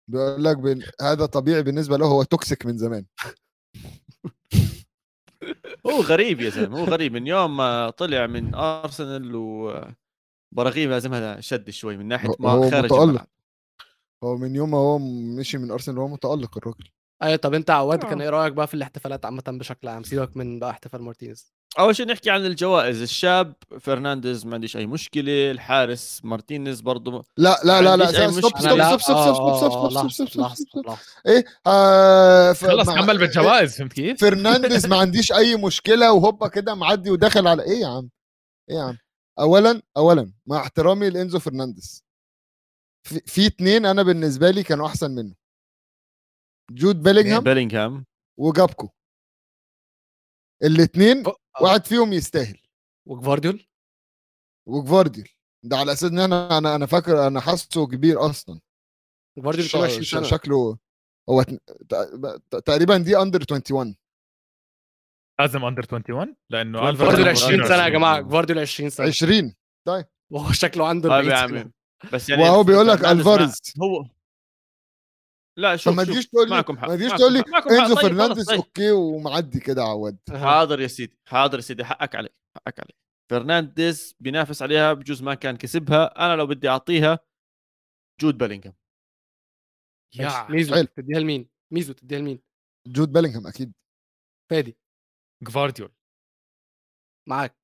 بيقول 0.10 0.44
لك 0.44 0.58
بن... 0.58 0.84
هذا 1.02 1.26
طبيعي 1.26 1.64
بالنسبة 1.64 1.98
له 1.98 2.06
هو 2.06 2.24
toxic 2.24 2.66
من 2.66 2.78
زمان. 2.78 3.06
هو 5.88 6.02
غريب 6.02 6.42
يا 6.42 6.50
زلمة 6.50 6.80
هو 6.80 6.84
غريب. 6.84 7.14
من 7.14 7.28
يوم 7.28 7.58
ما 7.58 7.90
طلع 7.90 8.28
من 8.28 8.56
ارسنال 8.56 9.36
وبراغيم 9.36 10.90
لازمها 10.90 11.42
شد 11.42 11.70
شوي 11.70 11.98
من 11.98 12.08
ناحية 12.08 12.30
ما 12.40 12.52
هو 12.52 12.72
خارج 12.72 12.94
متألق. 12.94 13.26
هو 14.24 14.38
من 14.38 14.56
يوم 14.56 14.72
ما 14.72 14.78
هو 14.78 15.00
مشي 15.40 15.58
من 15.58 15.72
ارسنال 15.72 15.98
هو 15.98 16.08
متألق 16.08 16.58
الراجل. 16.58 16.90
أيوه 17.24 17.36
طب 17.36 17.54
أنت 17.54 17.70
عواد 17.70 18.06
آه. 18.06 18.10
كان 18.10 18.22
إيه 18.22 18.30
رأيك 18.30 18.54
بقى 18.54 18.68
في 18.68 18.74
الاحتفالات 18.74 19.26
عامة 19.26 19.44
بشكل 19.48 19.88
عام؟ 19.88 20.04
سيبك 20.04 20.38
من 20.38 20.60
بقى 20.60 20.70
احتفال 20.70 21.02
مارتينيز. 21.02 21.54
اول 21.80 21.96
شيء 21.96 22.08
نحكي 22.08 22.30
عن 22.30 22.46
الجوائز 22.46 23.02
الشاب 23.02 23.54
فرنانديز 23.80 24.46
ما 24.46 24.54
عنديش 24.54 24.78
اي 24.78 24.86
مشكله 24.86 25.52
الحارس 25.52 26.22
مارتينيز 26.24 26.82
برضه 26.82 27.26
لا 27.38 27.60
لا 27.64 27.82
لا 27.82 27.98
لا 27.98 28.06
stop. 28.06 28.32
stop 28.32 28.60
stop 28.60 28.80
آه، 28.80 28.98
stop 28.98 30.12
stop 30.12 30.42
آه، 30.44 30.54
stop. 30.54 30.86
إيه 31.28 31.46
آه 31.68 32.54
خلص 32.54 32.90
كمل 32.90 33.18
بالجوائز 33.18 33.78
فهمت 33.78 33.94
كيف؟ 33.94 34.22
فرنانديز 34.22 34.86
ما 34.86 34.98
عنديش 34.98 35.32
اي 35.32 35.56
مشكله 35.56 36.14
وهوبا 36.14 36.48
كده 36.48 36.76
معدي 36.76 37.10
وداخل 37.12 37.48
على 37.48 37.64
إيه 37.64 37.80
يا 37.82 37.88
عم 37.88 38.10
إيه 38.70 38.76
يا 38.76 38.82
عم 38.84 38.98
اولا 39.40 39.82
اولا 39.98 40.32
مع 40.46 40.58
احترامي 40.58 41.10
لانزو 41.10 41.40
فرنانديز 41.40 42.04
في, 43.08 43.20
في 43.26 43.48
اتنين 43.48 43.86
أنا 43.86 44.04
بالنسبة 44.04 44.52
لي 44.52 44.64
كانوا 44.64 44.88
احسن 44.88 45.12
منه 45.12 45.36
جود 46.72 47.04
بيلينغهام 47.04 47.44
بيلينغهام 47.44 48.06
وجاكبو 48.40 48.90
الاثنين 50.64 51.28
آه. 51.28 51.36
واحد 51.62 51.86
فيهم 51.86 52.14
يستاهل. 52.14 52.58
وجفارديول؟ 53.08 53.66
وجفارديول. 54.68 55.28
ده 55.66 55.78
على 55.78 55.92
أساس 55.92 56.04
إن 56.12 56.20
أنا 56.20 56.58
أنا 56.58 56.76
أنا 56.76 56.86
فاكر 56.86 57.28
أنا 57.28 57.40
حاسه 57.40 57.88
كبير 57.88 58.26
أصلا. 58.30 58.60
جفارديول 59.38 59.66
ش- 59.66 59.76
22 59.76 60.04
ش- 60.04 60.12
سنة. 60.12 60.24
شكله 60.24 60.78
هو 61.30 61.46
تقريبا 62.66 62.98
دي 62.98 63.18
under 63.18 63.40
21 63.52 63.96
لازم 65.40 65.66
under 65.66 65.82
21 65.92 66.36
لأنه 66.50 66.80
جفارديول 66.80 66.90
ألفاريز 66.90 67.00
جفارديول 67.00 67.36
جفارديول 67.36 67.60
20 67.66 67.68
سنة 67.78 67.84
يا 67.84 67.90
جماعة. 67.90 68.20
22. 68.20 68.28
جفارديول 68.30 68.60
20 68.60 68.90
سنة. 68.90 69.08
20 69.08 69.56
وهو 70.32 70.52
شكله 70.52 70.88
عنده 70.88 71.10
طيب 71.10 71.30
40 71.32 71.56
يا 71.58 71.62
سنة. 71.64 71.72
بس 72.14 72.30
يعني 72.30 72.44
وهو 72.44 72.64
بيقول 72.64 72.88
لك 72.88 73.06
ألفاريز. 73.06 73.58
هو 73.82 74.06
لا 75.60 75.76
شوف 75.76 75.96
شوف 75.96 76.04
تجيش 76.10 76.28
تقول 76.28 76.50
لي 76.50 76.56
ما 76.56 76.96
تجيش 76.96 77.12
تقول 77.12 77.34
لي. 77.34 77.44
إنزو 77.72 77.96
طيب، 77.96 78.04
فرنانديز 78.08 78.46
طيب. 78.46 78.58
okay 78.58 78.92
ومعدي 78.92 79.60
كده 79.60 79.84
عواد 79.84 80.18
حاضر 80.30 80.80
يا 80.80 80.88
سيدي 80.88 81.20
حاضر 81.28 81.58
يا 81.58 81.62
سيدي 81.62 81.86
حقك 81.86 82.16
عليك 82.16 82.34
حقك 82.56 82.80
عليك 82.80 82.96
فرنانديز 83.32 84.16
بينافس 84.20 84.62
عليها 84.62 84.94
بجوز 84.94 85.22
ما 85.24 85.34
كان 85.34 85.58
كسبها 85.58 86.26
أنا 86.26 86.36
لو 86.36 86.48
بدي 86.48 86.70
أعطيها 86.70 87.20
جود 88.22 88.38
بيلينغهام 88.38 88.74
يا. 90.16 90.48
ميزو 90.50 90.76
حلو. 90.76 90.84
تديها 90.86 91.20
لمين 91.20 91.50
ميزو 91.74 91.94
تديها 91.94 92.20
لمين 92.20 92.40
جود 92.88 93.12
بيلينغهام 93.12 93.48
أكيد 93.48 93.74
فادي 94.52 94.78
جفارديول 95.44 95.92
معاك 97.30 97.56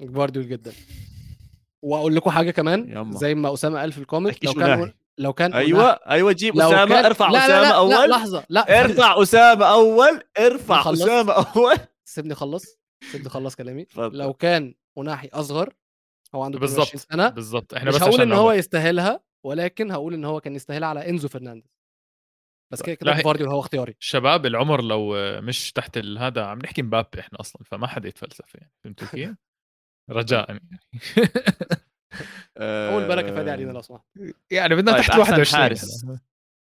جفارديول 0.00 0.48
جدا 0.48 0.72
وأقول 1.84 2.16
لكم 2.16 2.30
حاجة 2.30 2.50
كمان 2.50 2.88
يما. 2.90 3.18
زي 3.18 3.34
ما 3.34 3.54
أسامة 3.54 3.80
قال 3.80 3.92
في 3.92 3.98
ال 3.98 4.04
comment 4.04 4.44
لو 4.44 4.52
كان. 4.52 4.94
لو 5.18 5.32
كان 5.32 5.52
أيوه 5.52 5.90
أيوه 5.90 6.32
جيب 6.32 6.60
أسامة 6.60 6.94
كان... 6.94 7.04
ارفع 7.04 7.30
لا 7.30 7.38
أسامة 7.38 7.60
لا 7.62 7.68
لا 7.68 7.76
أول. 7.76 7.90
لا 7.90 8.06
لحظة 8.06 8.44
لا 8.48 8.80
ارفع 8.84 9.22
أسامة 9.22 9.64
أول 9.66 10.22
ارفع 10.38 10.80
خلص. 10.82 11.02
أسامة 11.02 11.32
أول. 11.32 11.76
سيبني 12.04 12.32
اخلص 12.32 12.64
سيبني 13.12 13.26
اخلص 13.26 13.56
كلامي. 13.56 13.82
اتفضل. 13.82 14.18
لو 14.18 14.32
كان 14.34 14.74
مناحي 14.98 15.28
أصغر 15.28 15.74
هو 16.34 16.42
عنده 16.42 16.58
بالظبط 16.58 16.86
22 16.86 17.06
سنة 17.12 17.28
بالظبط. 17.28 17.74
إحنا 17.74 17.90
مش 17.90 17.96
بس 17.96 18.02
هقول 18.02 18.20
إن 18.20 18.32
هو. 18.32 18.52
يستاهلها 18.52 19.20
ولكن 19.46 19.90
هقول 19.90 20.14
إن 20.14 20.24
هو 20.24 20.40
كان 20.40 20.54
يستاهلها 20.54 20.88
على 20.88 21.08
إنزو 21.10 21.28
فرنانديز. 21.28 21.78
بس 22.72 22.82
كده 22.82 22.94
كده 22.94 23.12
هو 23.50 23.60
اختياري. 23.60 23.96
شباب 24.00 24.46
العمر 24.46 24.82
لو 24.82 25.14
مش 25.40 25.72
تحت 25.72 25.96
ال- 25.96 26.18
هذا 26.18 26.44
عم 26.44 26.58
نحكي 26.58 26.82
مبابي 26.82 27.20
إحنا 27.20 27.40
أصلا 27.40 27.62
فما 27.64 27.86
حدا 27.86 28.08
يتفلسف 28.08 28.54
يعني. 28.54 28.72
فهمتوا 28.84 29.08
كيف؟ 29.08 29.30
رجاء 30.10 30.50
يعني. 30.50 30.80
أول 32.60 33.08
بالك 33.08 33.24
يا 33.24 33.34
فادي 33.34 33.50
علينا 33.50 33.72
لو 33.72 33.80
سمحت 33.80 34.04
يعني 34.50 34.74
بدنا 34.74 34.92
طيب، 34.92 35.00
تحت 35.00 35.10
أحسن 35.10 35.20
21 35.20 35.62
حارس. 35.62 36.06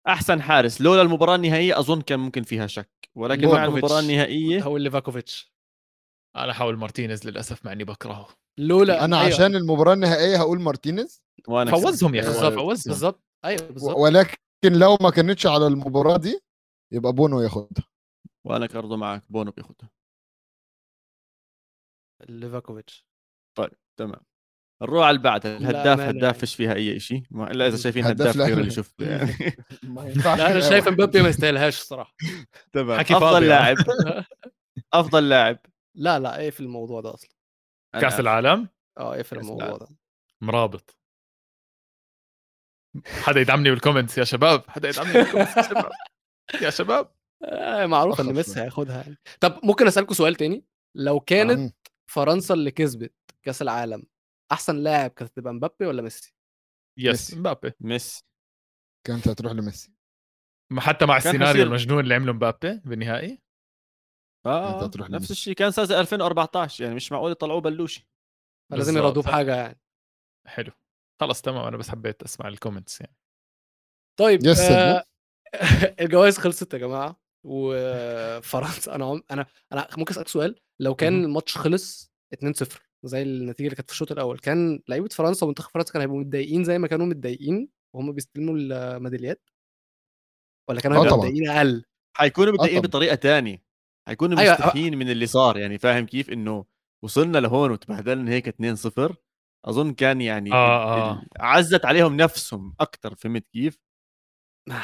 أحسن 0.08 0.42
حارس. 0.42 0.82
لولا 0.82 1.02
المباراة 1.02 1.36
النهائية 1.36 1.80
أظن 1.80 2.02
كان 2.02 2.20
ممكن 2.20 2.44
فيها 2.44 2.68
شك 2.68 3.10
ولكن 3.16 3.48
مع. 3.48 3.66
المباراة 3.66 4.00
النهائية 4.00 4.62
هقول 4.62 4.82
ليفاكوفيتش. 4.82 5.54
أنا 6.36 6.54
حاول 6.54 6.78
مارتينيز 6.78 7.28
للأسف 7.28 7.66
مع 7.66 7.72
إني 7.72 7.84
بكرهه. 7.84 8.28
لولا 8.60 9.06
أنا 9.06 9.22
أيوة. 9.22 9.34
عشان 9.34 9.56
المباراة 9.56 9.94
النهائية 9.94 10.38
هقول 10.38 10.62
مارتينيز. 10.62 11.24
وأنا 11.48 11.72
فوزهم 11.72 12.16
يا 12.16 12.22
أخي 12.22 12.30
بالظبط 12.30 12.54
فوزهم. 12.54 12.94
بالظبط. 12.94 13.24
أيوه 13.46 13.68
بالظبط. 13.68 13.98
ولكن 13.98 14.38
لو 14.66 14.98
ما 15.02 15.10
كانتش 15.10 15.48
على 15.48 15.68
المباراة 15.68 16.18
دي 16.18 16.40
يبقى 16.94 17.14
بونو 17.14 17.42
ياخدها. 17.42 17.86
وأنا 18.46 18.68
برضه 18.68 18.98
معك 18.98 19.24
بونو 19.30 19.52
بياخدها. 19.52 19.90
ليفاكوفيتش. 22.30 23.06
تمام. 23.98 24.22
نروح 24.82 25.06
على 25.06 25.16
البعد 25.18 25.46
الهداف 25.46 26.00
هداف 26.00 26.16
يعني. 26.22 26.34
فيش 26.34 26.56
فيها 26.56 26.74
أي 26.74 27.00
شيء 27.00 27.24
ما 27.32 27.52
الا 27.52 27.68
إذا 27.68 27.78
شايفين 27.78 28.06
هداف 28.06 28.38
غير. 28.38 28.58
اللي 28.60 28.72
شفته 28.72 29.06
يعني 29.10 29.32
لا 30.14 30.52
أنا 30.52 30.60
شايف 30.60 30.74
واحد. 30.86 30.88
امبابي 30.88 31.22
ما 31.22 31.30
يستاهلهاش 31.30 31.82
الصراحة 31.82 32.16
تمام 32.74 33.00
حكي 33.00 33.14
أفضل 33.18 33.44
آه. 33.44 33.48
لاعب 33.48 33.78
أفضل 34.94 35.30
لاعب 35.30 35.60
لا 35.96 36.20
لا 36.20 36.38
إيه 36.40 36.50
في 36.50 36.60
الموضوع 36.60 37.02
ده 37.02 37.14
أصلا 37.14 37.30
كأس. 38.02 38.20
العالم 38.20 38.70
آه 38.98 39.14
إيه 39.14 39.22
في 39.22 39.34
الموضوع. 39.34 39.78
ده 39.78 39.88
مرابط 40.42 40.98
حدا 43.08 43.40
يدعمني 43.42 43.70
بال 43.70 43.79
comments 43.79 44.18
يا 44.18 44.24
شباب 44.24 44.64
حدا 44.70 44.90
يدعمني 44.90 45.14
بالكومنتس 45.14 45.58
يا 45.58 45.62
شباب 45.64 45.92
يا 46.62 46.70
شباب 46.70 47.12
آه 47.44 47.86
معروف 47.86 48.22
إن 48.22 48.34
ميسي. 48.34 48.62
هياخدها 48.62 49.02
يعني 49.02 49.18
طب 49.40 49.60
ممكن 49.64 49.88
اسالكم 49.88 50.14
سؤال 50.14 50.36
تاني 50.36 50.66
لو 50.96 51.20
كانت 51.20 51.60
مم. 51.60 51.72
فرنسا 52.12 52.54
اللي 52.54 52.72
كسبت 52.72 53.14
كأس 53.44 53.62
العالم 53.62 54.04
أحسن 54.52 54.76
لاعب 54.76 55.12
كانت 55.12 55.36
تبقى 55.36 55.54
مبابي 55.54 55.86
ولا 55.86 56.02
ميسي؟ 56.02 56.36
yes. 57.00 57.34
مبابي. 57.34 57.74
ميسي. 57.82 58.24
كانت 59.08 59.28
هتروح 59.28 59.52
لميسي. 59.54 59.94
ما 60.72 60.82
حتى 60.82 61.06
مع 61.06 61.18
السيناريو 61.18 61.64
المجنون 61.64 62.00
اللي 62.00 62.14
عمله 62.14 62.34
مبابي 62.34 62.82
بالنهائي. 62.86 63.42
آه 64.46 64.76
أنت 64.76 64.84
هتروح 64.84 65.10
نفس 65.10 65.16
لميسي. 65.18 65.34
الشيء. 65.34 65.54
كان 65.54 65.72
سنه 65.72 66.00
2014 66.00 66.84
يعني 66.84 66.96
مش 66.96 67.12
معقول 67.12 67.32
يطلعوه 67.32 67.62
بلوشي. 67.62 68.08
لازم. 68.72 68.98
يرادوه 68.98 69.24
بحاجة 69.24 69.56
يعني. 69.56 69.80
حلو. 70.48 70.72
خلص 71.22 71.42
تمام. 71.42 71.66
أنا 71.66 71.78
بس 71.78 71.90
حبيت 71.90 72.24
أسمع 72.24 72.48
ال 72.48 72.54
comments 72.54 73.02
يعني. 73.02 73.16
طيب 74.20 74.46
yes، 74.46 74.60
آه 74.60 75.04
الجوائز 76.02 76.38
خلصت 76.38 76.74
يا 76.74 76.80
جماعة. 76.80 77.24
وفرنسا 77.46 78.96
أنا 78.96 79.06
عم... 79.06 79.24
أنا 79.32 79.46
أنا 79.72 79.88
ممكن 79.98 80.12
أسألك 80.12 80.28
سؤال. 80.28 80.60
لو 80.80 80.96
كان. 80.96 81.24
الماتش 81.24 81.58
خلص 81.58 82.12
2-0 82.36 82.93
زي 83.04 83.22
النتيجة 83.22 83.66
اللي 83.68 83.76
كانت 83.76 83.88
في 83.90 83.94
الشوط 83.94 84.12
الأول. 84.12 84.40
كان 84.40 84.80
لعيبة 84.88 85.08
فرنسا 85.08 85.46
ومنتخب 85.46 85.72
فرنسا 85.72 85.94
كانوا 85.94 86.04
هيبقوا 86.06 86.20
متضايقين 86.20 86.64
زي 86.64 86.78
ما 86.78 86.88
كانوا 86.88 87.06
متضايقين 87.06 87.70
وهم 87.96 88.12
بيستلموا 88.12 88.56
الميداليات. 88.58 89.50
ولا 90.70 90.82
كانوا 90.82 90.98
آه 90.98 91.02
هيبقوا. 91.04 91.18
متضايقين 91.18 91.50
أقل. 91.50 91.84
حيكونوا 92.18 92.54
متضايقين 92.54 92.80
طبعاً. 92.80 92.88
بطريقة 92.90 93.16
تانية. 93.16 93.64
حيكونوا 94.08 94.40
أيوة، 94.40 94.54
مستحيين 94.54 94.98
من 94.98 95.10
اللي 95.10 95.26
صار. 95.26 95.58
يعني 95.58 95.78
فاهم 95.78 96.06
كيف؟ 96.06 96.30
إنه 96.30 96.66
وصلنا 97.04 97.38
لهون 97.38 97.72
وتبهدلنا 97.72 98.32
هيك 98.32 98.48
2-0 98.48 99.16
أظن 99.66 99.94
كان 99.94 100.22
يعني 100.22 100.54
آه، 100.54 101.12
آه. 101.12 101.26
عزت 101.40 101.86
عليهم 101.86 102.18
نفسهم 102.18 102.76
أكثر 102.80 103.16
فهمت 103.16 103.48
كيف؟ 103.54 103.80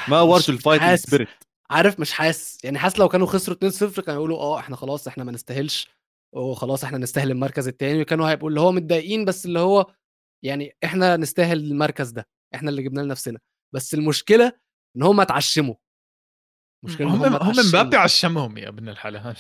ما 0.07 0.22
ورجوا 0.22 0.55
ال 0.55 0.59
fighting 0.59 0.88
حاسس. 0.89 1.03
spirit 1.03 1.28
عارف 1.70 1.99
مش 1.99 2.11
حاسس. 2.11 2.63
يعني 2.63 2.80
حاسس 2.80 2.99
لو 2.99 3.09
كانوا 3.09 3.28
خسروا 3.28 3.57
2-0 3.57 4.01
كانوا 4.01 4.20
يقولوا 4.20 4.38
آه 4.38 4.59
إحنا 4.59 4.76
خلاص 4.76 5.07
إحنا 5.07 5.24
ما 5.24 5.32
نستاهلش. 5.32 5.88
وخلاص 6.36 6.84
إحنا 6.84 6.97
نستاهل 6.97 7.32
المركز 7.32 7.67
الثاني 7.67 8.01
وكانوا 8.01 8.30
هيبقوا 8.30 8.49
اللي 8.49 8.61
هو 8.61 8.71
متضايقين 8.71 9.25
بس 9.25 9.45
اللي 9.45 9.59
هو 9.59 9.93
يعني 10.45 10.77
إحنا 10.84 11.17
نستاهل 11.17 11.57
المركز 11.57 12.09
ده 12.09 12.27
إحنا 12.55 12.69
اللي 12.69 12.84
جبنا 12.84 13.01
لنفسنا 13.01 13.39
بس 13.75 13.93
المشكلة 13.93 14.59
إن 14.97 15.03
هم 15.03 15.19
اتعشموا 15.21 15.75
المشكلة 16.84 17.07
إن 17.07 17.11
هم 17.11 17.36
هم. 17.36 17.53
مبابي 17.69 17.97
عشمهم 17.97 18.57
يا 18.57 18.67
ابن 18.69 18.89
الحلال 18.89 19.38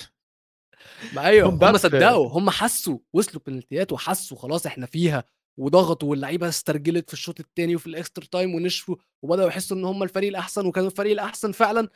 ما 1.15 1.25
أيوه 1.25 1.49
هم. 1.69 1.77
صدقوا 1.77 2.29
هم 2.29 2.49
حسوا 2.49 2.99
وصلوا 3.13 3.41
بنالتيات 3.47 3.91
وحسوا 3.91 4.37
خلاص 4.37 4.65
إحنا 4.65 4.85
فيها 4.85 5.23
وضغطوا 5.59 6.09
واللعيبة 6.09 6.49
استرجلت 6.49 7.07
في 7.07 7.13
الشوط 7.13 7.39
الثاني 7.39 7.75
وفي 7.75 7.87
ال 7.87 7.94
extra 7.94 8.25
time 8.25 8.55
ونشفوا 8.55 8.95
وبدأوا 9.23 9.47
يحسوا 9.47 9.77
إن 9.77 9.85
هم 9.85 10.03
الفريق 10.03 10.29
الأحسن 10.29 10.65
وكانوا 10.65 10.89
الفريق 10.89 11.11
الأحسن 11.11 11.51
فعلا 11.51 11.89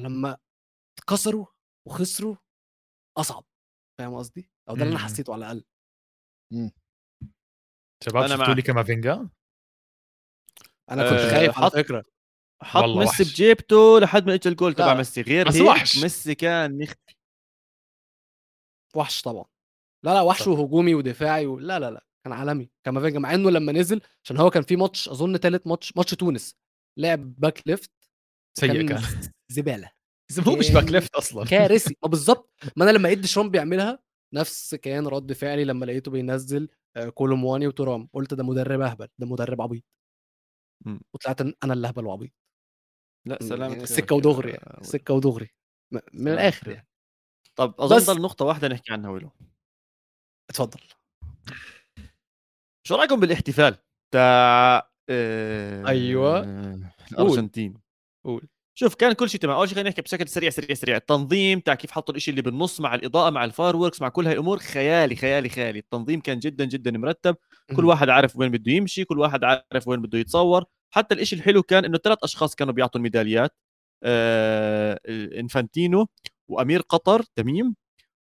لما 0.00 0.36
اتكسروا 0.98 1.46
وخسروا 1.88 2.36
أصعب 3.18 3.44
فاهم 3.98 4.14
قصدي؟ 4.14 4.50
أو 4.68 4.74
ده 4.76 4.82
اللي 4.82 4.92
أنا 4.92 5.00
مم. 5.00 5.04
حسيته 5.04 5.32
على 5.32 5.40
الأقل 5.52 5.64
شباب 8.04 8.22
أنا 8.24 8.36
شفتوا. 8.36 8.54
لي 8.54 8.62
كامافينجا 8.62 9.28
أنا 10.90 11.02
كنت 11.10 11.18
آه، 11.20 11.30
خايف 11.30 11.56
على 11.58 11.66
حط- 11.66 11.72
فكرة 11.76 12.04
حط 12.62 12.84
ميسي. 12.84 13.24
بجيبته 13.24 14.00
لحد 14.00 14.26
ما 14.26 14.34
اجى 14.34 14.48
الجول 14.48 14.74
تبع. 14.74 14.94
ميسي 14.94 15.20
غير 15.22 15.48
بس 15.48 15.60
وحش. 15.60 15.98
ميسي 16.02 16.34
كان 16.34 16.80
يختفي 16.80 17.14
وحش 18.96 19.22
طبعا 19.22 19.44
لا 20.04 20.14
لا 20.14 20.20
وحش 20.20 20.40
صح. 20.42 20.48
وهجومي 20.48 20.94
ودفاعي 20.94 21.46
و... 21.46 21.58
لا 21.58 21.78
لا 21.78 21.90
لا 21.90 22.06
كان 22.24 22.32
عالمي 22.32 22.70
كامافينجا 22.84 23.18
مع 23.18 23.34
إنه 23.34 23.50
لما 23.50 23.72
نزل 23.72 24.00
عشان 24.24 24.36
هو 24.36 24.50
كان 24.50 24.62
في 24.62 24.76
ماتش 24.76 25.08
أظن 25.08 25.36
ثالث 25.36 25.66
ماتش 25.66 25.96
ماتش 25.96 26.10
تونس 26.14 26.56
لعب 26.98 27.34
back 27.40 27.62
left 27.68 27.90
سيء 28.58 28.88
كان 28.88 29.02
زبالة 29.48 29.90
هو 30.48 30.56
مش 30.56 30.70
back 30.70 30.84
left 30.84 31.14
أصلا 31.14 31.44
كارثي 31.46 31.96
ما 32.02 32.08
بالظبط 32.08 32.51
ما 32.76 32.84
أنا 32.84 32.90
لما 32.90 33.08
لقيت 33.08 33.18
ديشام 33.18 33.50
بيعملها 33.50 33.98
نفس 34.34 34.74
كان 34.74 35.06
رد 35.06 35.32
فعلي 35.32 35.64
لما 35.64 35.84
لقيته 35.84 36.10
بينزل 36.10 36.68
آه، 36.96 37.08
كولو 37.08 37.37
مواني 37.37 37.66
وترام 37.66 38.08
قلت 38.12 38.34
ده 38.34 38.44
مدرب 38.44 38.80
أهبل 38.80 39.08
ده 39.18 39.26
مدرب 39.26 39.62
عبيط 39.62 39.82
مم. 40.86 41.00
وطلعت 41.14 41.40
أنا 41.40 41.72
اللي 41.74 41.88
هبل 41.88 42.06
وعبيط 42.06 42.32
لأ 43.26 43.38
م- 43.42 43.48
سلامة 43.48 43.72
يعني 43.74 43.86
سكة 43.86 44.14
ودغري 44.16 44.50
يعني 44.50 44.84
سكة 44.84 45.14
ودغري 45.14 45.50
من 45.92 46.00
سلام 46.12 46.28
الآخر. 46.34 46.70
يعني 46.70 46.88
طب 47.56 47.74
أظن 47.80 47.96
بس- 47.96 48.10
ضل 48.10 48.22
نقطة 48.22 48.44
واحدة 48.44 48.68
نحكي 48.68 48.92
عنها 48.92 49.10
ولو 49.10 49.30
اتفضل 50.50 50.80
شو 52.86 52.94
رأيكم 52.94 53.20
بالاحتفال 53.20 53.78
تاع 54.14 54.90
آه، 55.10 55.86
أيوة. 55.88 56.40
الأرجنتين 57.12 57.74
قول. 58.24 58.48
شوف 58.82 58.94
كان 58.94 59.12
كل 59.12 59.30
شيء 59.30 59.40
تمام. 59.40 59.56
أول 59.56 59.68
شيء 59.68 59.74
خلينا 59.74 59.88
نحكي 59.88 60.02
بشكل 60.02 60.28
سريع 60.28 60.50
سريع 60.50 60.74
سريع. 60.74 60.96
التنظيم 60.96 61.60
تاع 61.60 61.74
كيف 61.74 61.90
حطوا 61.90 62.14
الشيء 62.14 62.32
اللي 62.32 62.42
بالنص 62.42 62.80
مع 62.80 62.94
الإضاءة 62.94 63.30
مع 63.30 63.44
ال 63.44 63.53
fire 63.53 63.90
مع 64.00 64.08
كل 64.08 64.26
هاي 64.26 64.34
الأمور 64.34 64.58
خيالي 64.58 65.16
خيالي 65.16 65.48
خيالي. 65.48 65.78
التنظيم 65.78 66.20
كان 66.20 66.38
جدا 66.38 66.64
جدا 66.64 66.90
مرتب. 66.90 67.36
كل. 67.76 67.84
واحد 67.84 68.08
عارف 68.08 68.36
وين 68.36 68.50
بده 68.50 68.72
يمشي 68.72 69.04
كل 69.04 69.18
واحد 69.18 69.44
عارف 69.44 69.88
وين 69.88 70.02
بده 70.02 70.18
يتصور. 70.18 70.64
حتى 70.90 71.14
الإشي 71.14 71.36
الحلو 71.36 71.62
كان 71.62 71.84
إنه 71.84 71.98
ثلاث 71.98 72.18
أشخاص 72.22 72.54
كانوا 72.54 72.72
بيعطوا 72.74 72.98
الميداليات. 72.98 73.56
آه 74.02 75.00
إنفانتينو 75.38 76.06
وأمير 76.48 76.80
قطر 76.80 77.22
تميم. 77.36 77.74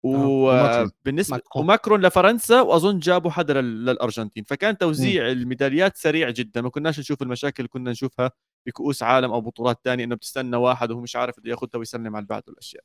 وبالنسبه 0.03 1.36
ماكرون. 1.36 1.64
وماكرون 1.64 2.07
لفرنسا 2.07 2.61
وأظن 2.61 2.98
جابوا 2.98 3.30
حدا 3.30 3.61
لل- 3.61 3.84
للأرجنتين. 3.84 4.44
فكان 4.44 4.78
توزيع 4.78 5.28
الميداليات 5.28 5.96
سريع 5.96 6.30
جدا. 6.30 6.61
ما 6.61 6.70
كناش 6.70 6.98
نشوف 7.00 7.22
المشاكل 7.22 7.66
كنا 7.66 7.90
نشوفها 7.90 8.30
بكؤوس 8.66 9.02
عالم 9.02 9.32
أو 9.32 9.40
بطولات 9.40 9.84
تانية 9.84 10.04
إنه 10.04 10.14
بتستنى 10.14 10.56
واحد 10.56 10.90
وهو 10.90 11.00
مش 11.00 11.16
عارف 11.16 11.40
بده 11.40 11.50
ياخذها 11.50 11.78
ويسلم 11.78 12.16
على 12.16 12.22
البعض 12.22 12.42
والاشياء. 12.48 12.84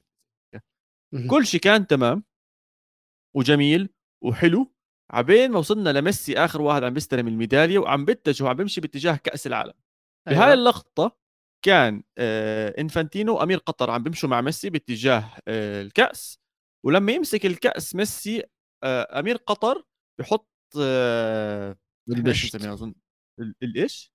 كل 1.29 1.45
شيء 1.47 1.59
كان 1.61 1.87
تمام 1.87 2.23
وجميل 3.35 3.89
وحلو 4.23 4.73
عبين 5.11 5.51
ما 5.51 5.59
وصلنا 5.59 5.89
لميسي 5.89 6.37
آخر 6.37 6.61
واحد 6.61 6.83
عم 6.83 6.93
بيستلم 6.93 7.27
الميدالية 7.27 7.79
وعم 7.79 8.05
بتجه 8.05 8.43
وعم 8.43 8.55
بيمشي 8.55 8.81
باتجاه 8.81 9.15
كأس 9.15 9.47
العالم. 9.47 9.73
بهاي 10.27 10.43
أيوة. 10.43 10.53
اللقطة 10.53 11.17
كان 11.65 12.03
آه 12.17 12.75
إنفانتينو 12.81 13.35
وأمير 13.35 13.57
قطر 13.57 13.89
عم 13.91 14.03
بيمشوا 14.03 14.29
مع 14.29 14.41
ميسي 14.41 14.69
باتجاه 14.69 15.33
آه 15.47 15.81
الكأس. 15.81 16.39
ولما 16.85 17.11
يمسك 17.11 17.45
الكأس 17.45 17.95
ميسي 17.95 18.43
آه 18.83 19.19
أمير 19.19 19.35
قطر 19.37 19.83
بحط 20.19 20.49
آه 20.81 21.77
البشت. 22.09 22.55
أظن 22.65 22.95
ال- 23.39 23.55
الايش 23.63 24.13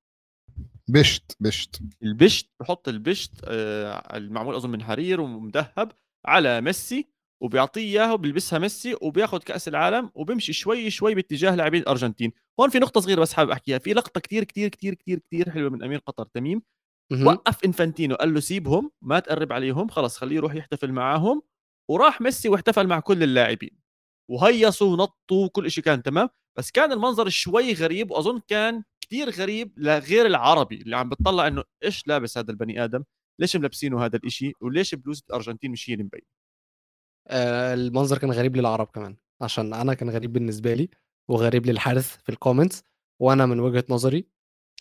بشت 0.88 1.36
بشت. 1.40 1.80
البشت 2.02 2.50
بحط 2.60 2.88
البشت 2.88 3.32
آه 3.44 4.16
المعمول 4.16 4.54
أظن 4.54 4.70
من 4.70 4.82
حرير 4.82 5.20
ومذهب 5.20 5.92
على 6.26 6.60
ميسي 6.60 7.08
وبيعطيه 7.42 7.80
اياه 7.80 8.14
وبيلبسها 8.14 8.58
ميسي 8.58 8.96
وبياخذ 9.00 9.38
كأس 9.38 9.68
العالم 9.68 10.10
وبيمشي 10.14 10.52
شوي 10.52 10.90
شوي 10.90 11.14
باتجاه 11.14 11.54
لاعبين 11.54 11.82
الأرجنتين. 11.82 12.32
هون 12.60 12.70
في 12.70 12.78
نقطة 12.78 13.00
صغيرة 13.00 13.20
بس 13.20 13.32
حابب 13.32 13.50
أحكيها. 13.50 13.78
في 13.78 13.92
لقطة 13.92 14.20
كتير 14.20 14.44
كتير 14.44 14.68
كتير 14.68 14.94
كتير 14.94 15.18
كتير 15.18 15.50
حلوة 15.50 15.70
من 15.70 15.84
أمير 15.84 15.98
قطر 15.98 16.26
تميم. 16.26 16.62
مهم. 17.12 17.26
وقف 17.26 17.64
إنفانتينو 17.64 18.14
قال 18.14 18.34
له 18.34 18.40
سيبهم 18.40 18.90
ما 19.02 19.18
تقرب 19.18 19.52
عليهم 19.52 19.88
خلص 19.88 20.16
خليه 20.16 20.36
يروح 20.36 20.54
يحتفل 20.54 20.92
معاهم. 20.92 21.42
وراح 21.90 22.20
ميسي 22.20 22.48
واحتفل 22.48 22.86
مع 22.86 23.00
كل 23.00 23.22
اللاعبين. 23.22 23.78
وهيصوا 24.30 24.92
ونطوا 24.92 25.46
وكل 25.46 25.70
شيء 25.70 25.84
كان 25.84 26.02
تمام. 26.02 26.28
بس 26.58 26.70
كان 26.70 26.92
المنظر 26.92 27.28
شوي 27.28 27.72
غريب 27.72 28.10
وأظن 28.10 28.40
كان 28.48 28.82
كتير 29.12 29.30
غريب 29.30 29.72
لغير 29.78 30.26
العربي 30.26 30.82
اللي 30.82 30.96
عم 30.96 31.08
بتطلع 31.08 31.46
إنه 31.46 31.64
إيش 31.84 32.06
لابس 32.06 32.38
هذا 32.38 32.50
البني 32.50 32.84
آدم؟ 32.84 33.04
ليش 33.40 33.56
ملبسينه 33.56 34.04
هذا 34.04 34.16
الإشي؟ 34.16 34.52
وليش 34.60 34.94
بلوزة 34.94 35.22
الأرجنتين 35.30 35.70
مش 35.70 35.90
هي 35.90 35.94
اللي 35.94 36.04
مبين؟ 36.04 36.20
آه 37.28 37.74
المنظر 37.74 38.18
كان 38.18 38.30
غريب 38.30 38.56
للعرب 38.56 38.86
كمان 38.86 39.16
عشان 39.42 39.74
أنا 39.74 39.94
كان 39.94 40.10
غريب 40.10 40.32
بالنسبة 40.32 40.74
لي 40.74 40.88
وغريب 41.30 41.66
للحارث 41.66 42.16
في 42.16 42.28
ال 42.28 42.34
comments 42.34 42.82
وأنا 43.22 43.46
من 43.46 43.60
وجهة 43.60 43.84
نظري 43.88 44.26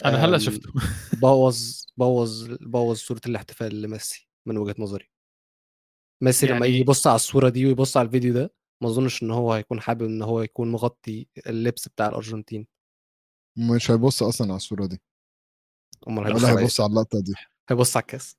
أنا 0.06 0.26
هلأ 0.26 0.38
شفته. 0.38 0.70
بوظ 1.22 1.84
بوظ 1.98 2.48
بوظ 2.62 2.98
صورة 2.98 3.22
الاحتفال 3.26 3.82
لميسي 3.82 4.30
من 4.48 4.58
وجهة 4.58 4.76
نظري. 4.80 5.10
ميسي 6.24 6.46
لما 6.46 6.56
يعني- 6.56 6.68
يجي 6.68 6.78
يبص 6.78 7.08
على 7.08 7.16
الصورة 7.16 7.50
دي 7.50 7.66
ويبص 7.66 7.98
على 7.98 8.06
الفيديو 8.06 8.34
ده 8.34 8.54
ما 8.84 8.90
أظنش 8.90 9.24
إن 9.24 9.32
هو 9.32 9.54
هيكون 9.54 9.82
حابب 9.82 10.06
إن 10.06 10.22
هو 10.22 10.42
يكون 10.42 10.72
مغطي 10.72 11.28
اللبس 11.48 11.88
بتاع 11.88 12.08
الأرجنتين. 12.08 12.68
مش 13.58 13.92
هيبص 13.92 14.24
أصلا 14.24 14.48
على 14.48 14.56
الصورة 14.58 14.86
دي 14.86 15.02
أمال 16.08 16.28
هيبص 16.28 16.44
على 16.44 16.54
إيه؟ 16.54 16.60
هيبص 16.60 16.82
على 16.82 16.90
اللقطة 16.90 17.20
دي 17.22 17.34
هيبص 17.70 17.98
على 17.98 18.02
الكاس 18.04 18.36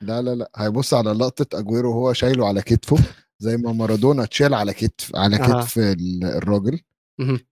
لا 0.00 0.22
لا 0.22 0.34
لا 0.34 0.50
هيبص 0.56 0.94
على 0.94 1.10
لقطة 1.12 1.58
أجويرو 1.58 1.90
وهو 1.90 2.12
شايله 2.12 2.48
على 2.48 2.62
كتفه 2.62 2.96
زي 3.38 3.56
ما 3.56 3.72
مارادونا 3.72 4.22
اتشال 4.24 4.54
على 4.54 4.72
كتف 4.72 5.16
على. 5.16 5.38
كتف 5.38 5.78
ال- 5.78 6.24
الراجل. 6.24 6.80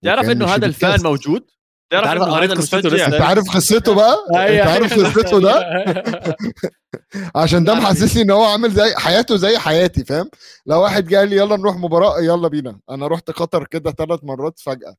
تعرف 0.03 0.29
إنه 0.31 0.47
هذا 0.47 0.67
الفان. 0.67 1.03
موجود 1.03 1.51
تعرف 1.91 2.23
إنه 2.23 2.33
قريت 2.35 2.51
هذا 2.51 2.61
قصته 2.61 2.79
المشجع. 2.79 3.07
أنت 3.07 3.15
عارف 3.15 3.51
قصته 3.57 3.95
بقى 3.95 4.17
أيوة. 4.35 4.59
أنت 4.63 4.69
عارف 4.69 4.95
قصته 5.19 5.41
ده 5.41 5.85
عشان 7.43 7.65
ده. 7.65 7.75
محسسني 7.75 8.23
إن 8.23 8.31
هو 8.31 8.45
عامل 8.45 8.71
زي 8.71 8.95
حياته 8.97 9.37
زي 9.37 9.59
حياتي 9.59 10.05
فاهم 10.05 10.31
لو 10.67 10.83
واحد 10.83 11.05
جاي 11.07 11.27
لي 11.27 11.37
يلا 11.37 11.57
نروح 11.57 11.77
مباراة 11.77 12.21
يلا 12.21 12.49
بينا 12.49 12.81
أنا 12.91 13.07
رحت 13.07 13.31
قطر 13.31 13.67
كده 13.67 13.91
ثلاث 13.93 14.21
مرات 14.25 14.59
فجأة 14.59 14.97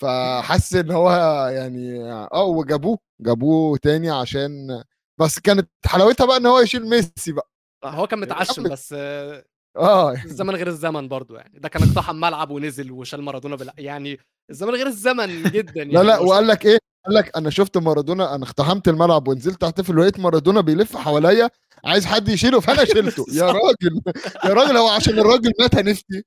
فحس 0.00 0.74
إن 0.74 0.90
هو 0.90 1.10
يعني 1.54 2.04
آه 2.12 2.42
وجابوه 2.44 2.98
جابوه 3.20 3.78
تاني 3.78 4.10
عشان 4.10 4.82
بس 5.20 5.38
كانت 5.38 5.70
حلاوتها 5.86 6.26
بقى 6.26 6.36
إن 6.36 6.46
هو 6.46 6.58
يشيل 6.60 6.88
ميسي 6.88 7.32
بقى. 7.32 7.50
هو 7.84 8.06
كان 8.06 8.18
متعشم 8.20 8.62
بس 8.62 8.94
آه، 8.98 9.44
آه 9.76 10.12
الزمن 10.12 10.54
غير 10.54 10.66
الزمن 10.66 11.08
برضو 11.08 11.36
يعني. 11.36 11.58
ده 11.58 11.68
كان 11.68 11.82
اقتحم 11.82 12.16
ملعب 12.16 12.50
ونزل 12.50 12.92
وشال 12.92 13.22
مارادونا 13.22 13.56
بال... 13.56 13.70
يعني 13.78 14.18
الزمن 14.50 14.70
غير 14.74 14.86
الزمن 14.86 15.42
جدا 15.42 15.72
يعني. 15.76 15.92
لا 15.92 16.02
لا 16.02 16.18
وقال 16.18 16.46
لك 16.46 16.66
إيه؟ 16.66 16.78
قال 17.06 17.14
لك 17.14 17.36
أنا 17.36 17.50
شفت 17.50 17.78
مارادونا 17.78 18.34
أنا 18.34 18.44
اقتحمت 18.44 18.88
الملعب 18.88 19.28
ونزلت 19.28 19.64
أحتفل 19.64 19.98
ولقيت 19.98 20.20
مارادونا 20.20 20.60
بيلف 20.60 20.96
حواليا 20.96 21.50
عايز 21.84 22.06
حد 22.06 22.28
يشيله 22.28 22.60
فأنا 22.60 22.84
شلته. 22.84 23.26
يا 23.32 23.44
راجل 23.62 24.00
يا 24.44 24.54
راجل 24.54 24.76
هو 24.76 24.88
عشان 24.88 25.18
الراجل 25.18 25.52
مات 25.60 25.74
هنفتي. 25.74 26.24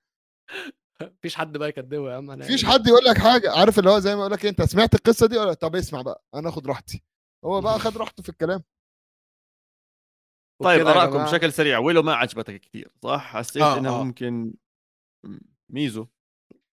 مفيش 1.20 1.36
حد 1.36 1.58
بقى 1.58 1.70
يكدبه 1.70 2.12
يا 2.12 2.16
عم 2.18 2.32
أنا 2.32 2.46
مفيش 2.46 2.64
يعني- 2.64 2.74
حد 2.76 2.88
يقول 2.88 3.06
لك 3.06 3.18
حاجة. 3.18 3.52
عارف 3.52 3.80
اللي 3.80 3.90
هو 3.90 4.00
زي 4.00 4.16
ما 4.16 4.22
أقول 4.22 4.32
لك 4.32 4.44
إيه، 4.44 4.50
أنت 4.52 4.62
سمعت 4.62 4.96
القصة 4.96 5.28
دي؟ 5.28 5.38
ولا 5.38 5.54
طب 5.54 5.76
اسمع 5.76 6.02
بقى 6.02 6.24
أنا 6.36 6.50
آخد 6.50 6.68
راحتي. 6.68 7.04
هو 7.46 7.62
بقى 7.62 7.80
خد 7.80 7.98
راحته 8.02 8.24
في 8.24 8.30
الكلام. 8.30 8.64
طيب 10.64 10.88
آرائكم 10.88 11.24
بشكل 11.24 11.54
سريع 11.54 11.78
ويلو 11.80 12.02
ما 12.04 12.14
عجبتك 12.14 12.62
كثير 12.62 12.92
صح؟ 13.04 13.22
حسيت 13.26 13.62
آه، 13.62 13.78
انها 13.78 14.00
آه. 14.00 14.04
ممكن 14.04 14.54
ميزو. 15.70 16.08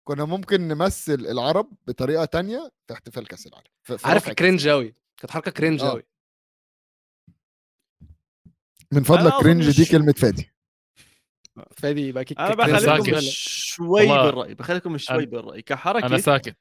كنا 0.09 0.25
ممكن 0.25 0.69
نمثل 0.69 1.15
العرب 1.15 1.73
بطريقة 1.87 2.25
تانية 2.25 2.71
في 2.87 2.95
احتفال 2.95 3.27
كأس 3.29 3.47
العالم 3.47 3.67
عارف 4.05 4.31
cringe 4.31 4.69
قوي 4.69 4.95
كانت 5.17 5.31
حركة 5.31 5.51
cringe 5.51 5.83
آه. 5.83 5.91
قوي 5.91 6.03
من 8.93 9.03
فضلك 9.03 9.33
cringe 9.41 9.77
دي 9.77 9.85
كلمة 9.91 10.13
فادي. 10.13 10.53
فادي 11.77 12.25
كيك 12.25 12.39
أنا. 12.41 12.55
بخليكم. 12.55 13.21
شوي. 13.21 14.07
بالرأي 14.07 14.55
بخليكم 14.55 14.99
شوي 14.99 15.27
أنا- 15.27 15.29
بالرأي 15.29 15.63
كحركه 15.63 16.07
أنا 16.07 16.19
ساكت 16.19 16.57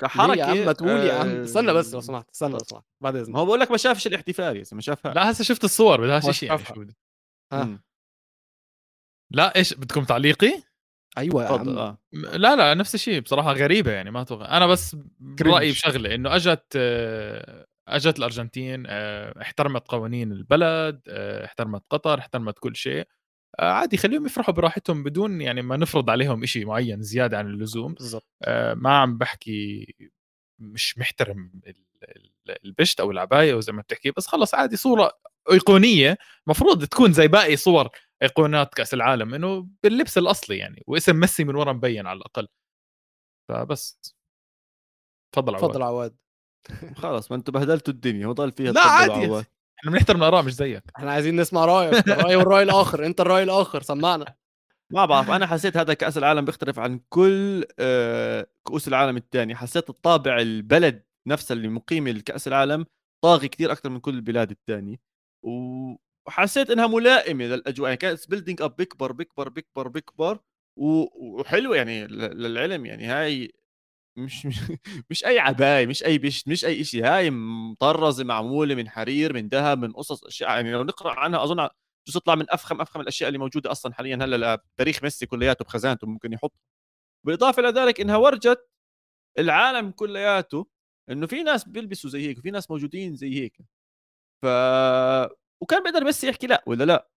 كحركة 0.00 0.38
يا 0.38 0.44
عم 0.44 0.56
ما 0.66 0.72
تقول 0.72 0.88
يا 0.90 1.12
عم 1.14 1.28
آه، 1.28 1.44
استنى 1.44 1.72
بس 1.72 1.94
لو 1.94 2.00
سمحت 2.00 2.30
استنى 2.34 2.52
لو 2.52 2.58
سمحت 2.58 2.84
بعد 3.00 3.16
إذنك 3.16 3.36
هو 3.36 3.44
بقول 3.46 3.60
لك 3.60 3.70
ما 3.70 3.76
شافش 3.76 4.06
الاحتفال 4.06 4.56
يا 4.56 4.64
ما 4.72 4.80
شافها 4.80 5.14
لا 5.14 5.30
هسه 5.30 5.44
شفت 5.44 5.64
الصور 5.64 6.00
بدهاش 6.00 6.24
هو 6.24 6.32
شيء 6.32 6.48
يعني. 6.48 6.64
شو 6.64 6.74
بدي-. 6.74 6.96
لا 9.30 9.56
إيش 9.56 9.74
بدكم 9.74 10.04
تعليقي؟ 10.04 10.62
أيوه 11.18 11.42
يا 11.42 11.48
تفضل 11.48 11.70
عم 11.70 11.78
آه 11.78 11.98
م- 12.12 12.26
لا 12.26 12.56
لا 12.56 12.74
نفس 12.74 12.94
الشيء 12.94 13.20
بصراحة 13.20 13.52
غريبة 13.52 13.90
يعني 13.92 14.10
ما 14.10 14.20
أتوقع 14.22 14.56
أنا 14.56 14.66
بس 14.66 14.96
برأيي 15.20 15.70
بشغلة 15.72 16.14
إنه 16.14 16.36
أجت 16.36 16.66
آه، 16.76 17.66
أجت 17.88 18.18
الأرجنتين 18.18 18.84
آه، 18.86 19.42
احترمت 19.42 19.88
قوانين 19.88 20.32
البلد 20.32 21.00
آه، 21.08 21.44
احترمت 21.44 21.82
قطر 21.90 22.18
احترمت 22.18 22.58
كل 22.58 22.76
شيء 22.76 23.00
آه، 23.00 23.06
عادي 23.58 23.96
خليهم 23.96 24.26
يفرحوا 24.26 24.54
براحتهم 24.54 25.02
بدون 25.02 25.40
يعني 25.40 25.62
ما 25.62 25.76
نفرض 25.76 26.10
عليهم 26.10 26.46
شيء 26.46 26.66
معين 26.66 27.02
زيادة 27.02 27.38
عن 27.38 27.46
اللزوم. 27.46 27.94
بالظبط 27.94 28.26
آه، 28.42 28.74
ما 28.74 28.98
عم 28.98 29.18
بحكي 29.18 29.94
مش 30.58 30.98
محترم 30.98 31.52
ال- 31.66 31.84
ال- 32.04 32.64
البشت 32.64 33.00
أو 33.00 33.10
العباية 33.10 33.52
أو 33.52 33.60
زي 33.60 33.72
ما 33.72 33.82
بتحكي 33.82 34.10
بس 34.10 34.26
خلص 34.26 34.54
عادي 34.54 34.76
صورة 34.76 35.12
أيقونية. 35.52 36.18
مفروض 36.46 36.84
تكون 36.84 37.12
زي 37.12 37.28
باقي 37.28 37.56
صور 37.56 37.88
أيقونات 38.22 38.74
كأس 38.74 38.94
العالم 38.94 39.34
إنه 39.34 39.68
باللبس 39.82 40.18
الأصلي 40.18 40.58
يعني 40.58 40.82
واسم 40.86 41.16
ميسي 41.20 41.44
من 41.44 41.54
ورا 41.54 41.72
مبين 41.72 42.06
على 42.06 42.16
الأقل. 42.16 42.48
فبس. 43.48 44.00
تفضل 45.34 45.54
عواد. 45.54 45.68
تفضل 45.70 45.82
عواد. 45.82 46.16
خلاص 46.96 47.30
ما 47.30 47.36
أنتم 47.36 47.52
بهدلتوا 47.52 47.94
الدنيا 47.94 48.26
وضل 48.26 48.52
فيها 48.52 48.72
لا 48.72 48.80
عادي. 48.80 49.12
عواد. 49.12 49.46
إحنا 49.78 49.90
بنحترم 49.90 50.18
الآراء 50.18 50.42
مش 50.42 50.54
زيك. 50.54 50.82
إحنا 50.96 51.12
عايزين 51.12 51.40
نسمع 51.40 51.64
رأيك 51.64 52.08
الرأي 52.08 52.36
والرأي 52.36 52.62
الآخر 52.62 53.06
أنت 53.06 53.20
الرأي 53.20 53.42
الآخر 53.42 53.82
سمعنا. 53.82 54.34
ما 54.90 55.06
بعرف 55.06 55.30
أنا 55.30 55.46
حسيت 55.46 55.76
هذا 55.76 55.94
كأس 55.94 56.18
العالم 56.18 56.44
بيختلف 56.44 56.78
عن 56.78 57.00
كل 57.08 57.64
آه، 57.78 58.46
كؤوس 58.62 58.88
العالم 58.88 59.16
الثانية 59.16 59.54
حسيت 59.54 59.90
الطابع 59.90 60.38
البلد 60.38 61.02
نفسها 61.26 61.54
اللي 61.54 61.68
مقيمه 61.68 62.10
لكأس 62.10 62.48
العالم 62.48 62.86
طاغي 63.24 63.48
كثير 63.48 63.72
أكثر 63.72 63.90
من 63.90 64.00
كل 64.00 64.14
البلاد 64.14 64.50
الثانية 64.50 64.96
وحسيت 65.42 66.70
إنها 66.70 66.86
ملائمة 66.86 67.44
للأجواء. 67.44 67.88
يعني 67.88 67.96
كانت 67.96 68.30
building 68.30 68.62
up 68.62 68.76
بيكبر 68.76 69.12
بيكبر 69.12 69.48
بيكبر 69.48 69.88
بيكبر. 69.88 70.38
وحلوة 70.76 71.76
يعني 71.76 72.06
للعلم 72.06 72.86
يعني 72.86 73.06
هاي 73.06 73.52
مش 74.16 74.46
مش, 74.46 74.56
مش 75.10 75.24
أي 75.24 75.38
عباية 75.38 75.86
مش 75.86 76.04
أي 76.04 76.18
بشت 76.18 76.48
مش 76.48 76.64
أي 76.64 76.84
شيء 76.84 77.06
هاي 77.06 77.30
مطرزة 77.30 78.24
معمولة 78.24 78.74
من 78.74 78.88
حرير 78.88 79.32
من 79.32 79.48
ذهب 79.48 79.78
من 79.78 79.92
قصص 79.92 80.24
أشياء 80.24 80.50
يعني 80.50 80.72
لو 80.72 80.84
نقرأ 80.84 81.12
عنها 81.20 81.44
أظن 81.44 81.68
بجوز 82.06 82.14
تطلع 82.14 82.34
من 82.34 82.46
أفخم 82.50 82.80
أفخم 82.80 83.00
الأشياء 83.00 83.28
اللي 83.28 83.38
موجودة 83.38 83.70
أصلا 83.70 83.94
حاليا. 83.94 84.16
هلأ 84.16 84.62
تاريخ 84.76 85.02
ميسي 85.02 85.26
كلياته 85.26 85.64
بخزانته 85.64 86.06
ممكن 86.06 86.32
يحط. 86.32 86.52
بالإضافة 87.26 87.60
إلى 87.60 87.80
ذلك 87.80 88.00
إنها 88.00 88.16
ورجت 88.16 88.68
العالم 89.38 89.90
كلياته 89.90 90.66
إنه 91.10 91.26
في 91.26 91.42
ناس 91.42 91.68
بيلبسوا 91.68 92.10
زي 92.10 92.28
هيك 92.28 92.38
وفي 92.38 92.50
ناس 92.50 92.70
موجودين 92.70 93.16
زي 93.16 93.34
هيك. 93.34 93.56
ف 94.42 94.46
وكان 95.62 95.82
بيقدر 95.82 96.04
ميسي 96.04 96.28
يحكي 96.28 96.46
لا 96.46 96.64
ولا 96.66 96.84
لا؟ 96.84 97.08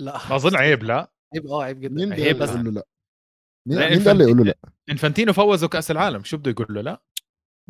لا 0.00 0.16
أظن 0.16 0.56
عيب 0.56 0.82
لا. 0.84 1.12
عيب 1.34 1.46
آه 1.46 1.62
عيب 1.62 1.80
جدا. 1.80 2.14
عيب 2.14 2.38
بس. 2.38 2.50
لا. 2.50 2.82
مين 3.66 3.78
مين 3.90 4.04
ده 4.04 4.12
اللي 4.12 4.24
يقول 4.24 4.36
له؟ 4.38 4.44
لا 4.44 4.58
انفانتينو 4.90 5.32
فوزوا 5.32 5.68
كأس 5.68 5.90
العالم 5.90 6.24
شو 6.24 6.36
بده 6.36 6.50
يقول 6.50 6.66
له 6.70 6.80
لا. 6.80 7.02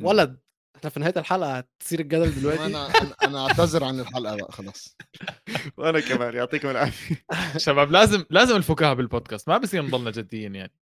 ولد 0.02 0.40
إحنا 0.76 0.90
في 0.90 1.00
نهاية 1.00 1.14
الحلقة 1.16 1.58
هتصير 1.58 2.00
الجدل 2.00 2.34
دلوقتي. 2.40 2.64
أنا 2.66 2.88
أنا- 2.88 3.14
أنا 3.24 3.46
أعتذر 3.46 3.84
عن 3.84 4.00
الحلقة 4.00 4.36
بقى 4.36 4.52
خلاص. 4.52 4.96
وأنا 5.78 6.00
كمان 6.00 6.34
يعطيكم 6.34 6.68
العافية. 6.70 7.24
شباب 7.56 7.90
لازم 7.90 8.24
لازم 8.30 8.56
الفكاهة 8.56 8.94
بالبودكاست 8.94 9.48
ما 9.48 9.58
بصير 9.58 9.82
نضلنا 9.82 10.10
جديين 10.10 10.54
يعني. 10.54 10.72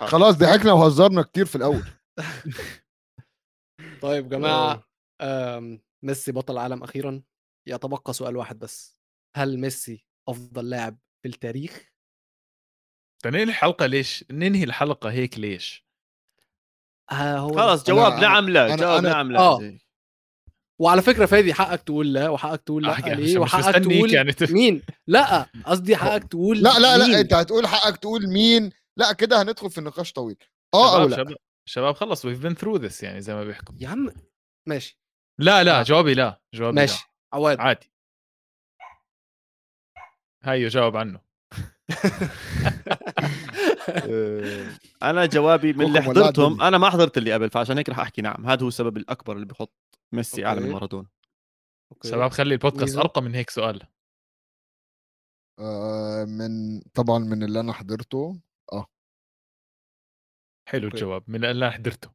خلاص 0.00 0.34
ضحكنا 0.36 0.72
وهزرنا 0.72 1.22
كتير 1.22 1.44
في 1.46 1.56
الأول. 1.56 1.82
طيب 4.02 4.28
جماعة 4.28 4.84
ميسي 6.02 6.32
بطل 6.32 6.52
العالم 6.52 6.82
أخيرا. 6.82 7.22
يتبقى 7.68 8.12
سؤال 8.12 8.36
واحد 8.36 8.58
بس. 8.58 9.00
هل 9.36 9.58
ميسي 9.58 10.06
أفضل 10.28 10.70
لاعب 10.70 10.98
في 11.22 11.28
التاريخ؟ 11.28 11.90
ننهي 13.24 13.42
الحلقة 13.42 13.86
ليش؟ 13.86 14.24
ننهي 14.30 14.64
الحلقة 14.64 15.10
هيك 15.10 15.38
ليش؟ 15.38 15.86
ها 17.10 17.38
هو 17.38 17.52
خلاص 17.52 17.84
جواب 17.86 18.12
أنا- 18.16 18.20
نعم 18.20 18.48
لا 18.48 18.76
أنا- 18.76 18.80
جواب 18.80 19.00
أنا- 19.02 19.04
نعم 19.06 19.32
لا 19.32 19.38
آه. 19.40 19.60
زي- 19.60 19.78
وعلى 20.80 21.02
فكرة 21.02 21.26
فادي 21.26 21.54
حقك 21.54 21.82
تقول 21.82 22.12
لا 22.12 22.28
وحقك 22.28 22.62
تقول 22.62 22.82
لأ 22.82 22.96
آه، 22.96 23.00
يعني 23.08 23.22
ليه؟ 23.22 23.32
مش 23.32 23.36
وحقك 23.54 23.84
تقول 23.84 24.14
يعني 24.14 24.32
ت- 24.32 24.50
مين؟ 24.58 24.82
لأ 25.06 25.42
قصدي 25.66 25.96
حقك 25.96 26.24
تقول 26.24 26.62
لا 26.62 26.78
لا 26.78 26.98
مين؟ 26.98 27.10
لا 27.12 27.20
أنت 27.20 27.34
هتقول 27.34 27.66
حقك 27.66 27.96
تقول 27.96 28.28
مين؟ 28.28 28.70
لأ 28.96 29.12
كده 29.12 29.42
هندخل 29.42 29.70
في 29.70 29.80
نقاش 29.80 30.12
طويل. 30.12 30.36
آه 30.74 31.02
أو 31.02 31.08
شباب 31.08 31.10
لا؟ 31.10 31.16
شباب 31.24 31.36
شباب 31.68 31.94
خلص 31.94 32.26
we've 32.26 32.40
been 32.42 32.54
through 32.62 32.78
this 32.82 33.02
يعني 33.02 33.20
زي 33.20 33.34
ما 33.34 33.44
بيحكوا 33.44 33.74
يا 33.78 33.88
عم 33.88 34.10
ماشي. 34.68 35.00
لا 35.40 35.64
لا 35.64 35.80
آه. 35.80 35.82
جوابي 35.82 36.14
لا 36.14 36.40
جوابي 36.54 36.76
ماشي. 36.76 37.04
عواد. 37.32 37.56
لا 37.58 37.62
عادي. 37.64 37.90
هيو 40.44 40.68
جاوب 40.68 40.96
عنه. 40.96 41.20
آه، 41.50 41.86
أنا 45.02 45.26
جوابي 45.26 45.72
من 45.72 45.86
اللي 45.86 46.02
حضرتهم. 46.02 46.62
أنا 46.62 46.78
ما 46.78 46.90
حضرت 46.90 47.18
اللي 47.18 47.32
قبل 47.32 47.50
فعشان 47.50 47.78
هيك 47.78 47.88
رح 47.88 47.98
أحكي 47.98 48.22
نعم 48.22 48.46
هذا 48.46 48.62
هو 48.62 48.68
السبب 48.68 48.96
الأكبر 48.96 49.36
اللي 49.36 49.46
بحط 49.46 49.74
ميسي 50.12 50.46
أعلى 50.46 50.60
من. 50.60 50.70
مارادونا. 50.70 51.08
شباب 52.04 52.30
خلي 52.30 52.54
البودكاست؟ 52.54 52.96
أرقى 52.96 53.22
من 53.22 53.34
هيك 53.34 53.50
سؤال 53.50 53.82
آه 55.60 56.24
من 56.24 56.80
طبعا 56.80 57.18
من 57.18 57.42
اللي 57.42 57.60
أنا 57.60 57.72
حضرته 57.72 58.40
حلو 60.68 60.84
أوكي. 60.84 60.96
الجواب 60.96 61.22
من 61.28 61.44
اللي 61.44 61.66
أنا 61.66 61.70
حضرته 61.70 62.10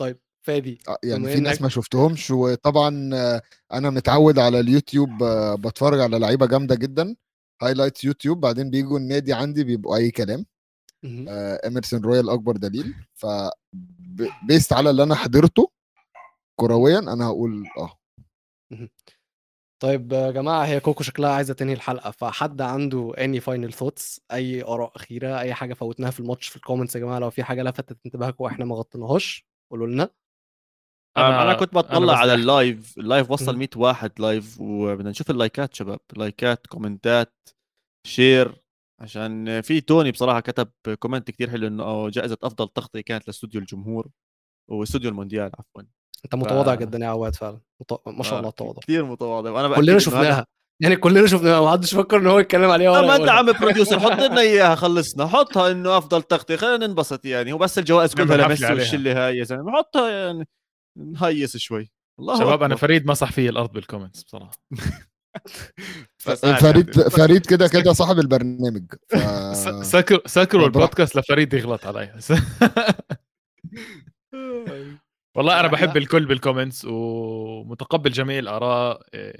طيب 0.00 0.20
فادي 0.46 0.78
آه، 0.88 0.98
يعني 1.04 1.32
في 1.32 1.40
ناس 1.40 1.62
ما 1.62 1.68
شفتهمش 1.68 2.30
وطبعا 2.30 3.10
آه، 3.14 3.42
أنا 3.72 3.90
متعود 3.90 4.38
على 4.38 4.60
اليوتيوب 4.60 5.22
آه، 5.22 5.54
بتفرج 5.54 6.00
على 6.00 6.18
لعيبة 6.18 6.46
جامدة 6.46 6.74
جدا 6.74 7.16
highlights 7.62 8.04
يوتيوب 8.04 8.40
بعدين 8.40 8.70
بيجوا 8.70 8.98
النادي 8.98 9.32
عندي 9.32 9.64
بيبقوا 9.64 9.96
أي 9.96 10.10
كلام. 10.10 10.40
آه، 10.40 10.57
اميرسون 11.66 12.04
رويال 12.04 12.30
أكبر 12.30 12.56
دليل. 12.56 12.94
ف 13.14 13.26
based 14.48 14.72
على 14.72 14.90
اللي 14.90 15.02
أنا 15.02 15.14
حضرته 15.14 15.70
كرويا 16.60 16.98
أنا 16.98 17.26
هقول 17.26 17.64
آه. 17.78 17.98
طيب 19.82 20.12
يا 20.12 20.30
جماعة 20.30 20.64
هي 20.66 20.80
كوكو 20.80 21.02
شكلها 21.02 21.30
عايزة 21.30 21.54
تنهي 21.54 21.72
الحلقة. 21.74 22.10
فحد 22.10 22.60
عنده 22.60 23.12
any 23.18 23.40
final 23.40 23.72
thoughts 23.72 24.20
أي 24.32 24.62
آراء 24.64 24.92
أخيرة؟ 24.96 25.38
أي 25.40 25.54
حاجة 25.54 25.74
فوتناها 25.74 26.10
في 26.10 26.20
الماتش 26.20 26.48
في 26.48 26.56
ال 26.56 26.60
comments 26.60 26.94
يا 26.96 27.00
جماعة؟ 27.00 27.18
لو 27.18 27.30
في 27.30 27.42
حاجة 27.44 27.62
لفتت 27.62 27.98
انتباهكم 28.06 28.44
وإحنا 28.44 28.64
ما 28.64 28.74
غطيناهاش 28.74 29.46
قولوا 29.70 29.86
لنا. 29.86 30.10
أنا, 31.16 31.42
أنا 31.42 31.54
كنت 31.54 31.74
بطلع 31.74 32.16
على 32.16 32.32
بس- 32.34 32.40
ال 32.40 32.52
live 32.52 32.98
ال 32.98 33.04
live 33.04 33.30
وصل 33.30 33.52
مم. 33.52 33.58
100 33.58 33.68
واحد 33.76 34.12
live 34.20 34.60
وبدنا 34.60 35.10
نشوف 35.10 35.30
اللايكات 35.30 35.74
شباب. 35.74 36.00
لايكات 36.16 36.66
كومنتات 36.66 37.48
share 38.06 38.62
عشان 39.00 39.60
في 39.60 39.80
توني 39.80 40.10
بصراحة 40.10 40.40
كتب 40.40 40.68
comment 40.98 41.30
كتير 41.30 41.50
حلو 41.50 41.66
إنه 41.66 42.08
جائزة 42.08 42.36
أفضل 42.42 42.68
تغطية 42.68 43.00
كانت 43.00 43.26
لاستوديو 43.26 43.60
الجمهور 43.60 44.08
واستوديو 44.70 45.10
المونديال 45.10 45.50
عفوا. 45.58 45.82
أنت 46.24 46.34
متواضع 46.34 46.76
ف- 46.76 46.78
جدا 46.78 46.98
يا 46.98 47.06
عواد 47.06 47.34
فعلا. 47.34 47.60
مت- 47.80 48.00
ما 48.08 48.22
شاء 48.22 48.38
الله 48.38 48.48
آه، 48.48 48.52
تواضع 48.52 48.80
كثير 48.82 49.04
متواضع. 49.04 49.50
وأنا 49.50 49.76
كلنا 49.76 49.98
شفناها. 49.98 50.46
يعني 50.82 50.96
كلنا 50.96 51.26
شفناها. 51.26 51.60
ما 51.60 51.70
حدش 51.70 51.94
فكر 51.94 52.16
ان 52.16 52.26
هو 52.26 52.38
يتكلم 52.38 52.70
عليها 52.70 52.90
ولا 52.90 53.06
ما 53.06 53.16
أنت. 53.16 53.28
عم 53.28 53.52
producer 53.52 54.00
حط 54.00 54.20
لنا 54.20 54.40
إياها 54.50 54.74
خلصنا. 54.74 55.26
حطها 55.26 55.70
إنه 55.70 55.98
أفضل 55.98 56.22
تغطية. 56.22 56.56
خلينا 56.56 56.86
ننبسط 56.86 57.24
يعني. 57.24 57.52
هو 57.52 57.58
بس 57.58 57.78
الجوائز 57.78 58.14
كلها 58.14 58.36
لميسي. 58.36 58.72
والشلة 58.72 59.26
هاي 59.26 59.36
يا 59.36 59.44
زلمة. 59.44 59.72
حطها 59.72 60.10
يعني 60.10 60.48
نهيس 60.96 61.56
شوي. 61.56 61.90
الله 62.20 62.38
شباب 62.38 62.62
أنا 62.62 62.74
أكبر. 62.74 62.76
فريد 62.76 63.06
مسح 63.06 63.32
في 63.32 63.48
الأرض 63.48 63.72
بال 63.72 63.82
comments 63.82 64.22
بصراحة. 64.22 64.52
فريد 66.18 66.96
يعني. 66.96 67.10
فريد 67.18 67.46
كده 67.46 67.68
كده 67.68 67.92
صاحب 67.92 68.18
البرنامج 68.18 68.84
ف... 69.08 69.16
س- 69.56 69.90
سكر 69.90 70.20
سكروا. 70.26 70.66
البودكاست 70.66 71.16
لفريد 71.16 71.54
يغلط 71.54 71.86
علي 71.86 72.14
والله 75.36 75.60
أنا 75.60 75.68
بحب. 75.68 75.96
الكل 75.96 76.26
بال 76.26 76.38
comments 76.38 76.84
ومتقبل 76.84 78.10
جميع 78.10 78.38
الآراء 78.38 79.02
إيه، 79.14 79.36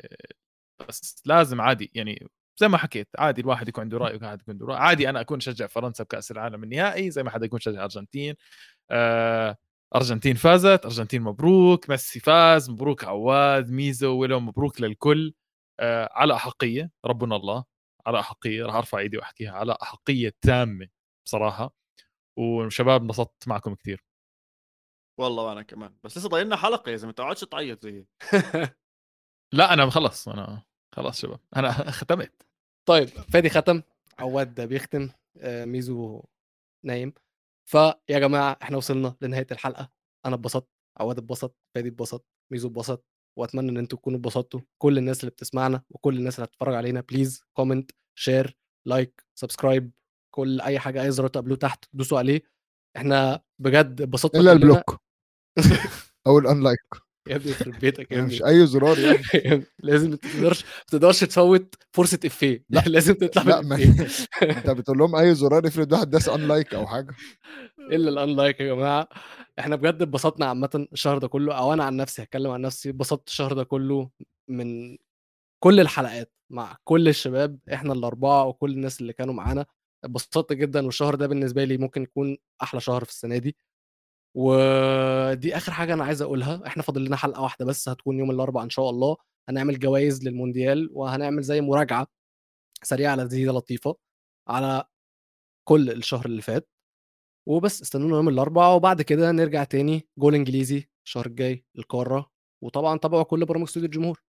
بس 0.89 1.23
لازم 1.27 1.61
عادي 1.61 1.91
يعني 1.95 2.29
زي 2.61 2.69
ما 2.69 2.79
حكيت 2.79 3.09
عادي 3.19 3.41
الواحد 3.41 3.69
يكون 3.69 3.83
عنده 3.85 3.99
رأي 3.99 4.17
وواحد 4.17 4.41
يكون 4.41 4.55
عنده 4.55 4.67
رأي 4.67 4.77
عادي 4.79 5.09
أنا 5.11 5.21
أكون 5.21 5.39
اشجع 5.39 5.67
فرنسا 5.67 6.05
بكأس 6.05 6.31
العالم 6.31 6.63
النهائي 6.65 7.11
زي 7.11 7.23
ما 7.23 7.31
حدا 7.31 7.47
يكون 7.47 7.57
يشجع 7.59 7.83
أرجنتين 7.85 8.35
آه، 8.91 9.57
أرجنتين 9.97 10.35
فازت 10.35 10.85
أرجنتين 10.85 11.23
مبروك 11.23 11.91
ميسي 11.91 12.21
فاز 12.21 12.71
مبروك 12.71 13.05
عواد 13.05 13.71
ميزو 13.71 14.17
ولو 14.17 14.41
مبروك 14.41 14.81
للكل 14.81 15.29
آه، 15.29 15.33
على 16.13 16.35
أحقية 16.35 16.91
ربنا 17.05 17.37
الله 17.37 17.65
على 18.07 18.21
أحقية 18.21 18.65
راح 18.67 18.75
أرفع 18.75 18.99
إيدي 18.99 19.17
وأحكيها 19.19 19.53
على 19.53 19.77
أحقية 19.83 20.33
تامة 20.43 20.89
بصراحة 21.27 21.75
وشباب 22.39 23.01
انبسطت 23.03 23.49
معكم 23.49 23.75
كثير 23.75 24.05
والله 25.21 25.43
وأنا 25.43 25.63
كمان. 25.63 25.97
بس 26.05 26.19
لسه 26.19 26.29
ضايل 26.29 26.47
لنا 26.47 26.57
حلقة 26.57 26.91
يا 26.93 26.97
زلمة 26.97 27.13
تقعدش 27.13 27.41
تعيط 27.41 27.83
زي. 27.83 28.07
لا 29.53 29.73
أنا 29.73 29.91
خلص 29.91 30.29
أنا 30.29 30.63
خلاص 30.95 31.21
شباب 31.21 31.41
أنا 31.57 31.71
ختمت. 32.01 32.43
طيب 32.89 33.09
فادي 33.09 33.49
ختم 33.51 33.83
عواد 34.19 34.61
بيختم 34.61 35.11
آه، 35.41 35.65
ميزو 35.65 36.25
نايم. 36.85 37.13
فيا 37.71 37.95
جماعة 38.09 38.59
إحنا 38.63 38.77
وصلنا 38.77 39.17
لنهاية 39.23 39.47
الحلقة. 39.53 39.91
أنا 40.27 40.35
اتبسطت 40.35 40.69
عواد 41.01 41.19
اتبسط 41.19 41.57
فادي 41.75 41.89
اتبسط 41.89 42.27
ميزو 42.53 42.69
اتبسط. 42.69 43.05
وأتمنى 43.39 43.71
إن 43.71 43.77
أنتوا 43.77 43.99
تكونوا 43.99 44.19
اتبسطتوا. 44.19 44.61
كل 44.79 44.99
الناس 44.99 45.21
اللي 45.21 45.31
بتسمعنا 45.31 45.83
وكل 45.91 46.17
الناس 46.19 46.35
اللي 46.35 46.45
هتتفرج 46.45 46.75
علينا 46.75 47.01
please 47.01 47.43
comment 47.53 47.91
share 48.15 48.57
like 48.87 49.25
subscribe 49.35 49.91
كل 50.35 50.61
أي 50.61 50.79
حاجة 50.79 51.03
أي 51.03 51.11
زرار 51.11 51.29
تقابلوه 51.29 51.57
تحت 51.57 51.85
دوسوا 51.93 52.19
عليه. 52.19 52.43
إحنا 52.97 53.43
بجد 53.59 54.01
اتبسطنا 54.03 54.41
إلا. 54.41 54.53
ال 54.53 54.60
block. 54.60 55.01
أو 56.27 56.39
ال 56.39 56.49
unlike 56.49 57.08
يا 57.29 57.37
ابني 57.37 57.51
يخرب 57.51 57.79
بيتك 57.79 58.13
يا 58.13 58.19
ابني. 58.19 58.27
مش 58.35 58.43
أي 58.43 58.67
زرار 58.67 58.99
يعني. 58.99 59.65
لازم 59.83 60.11
ما 60.11 60.17
تقدرش 60.17 60.65
ما 60.65 60.71
تقدرش 60.91 61.21
تفوت 61.25 61.75
فرصة 61.93 62.19
إفيه. 62.25 62.65
لا. 62.71 62.81
لازم 62.87 63.15
تطلع 63.15 63.43
لا 63.43 63.61
ما. 63.61 63.77
أنت 64.43 64.71
بتقول 64.71 64.99
لهم 64.99 65.17
أي 65.17 65.35
زرار 65.35 65.67
افرض 65.67 65.93
واحد 65.93 66.11
داس 66.11 66.29
unlike 66.29 66.75
أو 66.75 66.87
حاجة. 66.87 67.15
إلا 67.93 68.09
الانلايك 68.11 68.61
يا 68.61 68.75
جماعة. 68.75 69.09
إحنا 69.59 69.77
بجد 69.77 70.03
اتبسطنا 70.03 70.47
عامة 70.47 70.87
الشهر 70.93 71.19
ده 71.19 71.29
كله. 71.29 71.55
أو 71.59 71.73
أنا 71.73 71.85
عن 71.85 71.97
نفسي 71.97 72.23
هتكلم 72.23 72.51
عن 72.51 72.61
نفسي. 72.61 72.91
اتبسطت 72.91 73.29
الشهر 73.29 73.53
ده 73.53 73.65
كله 73.65 74.11
من 74.49 74.97
كل 75.65 75.81
الحلقات 75.81 76.33
مع 76.51 76.77
كل 76.85 77.09
الشباب 77.09 77.59
إحنا 77.73 77.93
الأربعة 77.93 78.45
وكل 78.47 78.71
الناس 78.71 79.01
اللي 79.01 79.13
كانوا 79.13 79.35
معانا. 79.35 79.67
اتبسطت 80.05 80.53
جدا 80.53 80.87
والشهر 80.87 81.15
ده 81.15 81.27
بالنسبة 81.27 81.65
لي 81.65 81.77
ممكن 81.79 82.03
يكون 82.03 82.37
أحلى 82.63 82.81
شهر 82.81 83.05
في 83.05 83.11
السنة 83.11 83.39
دي. 83.39 83.57
ودي 84.39 85.57
آخر 85.57 85.73
حاجة 85.73 85.95
أنا 85.95 86.05
عايز 86.05 86.23
أقولها. 86.23 86.67
إحنا 86.67 86.83
فاضل 86.83 87.05
لنا 87.05 87.17
حلقة 87.17 87.43
واحدة 87.43 87.65
بس 87.67 87.89
هتكون 87.89 88.19
يوم 88.19 88.31
الأربعاء 88.31 88.65
إن 88.65 88.71
شاء 88.71 88.91
الله. 88.91 89.17
هنعمل 89.49 89.79
جوائز 89.79 90.25
للمونديال 90.25 90.91
وهنعمل 90.93 91.43
زي 91.43 91.61
مراجعة 91.61 92.07
سريعة 92.83 93.17
لذيذة 93.17 93.51
لطيفة 93.51 93.97
على 94.49 94.85
كل 95.69 95.91
الشهر 95.91 96.27
اللي 96.27 96.43
فات. 96.43 96.69
وبس 97.49 97.83
استنونا 97.83 98.17
يوم 98.17 98.29
الأربعاء 98.29 98.77
وبعد 98.77 99.03
كده 99.03 99.33
نرجع 99.33 99.65
تاني 99.65 100.09
جول 100.19 100.35
إنجليزي 100.35 100.89
الشهر 101.07 101.27
الجاي 101.27 101.65
القاره 101.79 102.31
وطبعا 102.65 102.99
تابعوا 102.99 103.23
كل 103.23 103.45
برامج 103.47 103.65
استوديو 103.67 103.87
الجمهور. 103.87 104.23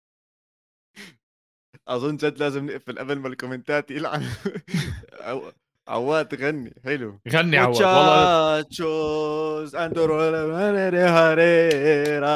أظن 1.88 2.16
جد 2.16 2.38
لازم 2.38 2.66
نقفل 2.66 2.98
قبل 2.98 3.18
ما 3.18 3.28
الكومنتات 3.28 3.90
يلعن. 3.90 4.22
عواد 5.88 6.34
غني 6.42 6.74
حلو 6.84 7.18
غني 7.32 7.58
عواد 7.58 7.76
والله. 7.76 8.60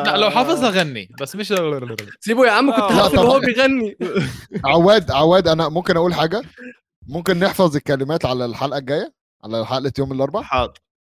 لا 0.02 0.16
لو 0.16 0.30
حافظها 0.30 0.70
غني 0.70 1.08
بس 1.20 1.36
مش 1.36 1.48
سيبه 2.20 2.46
يا 2.46 2.50
عم 2.50 2.70
كنت 2.72 2.80
وهو 2.82 3.08
طبعاً. 3.08 3.38
بيغني 3.38 3.96
عواد 4.64 5.10
عواد 5.10 5.48
أنا 5.48 5.68
ممكن 5.68 5.96
أقول 5.96 6.14
حاجة 6.14 6.42
ممكن 7.08 7.38
نحفظ 7.38 7.76
الكلمات 7.76 8.24
على 8.24 8.44
الحلقة 8.44 8.78
الجايه 8.78 9.12
على 9.44 9.66
حلقه 9.66 9.92
يوم 9.98 10.12
الاربعاء 10.12 10.44
حاضر 10.44 10.72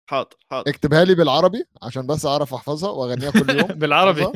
حاضر 0.09 0.29
حاضر 0.51 0.69
اكتبها 0.69 1.03
لي 1.05 1.15
بالعربي 1.15 1.63
عشان 1.83 2.07
بس 2.07 2.25
اعرف 2.25 2.53
احفظها 2.53 2.89
واغنيها 2.89 3.31
كل 3.31 3.49
يوم 3.59 3.67
بالعربي. 3.67 4.27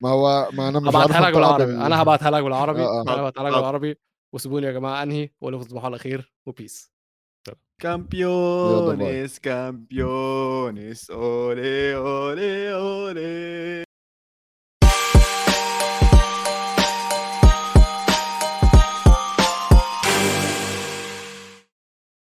ما 0.00 0.08
هو 0.10 0.48
ما 0.52 0.68
أنا 0.68 0.80
مش 0.80 0.94
عارف 0.94 1.10
هبعتها 1.12 1.28
لك 1.30 1.34
بالعربي 1.34 1.66
بال- 1.66 1.80
أنا 1.82 2.02
هبعتها 2.02 2.30
لك 2.30 2.42
بالعربي 2.42 2.82
آه، 2.82 2.84
آه. 2.84 3.02
أنا 3.02 3.12
هبعتها 3.20 3.42
لك 3.44 3.52
آه. 3.52 3.56
بالعربي 3.56 3.98
وسيبوني 4.32 4.66
يا 4.66 4.72
جماعة 4.72 5.02
انهي 5.02 5.30
واقول 5.40 5.54
لكم 5.54 5.64
تصبحوا 5.64 5.86
على 5.86 5.98
خير 5.98 6.32
وبيس 6.46 6.91
Campeones, 7.82 9.40
campeones, 9.40 11.10
ole, 11.10 11.96
ole, 11.96 12.72
ole. 12.74 13.84